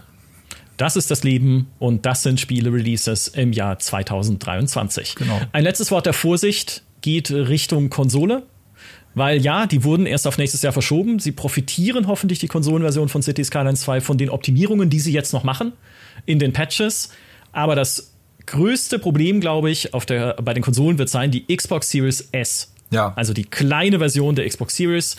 [0.78, 5.16] Das ist das Leben und das sind Spiele-Releases im Jahr 2023.
[5.16, 5.40] Genau.
[5.52, 8.44] Ein letztes Wort der Vorsicht geht Richtung Konsole.
[9.14, 11.20] Weil ja, die wurden erst auf nächstes Jahr verschoben.
[11.20, 15.34] Sie profitieren hoffentlich die Konsolenversion von City Skylines 2 von den Optimierungen, die sie jetzt
[15.34, 15.74] noch machen
[16.26, 17.10] in den Patches.
[17.52, 18.14] Aber das
[18.46, 22.71] größte Problem, glaube ich, auf der, bei den Konsolen wird sein die Xbox Series S.
[22.92, 23.14] Ja.
[23.16, 25.18] Also die kleine Version der Xbox Series.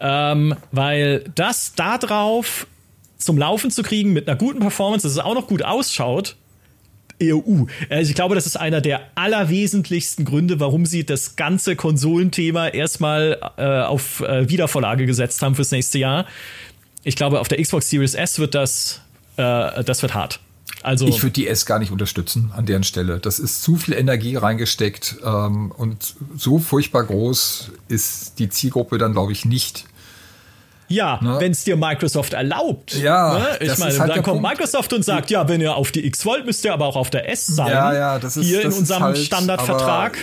[0.00, 2.66] Ähm, weil das da drauf
[3.18, 6.36] zum Laufen zu kriegen mit einer guten Performance, dass es auch noch gut ausschaut,
[7.20, 7.64] EU.
[7.90, 13.38] Also ich glaube, das ist einer der allerwesentlichsten Gründe, warum sie das ganze Konsolenthema erstmal
[13.56, 16.26] äh, auf äh, Wiedervorlage gesetzt haben fürs nächste Jahr.
[17.02, 19.00] Ich glaube, auf der Xbox Series S wird das,
[19.36, 20.40] äh, das wird hart.
[20.82, 23.18] Also ich würde die S gar nicht unterstützen an deren Stelle.
[23.18, 29.12] Das ist zu viel Energie reingesteckt ähm, und so furchtbar groß ist die Zielgruppe dann,
[29.12, 29.86] glaube ich, nicht.
[30.88, 31.36] Ja, ne?
[31.38, 32.94] wenn es dir Microsoft erlaubt.
[32.94, 33.58] Ja, ne?
[33.60, 34.48] ich meine, halt dann kommt Punkt.
[34.48, 37.10] Microsoft und sagt, ja, wenn ihr auf die X wollt, müsst ihr aber auch auf
[37.10, 37.68] der S sein.
[37.68, 40.16] Ja, ja, das ist hier das in unserem halt, Standardvertrag.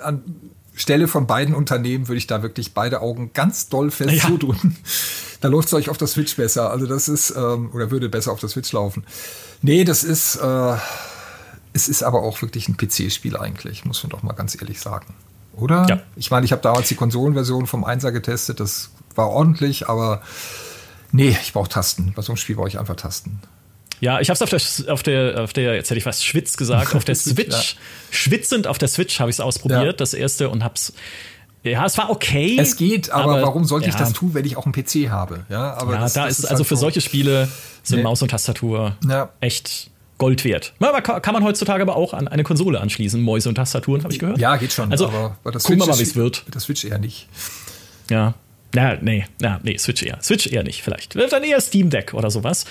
[0.00, 0.22] An
[0.74, 4.26] Stelle von beiden Unternehmen würde ich da wirklich beide Augen ganz doll fest ja.
[4.26, 4.76] zudrücken.
[5.40, 6.70] Da läuft es euch auf der Switch besser.
[6.70, 9.04] Also das ist ähm, oder würde besser auf der Switch laufen.
[9.62, 10.76] Nee, das ist äh,
[11.72, 15.14] es ist aber auch wirklich ein PC-Spiel eigentlich, muss man doch mal ganz ehrlich sagen.
[15.54, 15.86] Oder?
[15.88, 16.00] Ja.
[16.16, 20.22] Ich meine, ich habe damals die Konsolenversion vom Einser getestet, das war ordentlich, aber
[21.12, 22.12] nee, ich brauche Tasten.
[22.14, 23.40] Bei so einem Spiel brauche ich einfach Tasten.
[24.00, 26.56] Ja, ich habe es auf der, auf der, auf der, jetzt hätte ich was Schwitz
[26.56, 27.80] gesagt, auf der Switch, ja.
[28.10, 29.92] schwitzend auf der Switch habe ich es ausprobiert, ja.
[29.92, 30.92] das erste, und hab's.
[31.62, 32.56] Ja, es war okay.
[32.58, 33.92] Es geht, aber, aber warum sollte ja.
[33.92, 35.44] ich das tun, wenn ich auch einen PC habe?
[35.48, 37.48] Ja, aber ja, das, da das ist, also halt für solche Spiele
[37.82, 38.02] sind nee.
[38.02, 38.96] Maus und Tastatur
[39.40, 40.74] echt Gold wert.
[40.80, 44.18] Aber kann man heutzutage aber auch an eine Konsole anschließen, Mäuse und Tastaturen, habe ich
[44.18, 44.38] gehört.
[44.38, 44.90] Ja, geht schon.
[44.90, 46.44] Also aber Switch gucken wir mal, wie es wird.
[46.52, 47.28] Der Switch eher nicht.
[48.10, 48.34] Ja.
[48.74, 50.18] Ja, nee, ja, nee, Switch eher.
[50.22, 51.16] Switch eher nicht, vielleicht.
[51.16, 52.66] Dann eher Steam Deck oder sowas.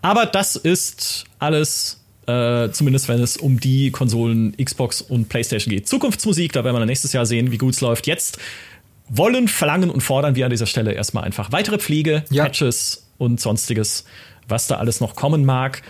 [0.00, 5.88] Aber das ist alles, äh, zumindest wenn es um die Konsolen Xbox und PlayStation geht.
[5.88, 8.06] Zukunftsmusik, da werden wir dann nächstes Jahr sehen, wie gut es läuft.
[8.06, 8.38] Jetzt
[9.08, 12.44] wollen, verlangen und fordern wir an dieser Stelle erstmal einfach weitere Pflege, ja.
[12.44, 14.04] Patches und sonstiges,
[14.48, 15.82] was da alles noch kommen mag.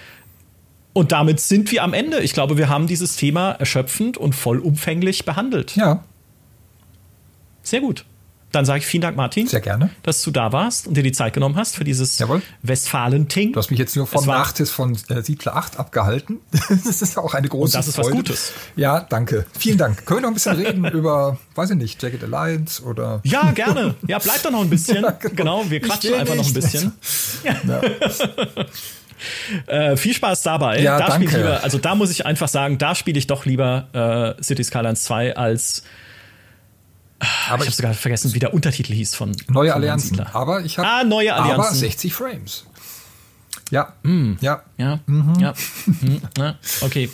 [0.93, 2.21] Und damit sind wir am Ende.
[2.21, 5.75] Ich glaube, wir haben dieses Thema erschöpfend und vollumfänglich behandelt.
[5.77, 6.05] Ja.
[7.63, 8.05] Sehr gut.
[8.53, 9.47] Dann sage ich vielen Dank, Martin.
[9.47, 9.91] Sehr gerne.
[10.03, 12.23] Dass du da warst und dir die Zeit genommen hast für dieses
[12.63, 13.53] Westfalen-Ting.
[13.53, 16.41] Du hast mich jetzt nur von Nachtis von äh, Siedler 8 abgehalten.
[16.51, 18.09] das ist auch eine große und das ist Freude.
[18.09, 18.53] was Gutes.
[18.77, 19.47] Ja, danke.
[19.59, 20.05] Vielen Dank.
[20.05, 23.21] Können wir noch ein bisschen reden über, weiß ich nicht, Jacket Alliance oder.
[23.25, 23.95] Ja, gerne.
[24.07, 24.97] Ja, bleib doch noch ein bisschen.
[25.03, 25.35] ja, genau.
[25.35, 25.71] genau.
[25.71, 26.93] wir quatschen einfach noch ein bisschen.
[27.43, 27.81] Ja.
[29.67, 30.81] Äh, viel Spaß dabei.
[30.81, 31.37] Ja, da danke.
[31.37, 35.05] Lieber, also da muss ich einfach sagen, da spiele ich doch lieber äh, City Skylines
[35.05, 35.85] 2 als
[37.49, 40.21] aber ich habe sogar vergessen, wie der Untertitel hieß von Neue von Allianzen.
[40.21, 41.61] Aber ich habe ah, neue Allianzen.
[41.61, 42.67] Aber 60 Frames.
[43.71, 43.95] Ja.
[44.03, 44.35] Mm.
[44.41, 44.63] Ja.
[44.77, 45.01] Ja.
[45.07, 45.41] Mhm.
[45.41, 45.55] Ja.
[45.87, 46.21] Mhm.
[46.37, 46.59] ja.
[46.83, 47.11] Okay.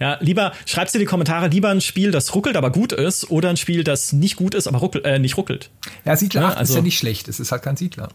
[0.00, 3.50] Ja, lieber schreibst dir die Kommentare, lieber ein Spiel, das ruckelt, aber gut ist, oder
[3.50, 5.70] ein Spiel, das nicht gut ist, aber ruckelt, äh, nicht ruckelt.
[6.04, 8.08] Ja, Siedler ja, 8 also, ist ja nicht schlecht, es ist halt kein Siedler.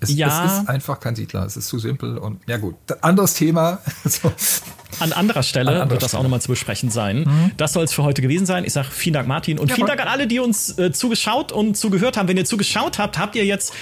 [0.00, 0.44] Es, ja.
[0.46, 1.44] es ist einfach kein Siedler.
[1.44, 2.76] Es ist zu simpel und ja gut.
[3.00, 3.80] Anderes Thema.
[5.00, 6.20] An anderer Stelle an anderer wird das Stelle.
[6.20, 7.20] auch nochmal zu besprechen sein.
[7.20, 7.50] Mhm.
[7.56, 8.64] Das soll es für heute gewesen sein.
[8.64, 9.58] Ich sage vielen Dank, Martin.
[9.58, 12.28] Und ja, vielen Dank an alle, die uns äh, zugeschaut und zugehört haben.
[12.28, 13.72] Wenn ihr zugeschaut habt, habt ihr jetzt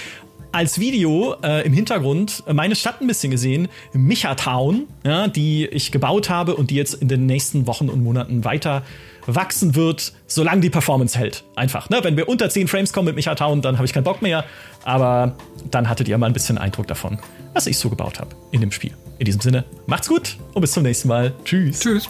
[0.51, 6.29] als Video äh, im Hintergrund meine Stadt ein bisschen gesehen, Michatown, ja, die ich gebaut
[6.29, 8.83] habe und die jetzt in den nächsten Wochen und Monaten weiter
[9.27, 11.43] wachsen wird, solange die Performance hält.
[11.55, 11.89] Einfach.
[11.89, 11.99] Ne?
[12.03, 14.45] Wenn wir unter 10 Frames kommen mit Michatown, dann habe ich keinen Bock mehr.
[14.83, 15.35] Aber
[15.69, 17.19] dann hattet ihr mal ein bisschen Eindruck davon,
[17.53, 18.93] was ich so gebaut habe in dem Spiel.
[19.19, 21.33] In diesem Sinne, macht's gut und bis zum nächsten Mal.
[21.43, 21.79] Tschüss.
[21.79, 22.09] Tschüss.